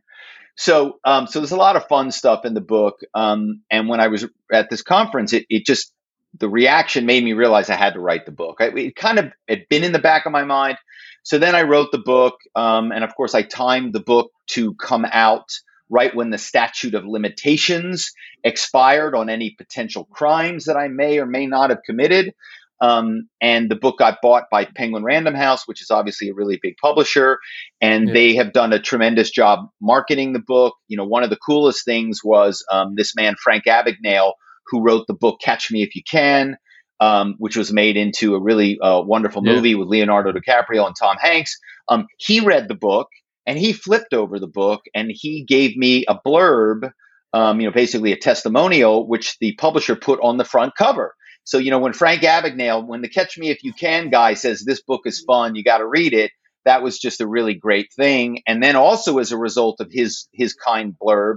So, 0.56 0.98
um, 1.04 1.26
so 1.26 1.40
there's 1.40 1.52
a 1.52 1.56
lot 1.56 1.76
of 1.76 1.86
fun 1.86 2.10
stuff 2.10 2.44
in 2.44 2.54
the 2.54 2.60
book. 2.60 3.00
Um, 3.14 3.62
and 3.70 3.88
when 3.88 4.00
I 4.00 4.08
was 4.08 4.26
at 4.52 4.70
this 4.70 4.82
conference, 4.82 5.32
it, 5.32 5.44
it 5.50 5.66
just 5.66 5.92
the 6.38 6.48
reaction 6.48 7.06
made 7.06 7.24
me 7.24 7.32
realize 7.32 7.70
I 7.70 7.76
had 7.76 7.94
to 7.94 8.00
write 8.00 8.26
the 8.26 8.32
book. 8.32 8.56
I, 8.60 8.66
it 8.66 8.96
kind 8.96 9.18
of 9.18 9.32
had 9.48 9.68
been 9.68 9.84
in 9.84 9.92
the 9.92 9.98
back 9.98 10.26
of 10.26 10.32
my 10.32 10.44
mind. 10.44 10.78
So 11.22 11.38
then 11.38 11.54
I 11.54 11.62
wrote 11.62 11.90
the 11.90 11.98
book, 11.98 12.34
um, 12.54 12.92
and 12.92 13.02
of 13.02 13.14
course, 13.16 13.34
I 13.34 13.42
timed 13.42 13.92
the 13.92 14.00
book 14.00 14.30
to 14.50 14.74
come 14.74 15.04
out 15.04 15.50
right 15.88 16.14
when 16.14 16.30
the 16.30 16.38
statute 16.38 16.94
of 16.94 17.04
limitations 17.04 18.12
expired 18.44 19.14
on 19.14 19.28
any 19.28 19.50
potential 19.50 20.04
crimes 20.04 20.64
that 20.66 20.76
I 20.76 20.88
may 20.88 21.18
or 21.18 21.26
may 21.26 21.46
not 21.46 21.70
have 21.70 21.82
committed. 21.84 22.34
Um, 22.80 23.28
and 23.40 23.70
the 23.70 23.76
book 23.76 23.98
got 23.98 24.18
bought 24.20 24.44
by 24.50 24.66
Penguin 24.66 25.02
Random 25.02 25.34
House, 25.34 25.66
which 25.66 25.80
is 25.80 25.90
obviously 25.90 26.28
a 26.28 26.34
really 26.34 26.58
big 26.62 26.76
publisher, 26.76 27.38
and 27.80 28.08
yeah. 28.08 28.14
they 28.14 28.34
have 28.34 28.52
done 28.52 28.72
a 28.72 28.78
tremendous 28.78 29.30
job 29.30 29.70
marketing 29.80 30.32
the 30.32 30.42
book. 30.46 30.74
You 30.86 30.98
know, 30.98 31.06
one 31.06 31.22
of 31.22 31.30
the 31.30 31.38
coolest 31.38 31.84
things 31.84 32.20
was 32.22 32.64
um, 32.70 32.94
this 32.94 33.16
man 33.16 33.34
Frank 33.42 33.64
Abagnale, 33.64 34.32
who 34.68 34.82
wrote 34.82 35.06
the 35.06 35.14
book 35.14 35.40
Catch 35.40 35.70
Me 35.70 35.82
If 35.82 35.94
You 35.94 36.02
Can, 36.08 36.56
um, 37.00 37.34
which 37.38 37.56
was 37.56 37.72
made 37.72 37.96
into 37.96 38.34
a 38.34 38.42
really 38.42 38.78
uh, 38.80 39.02
wonderful 39.02 39.42
movie 39.42 39.70
yeah. 39.70 39.76
with 39.76 39.88
Leonardo 39.88 40.32
DiCaprio 40.32 40.86
and 40.86 40.96
Tom 40.98 41.16
Hanks. 41.20 41.58
Um, 41.88 42.06
he 42.18 42.40
read 42.40 42.68
the 42.68 42.74
book 42.74 43.08
and 43.46 43.58
he 43.58 43.72
flipped 43.72 44.12
over 44.12 44.38
the 44.38 44.46
book 44.46 44.82
and 44.94 45.10
he 45.12 45.44
gave 45.44 45.76
me 45.76 46.04
a 46.06 46.18
blurb. 46.26 46.90
Um, 47.32 47.60
you 47.60 47.66
know, 47.66 47.72
basically 47.72 48.12
a 48.12 48.16
testimonial, 48.16 49.06
which 49.06 49.36
the 49.40 49.54
publisher 49.56 49.94
put 49.94 50.20
on 50.22 50.38
the 50.38 50.44
front 50.44 50.72
cover. 50.78 51.14
So, 51.44 51.58
you 51.58 51.70
know, 51.70 51.78
when 51.78 51.92
Frank 51.92 52.22
Abagnale, 52.22 52.86
when 52.86 53.02
the 53.02 53.10
Catch 53.10 53.36
Me 53.36 53.50
If 53.50 53.62
You 53.62 53.74
Can 53.74 54.08
guy 54.08 54.34
says 54.34 54.64
this 54.64 54.80
book 54.82 55.02
is 55.04 55.22
fun, 55.26 55.54
you 55.54 55.62
got 55.62 55.78
to 55.78 55.86
read 55.86 56.14
it, 56.14 56.30
that 56.66 56.82
was 56.82 56.98
just 56.98 57.20
a 57.20 57.26
really 57.26 57.54
great 57.54 57.92
thing. 57.96 58.42
And 58.46 58.62
then 58.62 58.74
also 58.74 59.18
as 59.18 59.32
a 59.32 59.38
result 59.38 59.80
of 59.80 59.88
his 59.90 60.28
his 60.32 60.54
kind 60.54 60.94
blurb, 61.00 61.36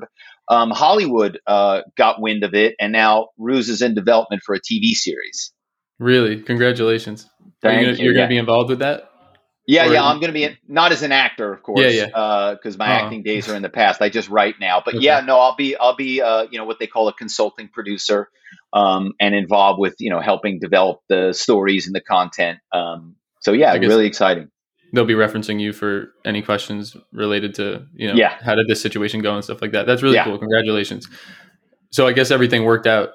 um, 0.50 0.72
Hollywood 0.72 1.40
uh, 1.48 1.82
got 1.96 2.22
wind 2.22 2.44
of 2.44 2.54
it, 2.54 2.76
and 2.80 2.92
now 2.92 3.30
Ruse 3.38 3.70
is 3.70 3.82
in 3.82 3.94
development 3.94 4.42
for 4.46 4.56
a 4.56 4.60
TV 4.60 4.92
series. 4.92 5.52
Really, 6.00 6.42
congratulations! 6.42 7.30
Thank 7.62 8.00
you. 8.00 8.04
You're 8.04 8.14
going 8.14 8.28
to 8.28 8.34
be 8.34 8.38
involved 8.38 8.70
with 8.70 8.80
that? 8.80 9.10
Yeah, 9.70 9.88
or 9.88 9.94
yeah, 9.94 10.04
I'm 10.04 10.16
going 10.16 10.30
to 10.30 10.34
be 10.34 10.46
in, 10.46 10.58
not 10.68 10.92
as 10.92 11.04
an 11.04 11.12
actor, 11.12 11.54
of 11.54 11.62
course. 11.62 11.82
Yeah, 11.82 12.08
yeah. 12.08 12.56
Because 12.56 12.76
uh, 12.76 12.80
my 12.80 12.88
uh-huh. 12.88 13.06
acting 13.06 13.22
days 13.22 13.48
are 13.48 13.56
in 13.56 13.62
the 13.62 13.70
past. 13.70 14.02
I 14.02 14.10
just 14.10 14.28
write 14.28 14.56
now, 14.60 14.82
but 14.84 14.96
okay. 14.96 15.04
yeah, 15.04 15.20
no, 15.20 15.38
I'll 15.40 15.56
be 15.56 15.76
I'll 15.76 15.96
be 15.96 16.22
uh, 16.24 16.48
you 16.50 16.58
know 16.58 16.66
what 16.66 16.80
they 16.80 16.88
call 16.88 17.08
a 17.08 17.14
consulting 17.14 17.68
producer, 17.68 18.30
um, 18.74 19.14
and 19.20 19.36
involved 19.36 19.80
with 19.80 19.96
you 20.00 20.10
know 20.10 20.22
helping 20.22 20.60
develop 20.60 21.02
the 21.08 21.34
stories 21.34 21.86
and 21.86 21.96
the 21.96 22.02
content. 22.02 22.58
Um, 22.74 23.16
so 23.42 23.52
yeah, 23.52 23.74
really 23.74 24.08
exciting. 24.08 24.50
They'll 24.94 25.06
be 25.06 25.14
referencing 25.14 25.60
you 25.60 25.74
for 25.74 26.14
any 26.26 26.42
questions 26.42 26.96
related 27.12 27.56
to 27.56 27.86
you 27.94 28.08
know 28.08 28.16
yeah. 28.16 28.38
how 28.42 28.56
did 28.56 28.68
this 28.68 28.82
situation 28.82 29.22
go 29.22 29.36
and 29.36 29.44
stuff 29.44 29.62
like 29.62 29.72
that. 29.72 29.86
That's 29.86 30.02
really 30.02 30.16
yeah. 30.16 30.26
cool. 30.26 30.38
Congratulations. 30.38 31.08
So 31.92 32.08
I 32.08 32.14
guess 32.14 32.32
everything 32.32 32.66
worked 32.66 32.88
out 32.88 33.10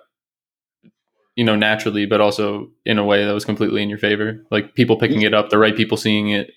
you 1.36 1.44
know, 1.44 1.56
naturally, 1.56 2.06
but 2.06 2.20
also 2.20 2.70
in 2.84 2.98
a 2.98 3.04
way 3.04 3.24
that 3.24 3.32
was 3.32 3.44
completely 3.44 3.82
in 3.82 3.88
your 3.88 3.98
favor? 3.98 4.44
Like 4.50 4.74
people 4.74 4.96
picking 4.96 5.22
it 5.22 5.34
up, 5.34 5.50
the 5.50 5.58
right 5.58 5.76
people 5.76 5.96
seeing 5.96 6.30
it. 6.30 6.52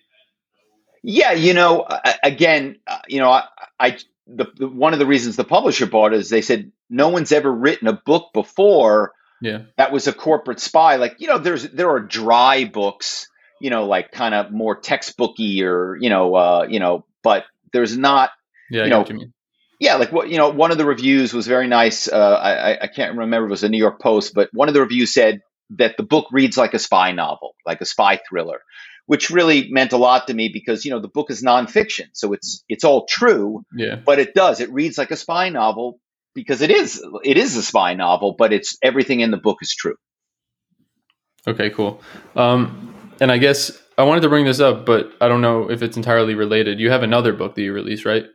Yeah, 1.04 1.32
you 1.32 1.54
know, 1.54 1.88
again, 2.24 2.78
uh, 2.86 3.00
you 3.08 3.20
know, 3.20 3.32
I, 3.32 3.44
I 3.80 3.98
the, 4.28 4.46
the, 4.56 4.68
one 4.68 4.94
of 4.94 5.00
the 5.00 5.06
reasons 5.06 5.36
the 5.36 5.44
publisher 5.44 5.86
bought 5.86 6.14
it 6.14 6.20
is 6.20 6.30
they 6.30 6.42
said 6.42 6.72
no 6.90 7.10
one's 7.10 7.32
ever 7.32 7.52
written 7.52 7.88
a 7.88 7.94
book 7.94 8.34
before 8.34 9.14
Yeah. 9.42 9.62
that 9.78 9.92
was 9.92 10.08
a 10.08 10.14
corporate 10.14 10.60
spy. 10.60 10.98
Like, 10.98 11.16
you 11.20 11.28
know, 11.28 11.38
there's 11.38 11.64
there 11.70 11.90
are 11.90 12.00
dry 12.00 12.66
books, 12.66 13.28
you 13.62 13.70
know, 13.70 13.86
like 13.86 14.12
kind 14.12 14.34
of 14.36 14.52
more 14.52 14.80
textbooky 14.80 15.62
or, 15.64 15.98
you 16.00 16.10
know, 16.10 16.36
uh, 16.36 16.68
you 16.70 16.80
know, 16.80 17.06
but 17.24 17.46
there's 17.74 17.98
not 17.98 18.32
Yeah. 18.70 18.84
You 18.86 18.90
know 18.90 19.06
you 19.08 19.32
yeah, 19.80 19.96
like 19.96 20.12
what 20.12 20.30
you 20.30 20.38
know, 20.38 20.50
one 20.50 20.72
of 20.72 20.78
the 20.80 20.86
reviews 20.86 21.34
was 21.34 21.46
very 21.46 21.68
nice. 21.68 22.08
Uh, 22.08 22.18
I, 22.42 22.72
I- 22.72 22.78
I 22.84 22.88
can't 22.88 23.16
remember 23.18 23.46
if 23.46 23.50
it 23.50 23.52
was 23.52 23.64
a 23.64 23.70
New 23.70 23.78
York 23.78 24.02
Post, 24.02 24.34
but 24.34 24.50
one 24.52 24.68
of 24.70 24.74
the 24.74 24.82
reviews 24.82 25.14
said 25.14 25.42
that 25.78 25.98
the 25.98 26.04
book 26.04 26.28
reads 26.32 26.58
like 26.58 26.74
a 26.74 26.80
spy 26.80 27.12
novel, 27.12 27.54
like 27.66 27.80
a 27.82 27.86
spy 27.86 28.20
thriller, 28.28 28.62
which 29.06 29.30
really 29.30 29.68
meant 29.70 29.94
a 29.94 29.98
lot 29.98 30.28
to 30.28 30.34
me 30.34 30.50
because 30.52 30.84
you 30.84 30.90
know 30.92 31.00
the 31.00 31.08
book 31.08 31.30
is 31.30 31.44
nonfiction, 31.44 32.08
so 32.14 32.34
it's 32.34 32.64
it's 32.68 32.84
all 32.84 33.06
true, 33.06 33.64
Yeah. 33.76 33.98
but 34.04 34.18
it 34.20 34.34
does 34.34 34.62
it 34.62 34.72
reads 34.72 34.98
like 34.98 35.12
a 35.12 35.16
spy 35.16 35.50
novel 35.50 36.00
because 36.34 36.62
it 36.64 36.72
is 36.72 37.04
it 37.24 37.38
is 37.38 37.56
a 37.56 37.62
spy 37.62 37.94
novel, 37.94 38.34
but 38.38 38.52
it's 38.54 38.78
everything 38.82 39.20
in 39.20 39.30
the 39.30 39.38
book 39.38 39.58
is 39.62 39.76
true. 39.76 39.96
Okay, 41.46 41.70
cool. 41.70 42.02
Um, 42.36 42.94
and 43.22 43.32
I 43.32 43.38
guess 43.38 43.72
I 43.98 44.04
wanted 44.04 44.22
to 44.22 44.30
bring 44.30 44.46
this 44.46 44.60
up, 44.60 44.86
but 44.86 45.12
I 45.22 45.28
don't 45.28 45.42
know 45.42 45.70
if 45.70 45.82
it's 45.82 45.98
entirely 45.98 46.36
related. 46.36 46.80
You 46.80 46.92
have 46.92 47.04
another 47.04 47.34
book 47.34 47.56
that 47.56 47.62
you 47.62 47.74
released, 47.74 48.06
right? 48.06 48.26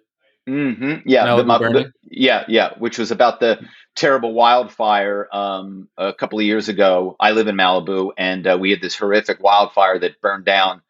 hmm 0.46 0.94
Yeah, 1.06 1.24
the- 1.36 1.44
the- 1.74 1.92
yeah, 2.10 2.44
yeah, 2.48 2.70
which 2.78 2.98
was 2.98 3.10
about 3.10 3.40
the 3.40 3.60
terrible 3.94 4.32
wildfire 4.34 5.28
um, 5.32 5.88
a 5.96 6.12
couple 6.12 6.38
of 6.38 6.44
years 6.44 6.68
ago. 6.68 7.14
I 7.20 7.30
live 7.32 7.46
in 7.46 7.56
Malibu, 7.56 8.10
and 8.18 8.46
uh, 8.46 8.58
we 8.60 8.70
had 8.70 8.80
this 8.80 8.96
horrific 8.96 9.42
wildfire 9.42 9.98
that 10.00 10.20
burned 10.20 10.44
down, 10.44 10.82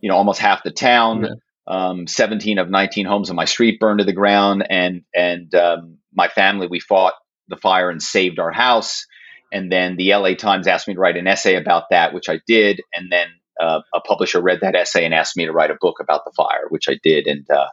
you 0.00 0.08
know, 0.08 0.16
almost 0.16 0.40
half 0.40 0.62
the 0.64 0.70
town. 0.72 1.22
Yeah. 1.24 1.30
Um, 1.68 2.06
Seventeen 2.06 2.58
of 2.58 2.70
nineteen 2.70 3.06
homes 3.06 3.28
on 3.30 3.36
my 3.36 3.44
street 3.44 3.80
burned 3.80 3.98
to 3.98 4.04
the 4.04 4.12
ground, 4.12 4.66
and 4.70 5.02
and 5.14 5.52
um, 5.54 5.98
my 6.14 6.28
family 6.28 6.66
we 6.68 6.78
fought 6.80 7.14
the 7.48 7.56
fire 7.56 7.90
and 7.90 8.00
saved 8.02 8.38
our 8.38 8.52
house. 8.52 9.06
And 9.52 9.70
then 9.70 9.96
the 9.96 10.10
LA 10.12 10.34
Times 10.34 10.66
asked 10.66 10.88
me 10.88 10.94
to 10.94 11.00
write 11.00 11.16
an 11.16 11.26
essay 11.26 11.56
about 11.56 11.84
that, 11.90 12.12
which 12.12 12.28
I 12.28 12.40
did. 12.46 12.80
And 12.92 13.10
then 13.10 13.28
uh, 13.60 13.80
a 13.94 14.00
publisher 14.00 14.40
read 14.40 14.60
that 14.62 14.74
essay 14.74 15.04
and 15.04 15.14
asked 15.14 15.36
me 15.36 15.46
to 15.46 15.52
write 15.52 15.70
a 15.70 15.78
book 15.80 15.96
about 16.00 16.24
the 16.24 16.32
fire, 16.36 16.66
which 16.68 16.88
I 16.88 16.98
did. 17.02 17.26
And 17.26 17.48
uh, 17.50 17.68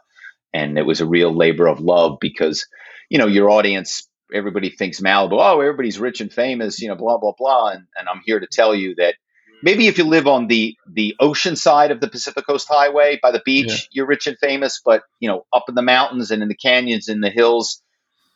and 0.54 0.78
it 0.78 0.86
was 0.86 1.00
a 1.00 1.06
real 1.06 1.34
labor 1.36 1.66
of 1.66 1.80
love 1.80 2.18
because 2.20 2.66
you 3.10 3.18
know 3.18 3.26
your 3.26 3.50
audience 3.50 4.08
everybody 4.32 4.70
thinks 4.70 5.00
malibu 5.00 5.36
oh 5.38 5.60
everybody's 5.60 5.98
rich 5.98 6.20
and 6.20 6.32
famous 6.32 6.80
you 6.80 6.88
know 6.88 6.94
blah 6.94 7.18
blah 7.18 7.32
blah 7.36 7.68
and, 7.68 7.84
and 7.98 8.08
i'm 8.08 8.22
here 8.24 8.40
to 8.40 8.46
tell 8.50 8.74
you 8.74 8.94
that 8.94 9.14
maybe 9.62 9.86
if 9.86 9.98
you 9.98 10.04
live 10.04 10.26
on 10.26 10.46
the 10.46 10.74
the 10.90 11.14
ocean 11.20 11.56
side 11.56 11.90
of 11.90 12.00
the 12.00 12.08
pacific 12.08 12.46
coast 12.46 12.66
highway 12.70 13.18
by 13.22 13.30
the 13.30 13.42
beach 13.44 13.66
Yeah. 13.68 13.76
you're 13.92 14.06
rich 14.06 14.26
and 14.26 14.38
famous 14.38 14.80
but 14.84 15.02
you 15.20 15.28
know 15.28 15.44
up 15.52 15.64
in 15.68 15.74
the 15.74 15.82
mountains 15.82 16.30
and 16.30 16.42
in 16.42 16.48
the 16.48 16.56
canyons 16.56 17.08
and 17.08 17.22
the 17.22 17.30
hills 17.30 17.82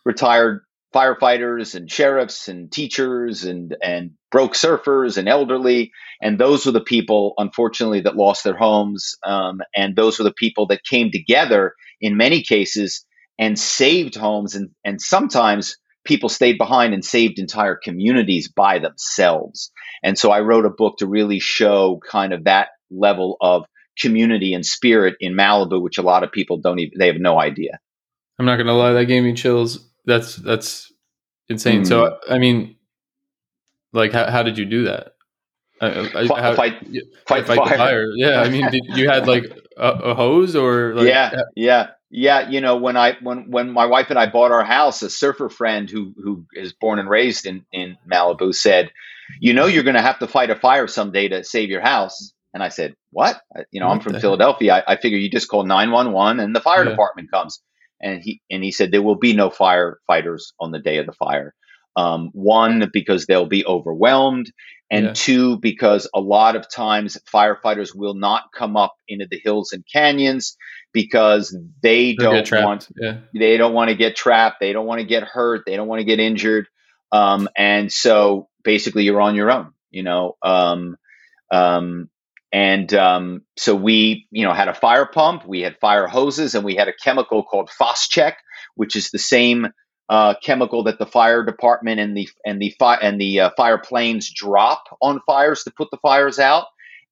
retired 0.04 0.60
firefighters 0.94 1.74
and 1.74 1.90
sheriffs 1.90 2.48
and 2.48 2.72
teachers 2.72 3.44
and 3.44 3.76
and 3.82 4.12
broke 4.30 4.54
surfers 4.54 5.16
and 5.16 5.28
elderly. 5.28 5.92
And 6.22 6.38
those 6.38 6.66
were 6.66 6.72
the 6.72 6.80
people 6.80 7.34
unfortunately 7.38 8.00
that 8.02 8.16
lost 8.16 8.44
their 8.44 8.56
homes. 8.56 9.16
Um, 9.24 9.60
and 9.76 9.94
those 9.96 10.18
were 10.18 10.24
the 10.24 10.32
people 10.32 10.66
that 10.68 10.84
came 10.84 11.10
together 11.10 11.74
in 12.00 12.16
many 12.16 12.42
cases 12.42 13.04
and 13.38 13.58
saved 13.58 14.14
homes. 14.14 14.54
And 14.54 14.70
and 14.84 15.00
sometimes 15.00 15.76
people 16.04 16.28
stayed 16.28 16.58
behind 16.58 16.94
and 16.94 17.04
saved 17.04 17.38
entire 17.38 17.76
communities 17.76 18.48
by 18.48 18.78
themselves. 18.78 19.70
And 20.02 20.18
so 20.18 20.30
i 20.30 20.40
wrote 20.40 20.64
a 20.64 20.70
book 20.70 20.98
to 20.98 21.06
really 21.06 21.40
show 21.40 22.00
kind 22.10 22.32
of 22.32 22.44
that 22.44 22.68
level 22.90 23.36
of 23.40 23.66
community 23.98 24.54
and 24.54 24.64
spirit 24.64 25.16
in 25.20 25.34
malibu 25.34 25.82
which 25.82 25.98
a 25.98 26.02
lot 26.02 26.22
of 26.22 26.30
people 26.30 26.58
don't 26.58 26.78
even 26.78 26.98
they 26.98 27.08
have 27.08 27.16
no 27.16 27.38
idea. 27.38 27.78
I'm 28.38 28.46
not 28.46 28.56
gonna 28.56 28.72
lie, 28.72 28.92
that 28.92 29.06
gave 29.06 29.22
me 29.22 29.34
chills. 29.34 29.87
That's 30.08 30.36
that's 30.36 30.90
insane. 31.50 31.80
Hmm. 31.80 31.84
So 31.84 32.18
I 32.28 32.38
mean, 32.38 32.76
like, 33.92 34.12
how, 34.12 34.30
how 34.30 34.42
did 34.42 34.56
you 34.58 34.64
do 34.64 34.84
that? 34.84 35.12
I, 35.80 35.86
I, 36.22 36.26
Fi- 36.26 36.40
how- 36.40 36.54
fight 36.56 36.74
yeah, 36.88 37.02
fight 37.26 37.46
the 37.46 37.54
fire. 37.56 37.76
fire. 37.76 38.06
Yeah, 38.16 38.40
I 38.40 38.48
mean, 38.48 38.68
did 38.70 38.84
you 38.96 39.08
had 39.08 39.28
like 39.28 39.44
a, 39.76 39.88
a 40.10 40.14
hose 40.14 40.56
or 40.56 40.94
like? 40.94 41.06
yeah, 41.06 41.42
yeah, 41.54 41.86
yeah. 42.10 42.48
You 42.48 42.60
know, 42.60 42.76
when 42.78 42.96
I 42.96 43.16
when 43.22 43.50
when 43.50 43.70
my 43.70 43.86
wife 43.86 44.10
and 44.10 44.18
I 44.18 44.26
bought 44.26 44.50
our 44.50 44.64
house, 44.64 45.02
a 45.02 45.10
surfer 45.10 45.48
friend 45.48 45.88
who 45.88 46.14
who 46.24 46.46
is 46.54 46.72
born 46.72 46.98
and 46.98 47.08
raised 47.08 47.46
in 47.46 47.64
in 47.70 47.96
Malibu 48.10 48.52
said, 48.54 48.90
"You 49.40 49.52
know, 49.52 49.66
you're 49.66 49.84
going 49.84 49.94
to 49.94 50.02
have 50.02 50.18
to 50.20 50.26
fight 50.26 50.50
a 50.50 50.56
fire 50.56 50.88
someday 50.88 51.28
to 51.28 51.44
save 51.44 51.68
your 51.68 51.82
house." 51.82 52.32
And 52.54 52.62
I 52.62 52.70
said, 52.70 52.94
"What? 53.10 53.40
You 53.70 53.80
know, 53.80 53.88
I'm 53.88 54.00
from? 54.00 54.18
Philadelphia. 54.18 54.82
I, 54.86 54.94
I 54.94 54.96
figure 54.96 55.18
you 55.18 55.30
just 55.30 55.48
call 55.48 55.64
911 55.64 56.40
and 56.40 56.56
the 56.56 56.60
fire 56.60 56.82
Yeah. 56.84 56.90
department 56.90 57.30
comes." 57.30 57.60
And 58.00 58.22
he 58.22 58.40
and 58.50 58.62
he 58.62 58.70
said 58.70 58.90
there 58.90 59.02
will 59.02 59.18
be 59.18 59.34
no 59.34 59.50
firefighters 59.50 60.52
on 60.60 60.70
the 60.70 60.78
day 60.78 60.98
of 60.98 61.06
the 61.06 61.12
fire. 61.12 61.54
Um, 61.96 62.30
one 62.32 62.90
because 62.92 63.26
they'll 63.26 63.46
be 63.46 63.66
overwhelmed, 63.66 64.52
and 64.90 65.06
Yeah. 65.06 65.12
two 65.14 65.58
because 65.58 66.08
a 66.14 66.20
lot 66.20 66.56
of 66.56 66.70
times 66.70 67.18
firefighters 67.32 67.94
will 67.94 68.14
not 68.14 68.44
come 68.56 68.76
up 68.76 68.94
into 69.08 69.26
the 69.28 69.40
hills 69.42 69.72
and 69.72 69.84
canyons 69.92 70.56
because 70.92 71.56
they 71.82 72.14
They'll 72.14 72.42
don't 72.42 72.52
want 72.52 72.88
Yeah, 72.96 73.18
they 73.34 73.56
don't 73.56 73.74
want 73.74 73.90
to 73.90 73.96
get 73.96 74.16
trapped 74.16 74.56
they 74.60 74.72
don't 74.72 74.86
want 74.86 75.00
to 75.00 75.06
get 75.06 75.22
hurt 75.22 75.62
they 75.66 75.76
don't 75.76 75.88
want 75.88 76.00
to 76.00 76.04
get 76.04 76.20
injured 76.20 76.66
um, 77.12 77.48
and 77.56 77.92
so 77.92 78.48
basically 78.64 79.04
you're 79.04 79.20
on 79.20 79.34
your 79.34 79.50
own 79.50 79.72
you 79.90 80.02
know 80.02 80.36
um, 80.42 80.96
um, 81.50 82.08
and 82.52 82.92
um, 82.94 83.42
so 83.56 83.74
we 83.74 84.26
you 84.30 84.44
know 84.44 84.52
had 84.52 84.68
a 84.68 84.74
fire 84.74 85.06
pump 85.06 85.46
we 85.46 85.60
had 85.60 85.78
fire 85.78 86.06
hoses 86.06 86.54
and 86.54 86.64
we 86.64 86.74
had 86.74 86.88
a 86.88 86.92
chemical 86.92 87.42
called 87.42 87.70
Phos-Chek 87.70 88.34
which 88.74 88.96
is 88.96 89.10
the 89.10 89.18
same 89.18 89.68
uh, 90.08 90.34
chemical 90.42 90.84
that 90.84 90.98
the 90.98 91.06
fire 91.06 91.44
department 91.44 92.00
and 92.00 92.16
the 92.16 92.28
and 92.44 92.60
the 92.60 92.74
fi- 92.78 92.96
and 92.96 93.20
the 93.20 93.40
uh, 93.40 93.50
fire 93.56 93.78
planes 93.78 94.32
drop 94.32 94.84
on 95.02 95.20
fires 95.26 95.64
to 95.64 95.72
put 95.76 95.90
the 95.90 95.98
fires 95.98 96.38
out. 96.38 96.66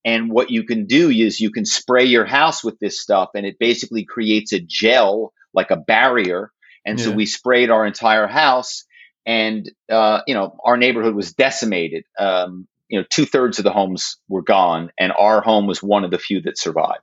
And 0.05 0.31
what 0.31 0.51
you 0.51 0.65
can 0.65 0.87
do 0.87 1.11
is 1.11 1.41
you 1.41 1.51
can 1.51 1.65
spray 1.65 2.05
your 2.05 2.25
house 2.25 2.63
with 2.63 2.79
this 2.79 3.01
stuff 3.01 3.31
and 3.35 3.45
it 3.45 3.59
basically 3.59 4.05
creates 4.05 4.53
a 4.53 4.61
gel 4.61 5.33
like 5.53 5.73
a 5.73 5.77
barrier. 5.77 6.53
And 6.87 7.01
so 7.01 7.11
we 7.11 7.27
sprayed 7.27 7.69
our 7.69 7.85
entire 7.85 8.29
house 8.29 8.85
and 9.27 9.69
uh, 9.91 10.21
you 10.27 10.35
know 10.35 10.57
our 10.65 10.77
neighborhood 10.77 11.15
was 11.15 11.33
decimated. 11.35 12.05
Um, 12.19 12.69
you 12.89 12.99
know 12.99 13.05
two-thirds 13.11 13.59
of 13.59 13.65
the 13.65 13.73
homes 13.73 14.19
were 14.29 14.43
gone 14.43 14.91
and 14.99 15.13
our 15.13 15.41
home 15.41 15.67
was 15.67 15.83
one 15.83 16.05
of 16.05 16.11
the 16.11 16.19
few 16.19 16.41
that 16.43 16.59
survived 16.59 17.01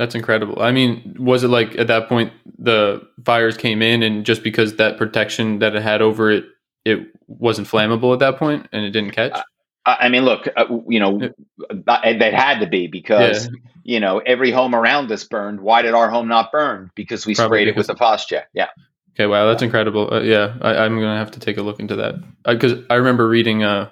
that's 0.00 0.14
incredible. 0.14 0.62
I 0.62 0.72
mean, 0.72 1.14
was 1.18 1.44
it 1.44 1.48
like 1.48 1.76
at 1.76 1.88
that 1.88 2.08
point 2.08 2.32
the 2.58 3.06
fires 3.26 3.58
came 3.58 3.82
in 3.82 4.02
and 4.02 4.24
just 4.24 4.42
because 4.42 4.76
that 4.76 4.96
protection 4.96 5.58
that 5.58 5.76
it 5.76 5.82
had 5.82 6.00
over 6.00 6.30
it, 6.30 6.46
it 6.86 7.08
wasn't 7.26 7.68
flammable 7.68 8.14
at 8.14 8.20
that 8.20 8.38
point 8.38 8.66
and 8.72 8.82
it 8.82 8.92
didn't 8.92 9.10
catch? 9.10 9.38
I 9.84 9.96
I 10.00 10.08
mean, 10.08 10.24
look, 10.24 10.48
uh, 10.56 10.64
you 10.88 11.00
know, 11.00 11.18
that 11.18 12.18
that 12.18 12.32
had 12.32 12.60
to 12.60 12.66
be 12.66 12.86
because 12.86 13.44
Yeah. 13.44 13.50
you 13.84 14.00
know 14.00 14.22
every 14.24 14.50
home 14.50 14.74
around 14.74 15.12
us 15.12 15.24
burned. 15.24 15.60
Why 15.60 15.82
did 15.82 15.92
our 15.92 16.08
home 16.08 16.28
not 16.28 16.50
burn? 16.50 16.90
Because 16.94 17.26
we 17.26 17.34
Probably 17.34 17.58
sprayed 17.58 17.68
it 17.68 17.76
with 17.76 17.88
the 17.88 17.94
Phos-Chek. 17.94 18.44
Yeah. 18.54 18.68
Okay, 19.10 19.26
wow, 19.26 19.48
that's 19.48 19.62
incredible. 19.62 20.14
Uh, 20.14 20.20
yeah, 20.22 20.56
I, 20.62 20.76
I'm 20.76 20.98
gonna 20.98 21.18
have 21.18 21.32
to 21.32 21.40
take 21.40 21.58
a 21.58 21.62
look 21.62 21.78
into 21.78 21.96
that 21.96 22.14
because 22.42 22.72
I 22.88 22.94
remember 22.94 23.28
reading. 23.28 23.64
Uh, 23.64 23.90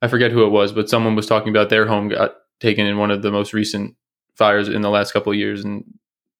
I 0.00 0.08
forget 0.08 0.30
who 0.30 0.44
it 0.44 0.50
was, 0.50 0.72
but 0.72 0.88
someone 0.88 1.16
was 1.16 1.26
talking 1.26 1.50
about 1.50 1.70
their 1.70 1.86
home 1.86 2.08
got 2.08 2.34
taken 2.60 2.86
in 2.86 2.98
one 2.98 3.10
of 3.10 3.22
the 3.22 3.30
most 3.30 3.52
recent 3.52 3.96
fires 4.34 4.68
in 4.68 4.82
the 4.82 4.90
last 4.90 5.12
couple 5.12 5.32
of 5.32 5.38
years, 5.38 5.64
and 5.64 5.84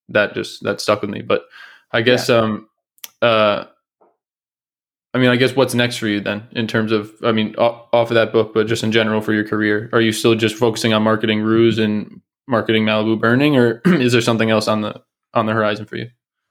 that 0.09 0.35
just 0.35 0.63
that 0.63 0.81
stuck 0.81 1.01
with 1.01 1.11
me. 1.11 1.23
But 1.23 1.43
I 1.93 2.03
guess, 2.03 2.31
um, 2.31 2.69
uh, 3.23 3.65
I 5.15 5.19
mean, 5.19 5.31
I 5.31 5.37
guess 5.37 5.57
what's 5.57 5.75
next 5.75 5.97
for 5.97 6.07
you 6.07 6.21
then 6.21 6.47
in 6.53 6.67
terms 6.67 6.93
of, 6.93 7.13
I 7.25 7.33
mean, 7.33 7.57
off, 7.57 7.89
off 7.93 8.11
of 8.11 8.15
that 8.15 8.33
book, 8.33 8.53
but 8.55 8.67
just 8.67 8.85
in 8.85 8.93
general 8.93 9.21
for 9.21 9.33
your 9.33 9.47
career, 9.47 9.89
are 9.93 10.01
you 10.01 10.13
still 10.13 10.35
just 10.35 10.55
focusing 10.55 10.93
on 10.93 11.03
marketing 11.03 11.41
Ruse 11.41 11.79
and 11.79 12.21
marketing 12.47 12.85
Malibu 12.85 13.21
Burning, 13.21 13.57
or 13.57 13.81
is 13.87 14.13
there 14.13 14.21
something 14.21 14.51
else 14.51 14.69
on 14.69 14.83
the 14.83 15.03
on 15.35 15.47
the 15.47 15.53
horizon 15.53 15.87
for 15.87 15.97
you? 15.97 16.09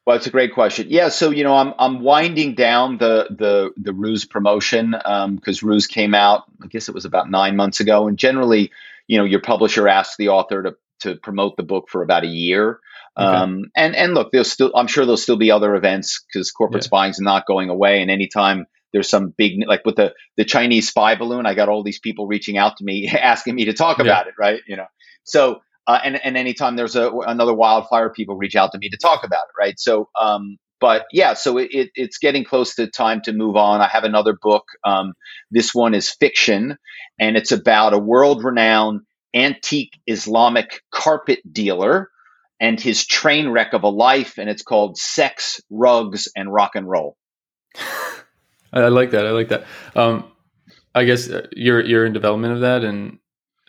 Well, 0.07 0.15
it's 0.15 0.25
a 0.25 0.31
great 0.31 0.53
question. 0.53 0.87
Yeah, 0.89 1.09
so 1.09 1.31
you 1.31 1.43
know, 1.43 1.53
I'm 1.53 1.73
I'm 1.77 1.99
winding 1.99 2.55
down 2.55 2.97
the 2.97 3.27
the 3.29 3.71
the 3.75 3.91
Ruse 3.91 4.23
promotion 4.23 4.91
because 5.35 5.61
Ruse 5.63 5.85
came 5.85 6.15
out. 6.15 6.43
I 6.63 6.67
guess 6.67 6.87
it 6.87 6.95
was 6.95 7.03
about 7.03 7.29
nine 7.29 7.57
months 7.57 7.81
ago, 7.81 8.07
and 8.07 8.17
generally, 8.17 8.71
you 9.07 9.17
know, 9.17 9.25
your 9.25 9.41
publisher 9.41 9.85
asks 9.85 10.15
the 10.15 10.29
author 10.29 10.63
to 10.63 10.75
to 11.01 11.15
promote 11.17 11.57
the 11.57 11.63
book 11.63 11.89
for 11.89 12.03
about 12.03 12.23
a 12.23 12.27
year. 12.27 12.79
Okay. 13.19 13.27
Um, 13.27 13.65
and 13.75 13.97
and 13.97 14.13
look, 14.13 14.31
there's 14.31 14.49
still 14.49 14.71
I'm 14.73 14.87
sure 14.87 15.03
there'll 15.03 15.17
still 15.17 15.35
be 15.35 15.51
other 15.51 15.75
events 15.75 16.23
because 16.31 16.51
corporate 16.51 16.83
Yeah. 16.83 16.87
spying 16.87 17.11
is 17.11 17.19
not 17.19 17.45
going 17.45 17.69
away. 17.69 18.01
And 18.01 18.09
anytime 18.09 18.65
there's 18.93 19.09
some 19.09 19.33
big 19.37 19.67
like 19.67 19.83
with 19.85 19.97
the 19.97 20.13
the 20.37 20.45
Chinese 20.45 20.87
spy 20.87 21.15
balloon, 21.15 21.45
I 21.45 21.53
got 21.53 21.67
all 21.67 21.83
these 21.83 21.99
people 21.99 22.27
reaching 22.27 22.57
out 22.57 22.77
to 22.77 22.85
me 22.85 23.09
asking 23.21 23.55
me 23.55 23.65
to 23.65 23.73
talk 23.73 23.97
Yeah. 23.97 24.05
about 24.05 24.27
it, 24.27 24.35
right? 24.39 24.61
You 24.67 24.77
know, 24.77 24.87
so 25.25 25.59
uh, 25.87 25.99
and 26.03 26.23
and 26.23 26.37
anytime 26.37 26.75
there's 26.75 26.95
a 26.95 27.09
another 27.25 27.53
wildfire, 27.53 28.09
people 28.09 28.35
reach 28.35 28.55
out 28.55 28.73
to 28.73 28.77
me 28.77 28.89
to 28.89 28.97
talk 28.97 29.23
about 29.23 29.43
it, 29.47 29.59
right? 29.59 29.79
So, 29.79 30.09
um, 30.19 30.57
but 30.79 31.05
yeah, 31.11 31.33
so 31.33 31.57
it, 31.57 31.69
it, 31.71 31.89
it's 31.95 32.17
getting 32.17 32.43
close 32.43 32.75
to 32.75 32.87
time 32.87 33.21
to 33.21 33.33
move 33.33 33.55
on. 33.55 33.81
I 33.81 33.87
have 33.87 34.03
another 34.03 34.37
book. 34.39 34.65
Um, 34.83 35.13
this 35.49 35.73
one 35.73 35.93
is 35.93 36.09
fiction, 36.09 36.77
and 37.19 37.37
it's 37.37 37.51
about 37.51 37.93
a 37.93 37.97
world-renowned 37.97 39.01
antique 39.33 39.97
Islamic 40.05 40.81
carpet 40.91 41.39
dealer 41.51 42.09
and 42.59 42.79
his 42.79 43.05
train 43.05 43.49
wreck 43.49 43.73
of 43.73 43.83
a 43.83 43.89
life, 43.89 44.37
and 44.37 44.49
it's 44.49 44.63
called 44.63 44.97
Sex, 44.97 45.61
Rugs, 45.69 46.27
and 46.35 46.51
Rock 46.51 46.71
and 46.75 46.89
Roll. 46.89 47.15
I, 48.73 48.89
like 48.89 49.11
that. 49.11 49.25
I 49.25 49.31
like 49.31 49.49
that. 49.49 49.65
Um, 49.95 50.31
I 50.93 51.05
guess 51.05 51.29
uh, 51.29 51.47
you're 51.53 51.83
you're 51.83 52.05
in 52.05 52.13
development 52.13 52.53
of 52.55 52.61
that, 52.61 52.83
and 52.83 53.19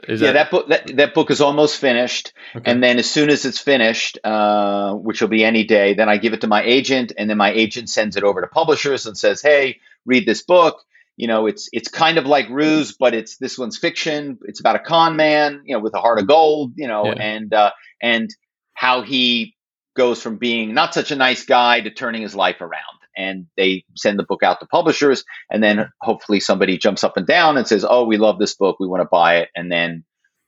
is 0.06 0.20
yeah, 0.20 0.32
that, 0.32 0.50
book 0.50 0.68
that, 0.68 0.96
that 0.96 1.14
book 1.14 1.30
is 1.30 1.40
almost 1.40 1.80
finished, 1.80 2.32
Okay. 2.54 2.70
and 2.70 2.82
then 2.82 2.98
as 2.98 3.10
soon 3.10 3.30
as 3.30 3.44
it's 3.44 3.58
finished, 3.58 4.18
uh, 4.24 4.92
which 4.94 5.20
will 5.20 5.28
be 5.28 5.44
any 5.44 5.64
day, 5.64 5.94
then 5.94 6.08
I 6.08 6.18
give 6.18 6.32
it 6.34 6.42
to 6.42 6.46
my 6.46 6.62
agent, 6.62 7.12
and 7.18 7.28
then 7.28 7.36
my 7.36 7.50
agent 7.50 7.90
sends 7.90 8.16
it 8.16 8.22
over 8.22 8.40
to 8.40 8.46
publishers 8.46 9.06
and 9.06 9.16
says, 9.18 9.42
"Hey, 9.42 9.80
read 10.06 10.26
this 10.26 10.42
book." 10.42 10.82
You 11.16 11.26
know, 11.26 11.46
it's 11.46 11.68
it's 11.72 11.88
kind 11.88 12.16
of 12.18 12.26
like 12.26 12.48
Ruse, 12.48 12.92
but 12.96 13.12
it's 13.12 13.38
this 13.38 13.58
one's 13.58 13.76
fiction. 13.76 14.38
It's 14.42 14.60
about 14.60 14.76
a 14.76 14.80
con 14.80 15.16
man, 15.16 15.62
you 15.64 15.74
know, 15.74 15.82
with 15.82 15.94
a 15.94 16.00
heart 16.00 16.20
of 16.20 16.28
gold. 16.28 16.74
You 16.76 16.86
know, 16.86 17.06
Yeah. 17.06 17.20
and 17.20 17.52
uh, 17.52 17.72
and 18.00 18.30
how 18.74 19.02
he 19.02 19.56
goes 19.96 20.22
from 20.22 20.36
being 20.36 20.74
not 20.74 20.94
such 20.94 21.10
a 21.10 21.16
nice 21.16 21.44
guy 21.44 21.80
to 21.80 21.90
turning 21.90 22.22
his 22.22 22.36
life 22.36 22.60
around. 22.60 22.97
And 23.18 23.46
they 23.56 23.84
send 23.96 24.18
the 24.18 24.22
book 24.22 24.42
out 24.42 24.60
to 24.60 24.66
publishers, 24.66 25.24
and 25.50 25.62
then 25.62 25.90
hopefully 26.00 26.40
somebody 26.40 26.78
jumps 26.78 27.02
up 27.04 27.16
and 27.16 27.26
down 27.26 27.56
and 27.58 27.66
says, 27.66 27.84
"Oh, 27.88 28.04
we 28.06 28.16
love 28.16 28.38
this 28.38 28.54
book. 28.54 28.76
We 28.78 28.86
want 28.86 29.02
to 29.02 29.08
buy 29.10 29.38
it." 29.38 29.48
And 29.56 29.70
then 29.70 30.04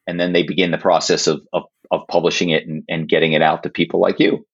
and 0.06 0.18
then 0.20 0.32
they 0.32 0.44
begin 0.44 0.70
the 0.70 0.78
process 0.78 1.26
of 1.26 1.40
of, 1.52 1.64
of 1.90 2.02
publishing 2.08 2.50
it 2.50 2.66
and, 2.66 2.84
and 2.88 3.08
getting 3.08 3.32
it 3.32 3.42
out 3.42 3.64
to 3.64 3.70
people 3.70 4.00
like 4.00 4.20
you. 4.20 4.46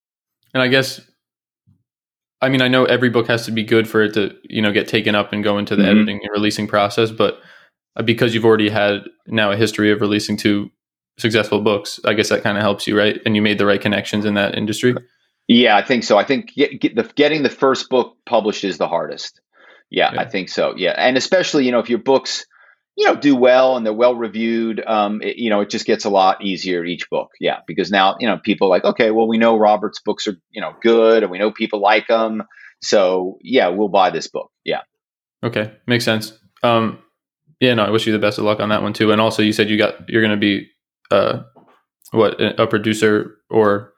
and 0.54 0.62
I 0.62 0.68
guess, 0.68 1.00
I 2.40 2.48
mean, 2.48 2.62
I 2.62 2.68
know 2.68 2.84
every 2.84 3.10
book 3.10 3.26
has 3.28 3.44
to 3.46 3.52
be 3.52 3.62
good 3.64 3.88
for 3.88 4.02
it 4.02 4.14
to 4.14 4.34
you 4.44 4.62
know 4.62 4.72
get 4.72 4.88
taken 4.88 5.14
up 5.14 5.32
and 5.32 5.44
go 5.44 5.58
into 5.58 5.76
the 5.76 5.82
Mhm. 5.82 5.90
editing 5.90 6.20
and 6.22 6.30
releasing 6.32 6.66
process, 6.66 7.10
but 7.10 7.38
uh, 7.96 8.02
because 8.02 8.34
you've 8.34 8.44
already 8.44 8.68
had 8.68 9.04
now 9.26 9.50
a 9.52 9.56
history 9.56 9.90
of 9.90 10.00
releasing 10.00 10.36
two 10.36 10.70
successful 11.18 11.60
books, 11.62 11.98
I 12.04 12.12
guess 12.12 12.28
that 12.28 12.42
kind 12.42 12.58
of 12.58 12.62
helps 12.62 12.86
you, 12.86 12.96
right? 12.96 13.18
And 13.24 13.34
you 13.36 13.40
made 13.42 13.58
the 13.58 13.64
right 13.66 13.80
connections 13.80 14.24
in 14.26 14.34
that 14.34 14.56
industry. 14.56 14.94
Yeah, 15.48 15.76
I 15.76 15.82
think 15.82 16.04
so. 16.04 16.18
I 16.18 16.24
think 16.24 16.54
get, 16.54 16.80
get 16.80 16.96
the, 16.96 17.10
getting 17.14 17.42
the 17.42 17.50
first 17.50 17.88
book 17.88 18.16
published 18.26 18.64
is 18.64 18.78
the 18.78 18.88
hardest. 18.88 19.40
Yeah, 19.90 20.12
Yeah. 20.12 20.20
I 20.20 20.28
think 20.28 20.48
so. 20.48 20.74
Yeah, 20.76 20.94
and 20.96 21.16
especially 21.16 21.64
you 21.64 21.72
know 21.72 21.78
if 21.78 21.88
your 21.88 22.00
books 22.00 22.44
you 22.96 23.06
know 23.06 23.14
do 23.14 23.36
well 23.36 23.76
and 23.76 23.86
they're 23.86 23.92
well 23.92 24.14
reviewed, 24.14 24.82
um, 24.84 25.22
it, 25.22 25.36
you 25.36 25.50
know 25.50 25.60
it 25.60 25.70
just 25.70 25.86
gets 25.86 26.04
a 26.04 26.10
lot 26.10 26.42
easier 26.44 26.84
each 26.84 27.08
book. 27.10 27.30
Yeah, 27.40 27.58
because 27.66 27.90
now 27.90 28.16
you 28.18 28.26
know 28.26 28.38
people 28.38 28.66
are 28.66 28.70
like 28.70 28.84
okay, 28.84 29.10
well 29.10 29.28
we 29.28 29.38
know 29.38 29.56
Robert's 29.56 30.00
books 30.04 30.26
are 30.26 30.36
you 30.50 30.60
know 30.60 30.72
good 30.82 31.22
and 31.22 31.30
we 31.30 31.38
know 31.38 31.52
people 31.52 31.80
like 31.80 32.08
them, 32.08 32.42
so 32.82 33.38
yeah, 33.42 33.68
we'll 33.68 33.88
buy 33.88 34.10
this 34.10 34.26
book. 34.26 34.50
Yeah. 34.64 34.80
Okay, 35.44 35.72
makes 35.86 36.04
sense. 36.04 36.32
Um, 36.62 36.98
yeah, 37.60 37.74
no, 37.74 37.84
I 37.84 37.90
wish 37.90 38.06
you 38.06 38.12
the 38.12 38.18
best 38.18 38.38
of 38.38 38.44
luck 38.44 38.60
on 38.60 38.70
that 38.70 38.82
one 38.82 38.92
too. 38.92 39.12
And 39.12 39.20
also, 39.20 39.42
you 39.42 39.52
said 39.52 39.70
you 39.70 39.78
got 39.78 40.08
you're 40.08 40.22
going 40.22 40.32
to 40.32 40.36
be 40.36 40.68
uh, 41.10 41.42
what 42.10 42.40
a 42.40 42.66
producer 42.66 43.36
or 43.50 43.92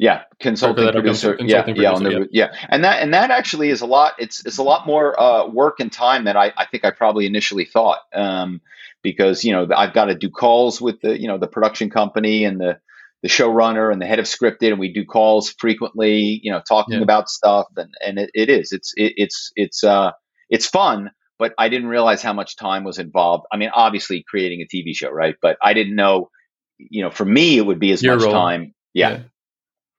Yeah, 0.00 0.22
consulting 0.40 0.90
producer. 0.92 1.34
consulting 1.34 1.76
yeah, 1.76 1.82
yeah, 1.82 1.92
on 1.92 2.02
producer, 2.02 2.20
the, 2.24 2.28
yeah, 2.32 2.52
and 2.70 2.84
that 2.84 3.02
and 3.02 3.12
that 3.12 3.30
actually 3.30 3.68
is 3.68 3.82
a 3.82 3.86
lot. 3.86 4.14
It's 4.18 4.44
it's 4.46 4.56
a 4.56 4.62
lot 4.62 4.86
more 4.86 5.18
uh, 5.20 5.46
work 5.46 5.78
and 5.78 5.92
time 5.92 6.24
than 6.24 6.38
I, 6.38 6.54
I 6.56 6.64
think 6.64 6.86
I 6.86 6.90
probably 6.90 7.26
initially 7.26 7.66
thought. 7.66 7.98
Um, 8.14 8.62
because 9.02 9.44
you 9.44 9.52
know 9.52 9.68
I've 9.76 9.92
got 9.92 10.06
to 10.06 10.14
do 10.14 10.30
calls 10.30 10.80
with 10.80 11.02
the 11.02 11.20
you 11.20 11.28
know 11.28 11.36
the 11.36 11.46
production 11.46 11.90
company 11.90 12.44
and 12.46 12.58
the 12.58 12.78
the 13.22 13.28
showrunner 13.28 13.92
and 13.92 14.00
the 14.00 14.06
head 14.06 14.18
of 14.18 14.24
scripted, 14.24 14.70
and 14.70 14.78
we 14.78 14.90
do 14.90 15.04
calls 15.04 15.50
frequently. 15.58 16.40
You 16.42 16.52
know, 16.52 16.62
talking 16.66 16.94
Yeah. 16.96 17.02
about 17.02 17.28
stuff, 17.28 17.66
and 17.76 17.92
and 18.02 18.18
it, 18.18 18.30
it 18.32 18.48
is 18.48 18.72
it's 18.72 18.94
it, 18.96 19.12
it's 19.18 19.52
it's 19.54 19.84
uh 19.84 20.12
it's 20.48 20.66
fun. 20.66 21.10
But 21.38 21.52
I 21.58 21.68
didn't 21.68 21.88
realize 21.88 22.22
how 22.22 22.32
much 22.32 22.56
time 22.56 22.84
was 22.84 22.98
involved. 22.98 23.44
I 23.52 23.58
mean, 23.58 23.70
obviously 23.74 24.24
creating 24.26 24.62
a 24.62 24.66
TV 24.74 24.94
show, 24.96 25.10
right? 25.10 25.36
But 25.42 25.58
I 25.62 25.74
didn't 25.74 25.94
know, 25.96 26.30
you 26.78 27.02
know, 27.02 27.10
for 27.10 27.26
me 27.26 27.58
it 27.58 27.66
would 27.66 27.78
be 27.80 27.92
as 27.92 28.02
Your 28.02 28.16
much 28.16 28.24
role. 28.24 28.32
time. 28.32 28.74
Yeah. 28.94 29.24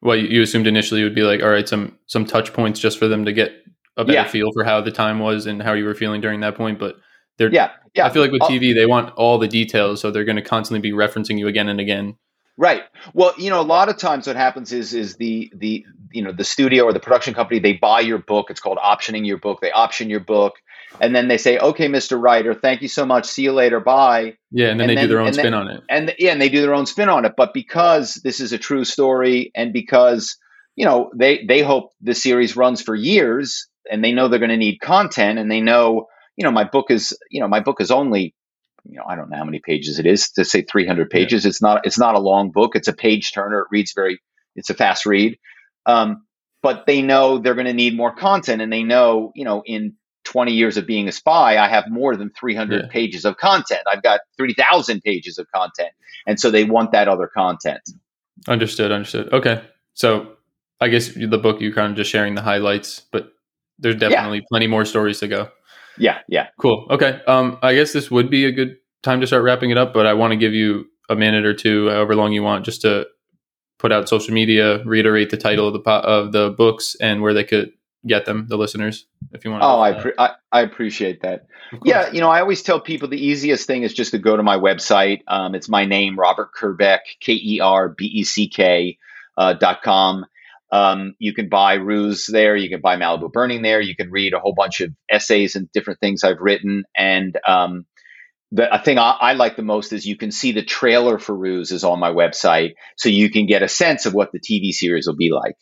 Well, 0.02 0.16
you, 0.16 0.42
assumed 0.42 0.68
initially 0.68 1.02
it 1.02 1.04
would 1.04 1.16
be 1.16 1.24
like, 1.24 1.42
all 1.42 1.50
right, 1.50 1.68
some 1.68 1.98
some 2.08 2.26
touch 2.26 2.54
points 2.54 2.80
just 2.80 2.98
for 2.98 3.08
them 3.08 3.26
to 3.26 3.34
get 3.34 3.52
a 3.98 4.04
better 4.06 4.14
Yeah. 4.20 4.28
feel 4.28 4.52
for 4.54 4.64
how 4.64 4.82
the 4.82 4.92
time 4.92 5.20
was 5.20 5.46
and 5.46 5.62
how 5.62 5.74
you 5.74 5.86
were 5.86 5.94
feeling 5.94 6.22
during 6.22 6.40
that 6.42 6.56
point. 6.56 6.80
But 6.80 6.96
they're 7.38 7.52
Yeah, 7.54 7.72
yeah. 7.94 8.06
I 8.06 8.10
feel 8.10 8.22
like 8.22 8.32
with 8.32 8.42
Uh, 8.42 8.48
TV, 8.48 8.74
they 8.74 8.86
want 8.86 9.14
all 9.16 9.38
the 9.38 9.48
details, 9.48 10.02
so 10.02 10.10
they're 10.12 10.24
going 10.26 10.38
to 10.38 10.42
constantly 10.42 10.82
be 10.82 10.96
referencing 10.96 11.38
you 11.38 11.48
again 11.48 11.70
and 11.70 11.80
again. 11.80 12.16
Right. 12.58 12.84
Well, 13.14 13.34
you 13.38 13.50
know, 13.50 13.62
a 13.62 13.64
lot 13.64 13.90
of 13.90 13.98
times 13.98 14.28
what 14.28 14.36
happens 14.36 14.74
is 14.74 14.94
is 14.94 15.16
the 15.18 15.52
the 15.56 15.86
you 16.14 16.24
know 16.24 16.32
the 16.32 16.44
studio 16.44 16.84
or 16.86 16.94
the 16.94 17.00
production 17.00 17.34
company 17.34 17.60
they 17.60 17.74
buy 17.74 18.00
your 18.02 18.18
book. 18.20 18.50
It's 18.50 18.60
called 18.60 18.78
optioning 18.78 19.26
your 19.26 19.38
book. 19.38 19.60
They 19.62 19.72
option 19.72 20.10
your 20.10 20.20
book, 20.20 20.54
and 21.00 21.16
then 21.16 21.28
they 21.28 21.38
say, 21.38 21.58
"Okay, 21.58 21.88
Mr. 21.88 22.22
Writer, 22.22 22.54
thank 22.54 22.82
you 22.82 22.88
so 22.88 23.06
much. 23.06 23.26
See 23.26 23.44
you 23.44 23.54
later. 23.54 23.80
Bye." 23.80 24.36
Yeah, 24.52 24.68
and 24.70 24.80
then 24.80 24.90
And 24.90 24.90
they 24.90 24.96
then- 24.96 25.04
do 25.06 25.10
their 25.10 25.20
own 25.22 25.28
and 25.28 25.36
then- 25.36 25.44
spin 25.44 25.54
on 25.54 25.68
it. 25.70 25.82
And 25.90 26.16
yeah, 26.20 26.32
and 26.32 26.42
they 26.42 26.50
do 26.50 26.62
their 26.62 26.74
own 26.74 26.86
spin 26.86 27.10
on 27.10 27.26
it. 27.26 27.34
But 27.38 27.54
because 27.54 28.16
this 28.24 28.40
is 28.40 28.54
a 28.54 28.58
true 28.58 28.84
story, 28.86 29.52
and 29.56 29.74
because 29.74 30.38
you 30.76 30.86
know 30.86 31.12
they 31.16 31.44
they 31.46 31.62
hope 31.62 31.92
the 32.02 32.14
series 32.14 32.56
runs 32.56 32.82
for 32.82 32.96
years, 32.96 33.68
and 33.92 34.04
they 34.04 34.12
know 34.12 34.28
they're 34.28 34.40
going 34.40 34.50
to 34.52 34.58
need 34.58 34.80
content, 34.80 35.40
and 35.40 35.52
they 35.52 35.62
know 35.62 36.08
you 36.38 36.44
know 36.44 36.52
my 36.52 36.64
book 36.66 36.92
is 36.92 37.18
you 37.30 37.42
know 37.42 37.48
my 37.48 37.60
book 37.60 37.82
is 37.82 37.92
only 37.92 38.34
you 38.90 38.98
know 38.98 39.04
I 39.08 39.16
don't 39.16 39.30
know 39.30 39.38
how 39.38 39.46
many 39.46 39.60
pages 39.64 40.00
it 40.00 40.06
is 40.06 40.32
to 40.32 40.44
say 40.46 40.62
300 40.64 41.10
pages. 41.10 41.46
It's 41.46 41.62
not 41.62 41.86
it's 41.86 42.00
not 42.00 42.16
a 42.16 42.20
long 42.20 42.52
book. 42.52 42.76
It's 42.76 42.88
a 42.88 42.94
page 42.94 43.32
turner. 43.32 43.62
It 43.62 43.68
reads 43.72 43.94
very. 43.96 44.20
It's 44.56 44.70
a 44.70 44.74
fast 44.74 45.06
read. 45.06 45.38
Um, 45.86 46.26
but 46.62 46.86
they 46.86 47.02
know 47.02 47.40
they're 47.40 47.56
going 47.56 47.66
to 47.68 47.74
need 47.74 47.96
more 47.96 48.14
content, 48.14 48.62
and 48.62 48.72
they 48.72 48.84
know 48.84 49.32
you 49.36 49.46
know 49.46 49.64
in 49.66 49.96
20 50.26 50.52
years 50.54 50.78
of 50.78 50.86
being 50.86 51.08
a 51.08 51.12
spy, 51.12 51.58
I 51.58 51.68
have 51.68 51.90
more 51.90 52.16
than 52.16 52.30
300 52.40 52.84
Yeah. 52.84 52.88
pages 52.90 53.26
of 53.26 53.38
content. 53.38 53.82
I've 53.92 54.04
got 54.04 54.22
3,000 54.38 55.02
pages 55.02 55.40
of 55.40 55.48
content. 55.52 55.90
And 56.28 56.40
so 56.40 56.52
they 56.52 56.64
want 56.64 56.92
that 56.92 57.08
other 57.08 57.28
content. 57.28 57.82
Understood. 58.48 58.92
Understood. 58.92 59.34
Okay, 59.34 59.64
so 59.96 60.34
I 60.80 60.90
guess 60.90 61.10
the 61.16 61.40
book 61.40 61.60
you're 61.60 61.74
kind 61.74 61.92
of 61.92 61.98
just 61.98 62.12
sharing 62.12 62.36
the 62.36 62.42
highlights, 62.44 63.02
but 63.12 63.34
there's 63.80 63.96
definitely 63.96 64.44
plenty 64.48 64.68
more 64.68 64.86
stories 64.86 65.20
to 65.22 65.28
go. 65.28 65.50
Yeah, 65.98 66.20
yeah. 66.28 66.48
Cool. 66.60 66.88
Okay. 66.92 67.20
Um, 67.28 67.58
I 67.64 67.74
guess 67.74 67.92
this 67.92 68.12
would 68.12 68.30
be 68.30 68.46
a 68.46 68.52
good 68.52 68.78
time 69.02 69.22
to 69.22 69.28
start 69.28 69.44
wrapping 69.44 69.72
it 69.72 69.78
up, 69.78 69.92
but 69.94 70.06
I 70.06 70.14
want 70.14 70.32
to 70.32 70.38
give 70.38 70.54
you 70.54 70.86
a 71.10 71.16
minute 71.16 71.46
or 71.46 71.54
two, 71.56 71.90
however 71.90 72.16
long 72.16 72.32
you 72.32 72.44
want, 72.44 72.64
just 72.64 72.82
to 72.82 73.08
put 73.82 73.92
out 73.92 74.08
social 74.08 74.34
media, 74.34 74.84
reiterate 74.86 75.32
the 75.32 75.38
title 75.38 75.68
of 75.68 75.74
the 75.74 75.80
po- 75.80 76.00
of 76.00 76.32
the 76.32 76.52
books 76.52 76.96
and 77.02 77.22
where 77.22 77.34
they 77.34 77.44
could 77.44 77.72
get 78.06 78.26
them, 78.26 78.46
the 78.48 78.58
listeners, 78.58 79.08
if 79.32 79.44
you 79.44 79.52
want. 79.52 79.62
To 79.62 79.68
Oh, 79.68 79.82
I, 79.82 79.94
pre- 79.94 80.14
I, 80.18 80.32
I 80.52 80.62
appreciate 80.62 81.22
that. 81.24 81.48
Yeah, 81.84 82.12
you 82.12 82.20
know, 82.20 82.30
I 82.30 82.42
always 82.42 82.62
tell 82.62 82.80
people 82.80 83.08
the 83.08 83.24
easiest 83.24 83.66
thing 83.66 83.84
is 83.84 83.94
just 83.94 84.12
to 84.12 84.20
go 84.20 84.38
to 84.38 84.44
my 84.44 84.58
website. 84.58 85.22
Um, 85.28 85.56
it's 85.56 85.68
my 85.68 85.86
name, 85.86 86.18
Robert 86.18 86.50
Kerbeck, 86.58 87.00
K 87.20 87.34
E 87.34 87.60
R 87.60 87.90
B 87.90 88.06
E 88.06 88.24
C 88.24 88.48
K 88.48 88.98
uh, 89.38 89.54
dot 89.54 89.82
com. 89.82 90.26
Um, 90.72 91.16
you 91.20 91.34
can 91.34 91.50
buy 91.50 91.74
Ruse 91.74 92.28
there. 92.28 92.56
You 92.56 92.70
can 92.70 92.82
buy 92.82 92.98
Malibu 92.98 93.32
Burning 93.32 93.62
there. 93.62 93.82
You 93.82 93.96
can 93.96 94.10
read 94.10 94.34
a 94.34 94.40
whole 94.40 94.54
bunch 94.54 94.80
of 94.80 94.92
essays 95.10 95.56
and 95.56 95.70
different 95.72 96.00
things 96.00 96.24
I've 96.24 96.40
written. 96.40 96.84
And 96.98 97.38
um, 97.48 97.86
the 98.52 98.74
a 98.74 98.80
thing 98.84 98.98
I, 98.98 99.12
I 99.20 99.34
like 99.34 99.56
the 99.56 99.64
most 99.64 99.94
is 99.94 100.06
you 100.06 100.18
can 100.18 100.32
see 100.32 100.52
the 100.52 100.64
trailer 100.64 101.18
for 101.18 101.36
Ruse 101.36 101.72
is 101.72 101.84
on 101.84 102.00
my 102.00 102.12
website, 102.12 102.74
so 102.98 103.10
you 103.10 103.30
can 103.30 103.46
get 103.46 103.64
a 103.64 103.68
sense 103.68 104.06
of 104.06 104.14
what 104.14 104.32
the 104.32 104.40
TV 104.40 104.72
series 104.72 105.08
will 105.08 105.16
be 105.16 105.32
like. 105.32 105.56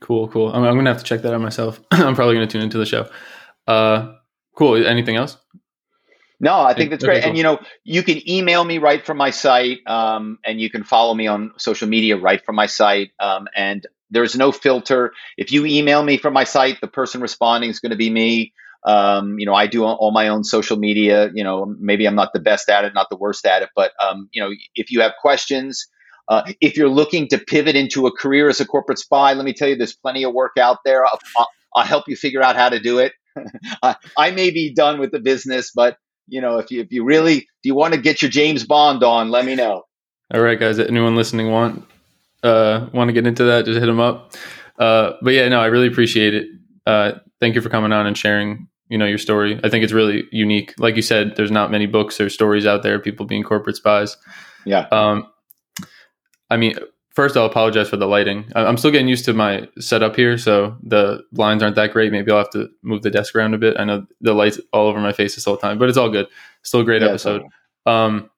Cool. 0.00 0.28
Cool. 0.28 0.52
I'm, 0.52 0.64
I'm 0.64 0.76
gonna 0.76 0.90
have 0.90 0.98
to 0.98 1.04
check 1.04 1.22
that 1.22 1.34
out 1.34 1.40
myself. 1.40 1.80
I'm 1.90 2.14
probably 2.14 2.34
gonna 2.34 2.46
tune 2.46 2.62
into 2.62 2.78
the 2.78 2.86
show. 2.86 3.08
Uh, 3.66 4.14
cool. 4.56 4.84
Anything 4.86 5.16
else? 5.16 5.36
No, 6.42 6.58
I 6.58 6.72
think 6.72 6.88
that's 6.90 7.04
Okay, 7.04 7.12
great. 7.12 7.22
cool. 7.22 7.28
And 7.28 7.36
you 7.36 7.42
know, 7.44 7.60
you 7.84 8.02
can 8.02 8.26
email 8.28 8.64
me 8.64 8.78
right 8.78 9.04
from 9.04 9.18
my 9.18 9.30
site, 9.30 9.80
um, 9.86 10.38
and 10.44 10.58
you 10.58 10.70
can 10.70 10.84
follow 10.84 11.14
me 11.14 11.26
on 11.26 11.52
social 11.58 11.86
media 11.86 12.16
right 12.16 12.42
from 12.42 12.56
my 12.56 12.64
site. 12.64 13.10
Um, 13.20 13.46
and 13.54 13.86
there's 14.10 14.34
no 14.36 14.50
filter. 14.50 15.12
If 15.36 15.52
you 15.52 15.66
email 15.66 16.02
me 16.02 16.16
from 16.16 16.32
my 16.32 16.44
site, 16.44 16.80
the 16.80 16.88
person 16.88 17.20
responding 17.20 17.68
is 17.68 17.78
going 17.80 17.90
to 17.90 17.96
be 17.96 18.08
me. 18.08 18.54
Um, 18.84 19.38
you 19.38 19.46
know, 19.46 19.54
I 19.54 19.66
do 19.66 19.84
all 19.84 20.10
my 20.10 20.28
own 20.28 20.44
social 20.44 20.76
media. 20.76 21.30
You 21.34 21.44
know, 21.44 21.74
maybe 21.78 22.06
I'm 22.06 22.14
not 22.14 22.32
the 22.32 22.40
best 22.40 22.68
at 22.68 22.84
it, 22.84 22.94
not 22.94 23.08
the 23.10 23.16
worst 23.16 23.44
at 23.46 23.62
it, 23.62 23.70
but 23.76 23.92
um, 24.02 24.28
you 24.32 24.42
know, 24.42 24.50
if 24.74 24.90
you 24.90 25.00
have 25.00 25.12
questions, 25.20 25.86
uh, 26.28 26.52
if 26.60 26.76
you're 26.76 26.88
looking 26.88 27.28
to 27.28 27.38
pivot 27.38 27.76
into 27.76 28.06
a 28.06 28.12
career 28.12 28.48
as 28.48 28.60
a 28.60 28.64
corporate 28.64 28.98
spy, 28.98 29.32
let 29.32 29.44
me 29.44 29.52
tell 29.52 29.68
you, 29.68 29.76
there's 29.76 29.96
plenty 29.96 30.22
of 30.22 30.32
work 30.32 30.52
out 30.58 30.78
there. 30.84 31.04
I'll, 31.04 31.18
I'll, 31.36 31.48
I'll 31.74 31.84
help 31.84 32.04
you 32.08 32.16
figure 32.16 32.42
out 32.42 32.56
how 32.56 32.68
to 32.68 32.80
do 32.80 32.98
it. 32.98 33.12
I, 33.82 33.96
I 34.16 34.30
may 34.30 34.50
be 34.50 34.72
done 34.72 34.98
with 34.98 35.10
the 35.10 35.20
business, 35.20 35.72
but 35.74 35.96
you 36.28 36.40
know, 36.40 36.58
if 36.58 36.70
you 36.70 36.80
if 36.80 36.92
you 36.92 37.04
really 37.04 37.38
if 37.38 37.64
you 37.64 37.74
want 37.74 37.94
to 37.94 38.00
get 38.00 38.22
your 38.22 38.30
James 38.30 38.64
Bond 38.64 39.02
on, 39.02 39.30
let 39.30 39.44
me 39.44 39.56
know. 39.56 39.82
All 40.32 40.40
right, 40.40 40.58
guys. 40.58 40.78
Anyone 40.78 41.16
listening 41.16 41.50
want 41.50 41.84
uh, 42.42 42.88
want 42.92 43.08
to 43.08 43.12
get 43.12 43.26
into 43.26 43.44
that? 43.44 43.64
Just 43.64 43.78
hit 43.78 43.86
them 43.86 44.00
up. 44.00 44.34
Uh, 44.78 45.14
but 45.22 45.34
yeah, 45.34 45.48
no, 45.48 45.60
I 45.60 45.66
really 45.66 45.88
appreciate 45.88 46.34
it. 46.34 46.46
Uh, 46.86 47.12
thank 47.40 47.54
you 47.54 47.60
for 47.60 47.68
coming 47.68 47.92
on 47.92 48.06
and 48.06 48.16
sharing. 48.16 48.68
You 48.90 48.98
know 48.98 49.06
your 49.06 49.18
story. 49.18 49.58
I 49.64 49.70
think 49.70 49.84
it's 49.84 49.92
really 49.92 50.24
unique. 50.32 50.74
Like 50.78 50.96
you 50.96 51.02
said, 51.02 51.36
there's 51.36 51.50
not 51.50 51.70
many 51.70 51.86
books 51.86 52.20
or 52.20 52.28
stories 52.28 52.66
out 52.66 52.82
there. 52.82 52.98
People 52.98 53.24
being 53.24 53.42
corporate 53.42 53.76
spies. 53.76 54.16
Yeah. 54.66 54.86
Um, 54.92 55.26
I 56.50 56.56
mean, 56.56 56.74
first 57.14 57.36
I'll 57.36 57.46
apologize 57.46 57.88
for 57.88 57.96
the 57.96 58.06
lighting. 58.08 58.50
I'm 58.54 58.76
still 58.76 58.90
getting 58.90 59.08
used 59.08 59.24
to 59.26 59.32
my 59.32 59.68
setup 59.78 60.16
here, 60.16 60.36
so 60.36 60.76
the 60.82 61.22
lines 61.32 61.62
aren't 61.62 61.76
that 61.76 61.92
great. 61.92 62.10
Maybe 62.12 62.30
I'll 62.30 62.38
have 62.38 62.50
to 62.50 62.68
move 62.82 63.02
the 63.02 63.10
desk 63.10 63.34
around 63.34 63.54
a 63.54 63.58
bit. 63.58 63.76
I 63.78 63.84
know 63.84 64.06
the 64.20 64.34
lights 64.34 64.60
all 64.72 64.88
over 64.88 65.00
my 65.00 65.12
face 65.12 65.36
this 65.36 65.44
whole 65.44 65.56
time, 65.56 65.78
but 65.78 65.88
it's 65.88 65.98
all 65.98 66.10
good. 66.10 66.26
Still 66.62 66.80
a 66.80 66.84
great 66.84 67.02
Yeah, 67.02 67.08
episode. 67.08 67.42
Um, 67.86 68.28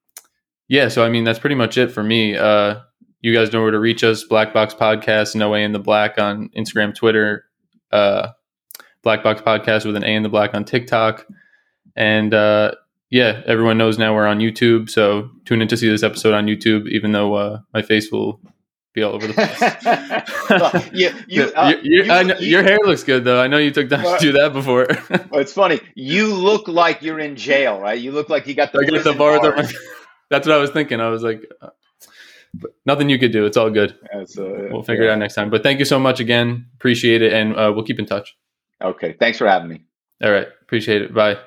yeah, 0.69 0.89
so 0.89 1.05
I 1.05 1.09
mean 1.09 1.25
that's 1.25 1.39
pretty 1.39 1.57
much 1.57 1.79
it 1.79 1.91
for 1.91 2.03
me. 2.03 2.37
Uh, 2.37 2.81
you 3.21 3.35
guys 3.35 3.53
know 3.53 3.63
where 3.63 3.71
to 3.71 3.79
reach 3.81 4.05
us: 4.05 4.25
Black 4.25 4.53
Box 4.53 4.75
Podcast, 4.75 5.35
No 5.35 5.49
Way 5.49 5.65
in 5.65 5.73
the 5.73 5.79
Black 5.79 6.19
on 6.19 6.51
Instagram, 6.57 6.95
Twitter. 6.95 7.45
Uh, 7.91 8.29
Black 9.03 9.23
Box 9.23 9.41
Podcast 9.43 9.85
with 9.85 9.97
an 9.97 10.05
A 10.05 10.15
in 10.15 10.23
the 10.23 10.29
black 10.29 10.55
on 10.55 10.65
TikTok. 10.65 11.27
And 11.97 12.33
uh, 12.33 12.73
yeah, 13.11 13.43
everyone 13.47 13.79
knows 13.79 13.99
now 13.99 14.15
we're 14.15 14.27
on 14.27 14.39
YouTube. 14.39 14.89
So 14.91 15.31
tune 15.45 15.61
in 15.63 15.69
to 15.69 15.77
see 15.77 15.89
this 15.89 16.03
episode 16.03 16.35
on 16.35 16.47
YouTube, 16.47 16.89
even 16.89 17.13
though 17.13 17.35
uh, 17.35 17.59
my 17.75 17.83
face 17.83 18.11
will 18.11 18.41
be 18.95 19.03
all 19.03 19.15
over 19.15 19.27
the 19.27 19.33
place. 19.35 20.93
You, 20.93 21.11
you, 21.27 21.45
uh, 21.57 21.75
You- 21.83 22.05
you- 22.05 22.13
I 22.13 22.21
you- 22.21 22.27
know- 22.29 22.39
your 22.39 22.63
hair 22.63 22.79
looks 22.85 23.03
good, 23.05 23.25
though. 23.25 23.41
I 23.41 23.47
know 23.47 23.57
you 23.59 23.71
took 23.71 23.89
time 23.89 24.03
Well- 24.03 24.19
to 24.19 24.25
do 24.25 24.33
that 24.33 24.53
before. 24.53 24.87
Well, 25.31 25.41
it's 25.41 25.53
funny. 25.53 25.81
You 25.95 26.35
look 26.35 26.69
like 26.69 27.01
you're 27.03 27.19
in 27.19 27.37
jail, 27.37 27.81
right? 27.81 27.99
You 27.99 28.13
look 28.13 28.29
like 28.29 28.47
you 28.47 28.55
got 28.55 28.73
the, 28.73 28.81
I 28.81 28.83
got 28.83 28.87
the 28.91 28.93
prison 28.99 29.19
bars 29.19 29.41
up 29.45 29.55
bars. 29.57 29.73
my- 29.73 29.79
That's 30.31 30.47
what 30.47 30.55
I 30.55 30.59
was 30.59 30.71
thinking. 30.71 31.01
I 31.01 31.09
was 31.09 31.23
like, 31.23 31.43
uh, 31.63 31.71
but 32.55 32.73
nothing 32.85 33.09
you 33.09 33.19
could 33.19 33.33
do. 33.33 33.47
It's 33.47 33.57
all 33.57 33.71
good. 33.71 33.99
That's, 34.13 34.37
uh, 34.39 34.69
We'll 34.71 34.83
figure 34.83 35.05
it 35.05 35.11
out 35.11 35.19
next 35.19 35.35
time. 35.35 35.49
But 35.49 35.63
thank 35.63 35.79
you 35.79 35.87
so 35.87 35.99
much 35.99 36.21
again. 36.21 36.67
Appreciate 36.75 37.23
it. 37.23 37.33
And 37.33 37.57
uh, 37.57 37.73
we'll 37.75 37.85
keep 37.85 37.99
in 37.99 38.05
touch. 38.07 38.37
Okay. 38.83 39.15
Thanks 39.19 39.39
for 39.39 39.47
having 39.47 39.69
me. 39.69 39.85
All 40.23 40.31
right. 40.31 40.49
Appreciate 40.63 41.03
it. 41.03 41.15
Bye. 41.15 41.39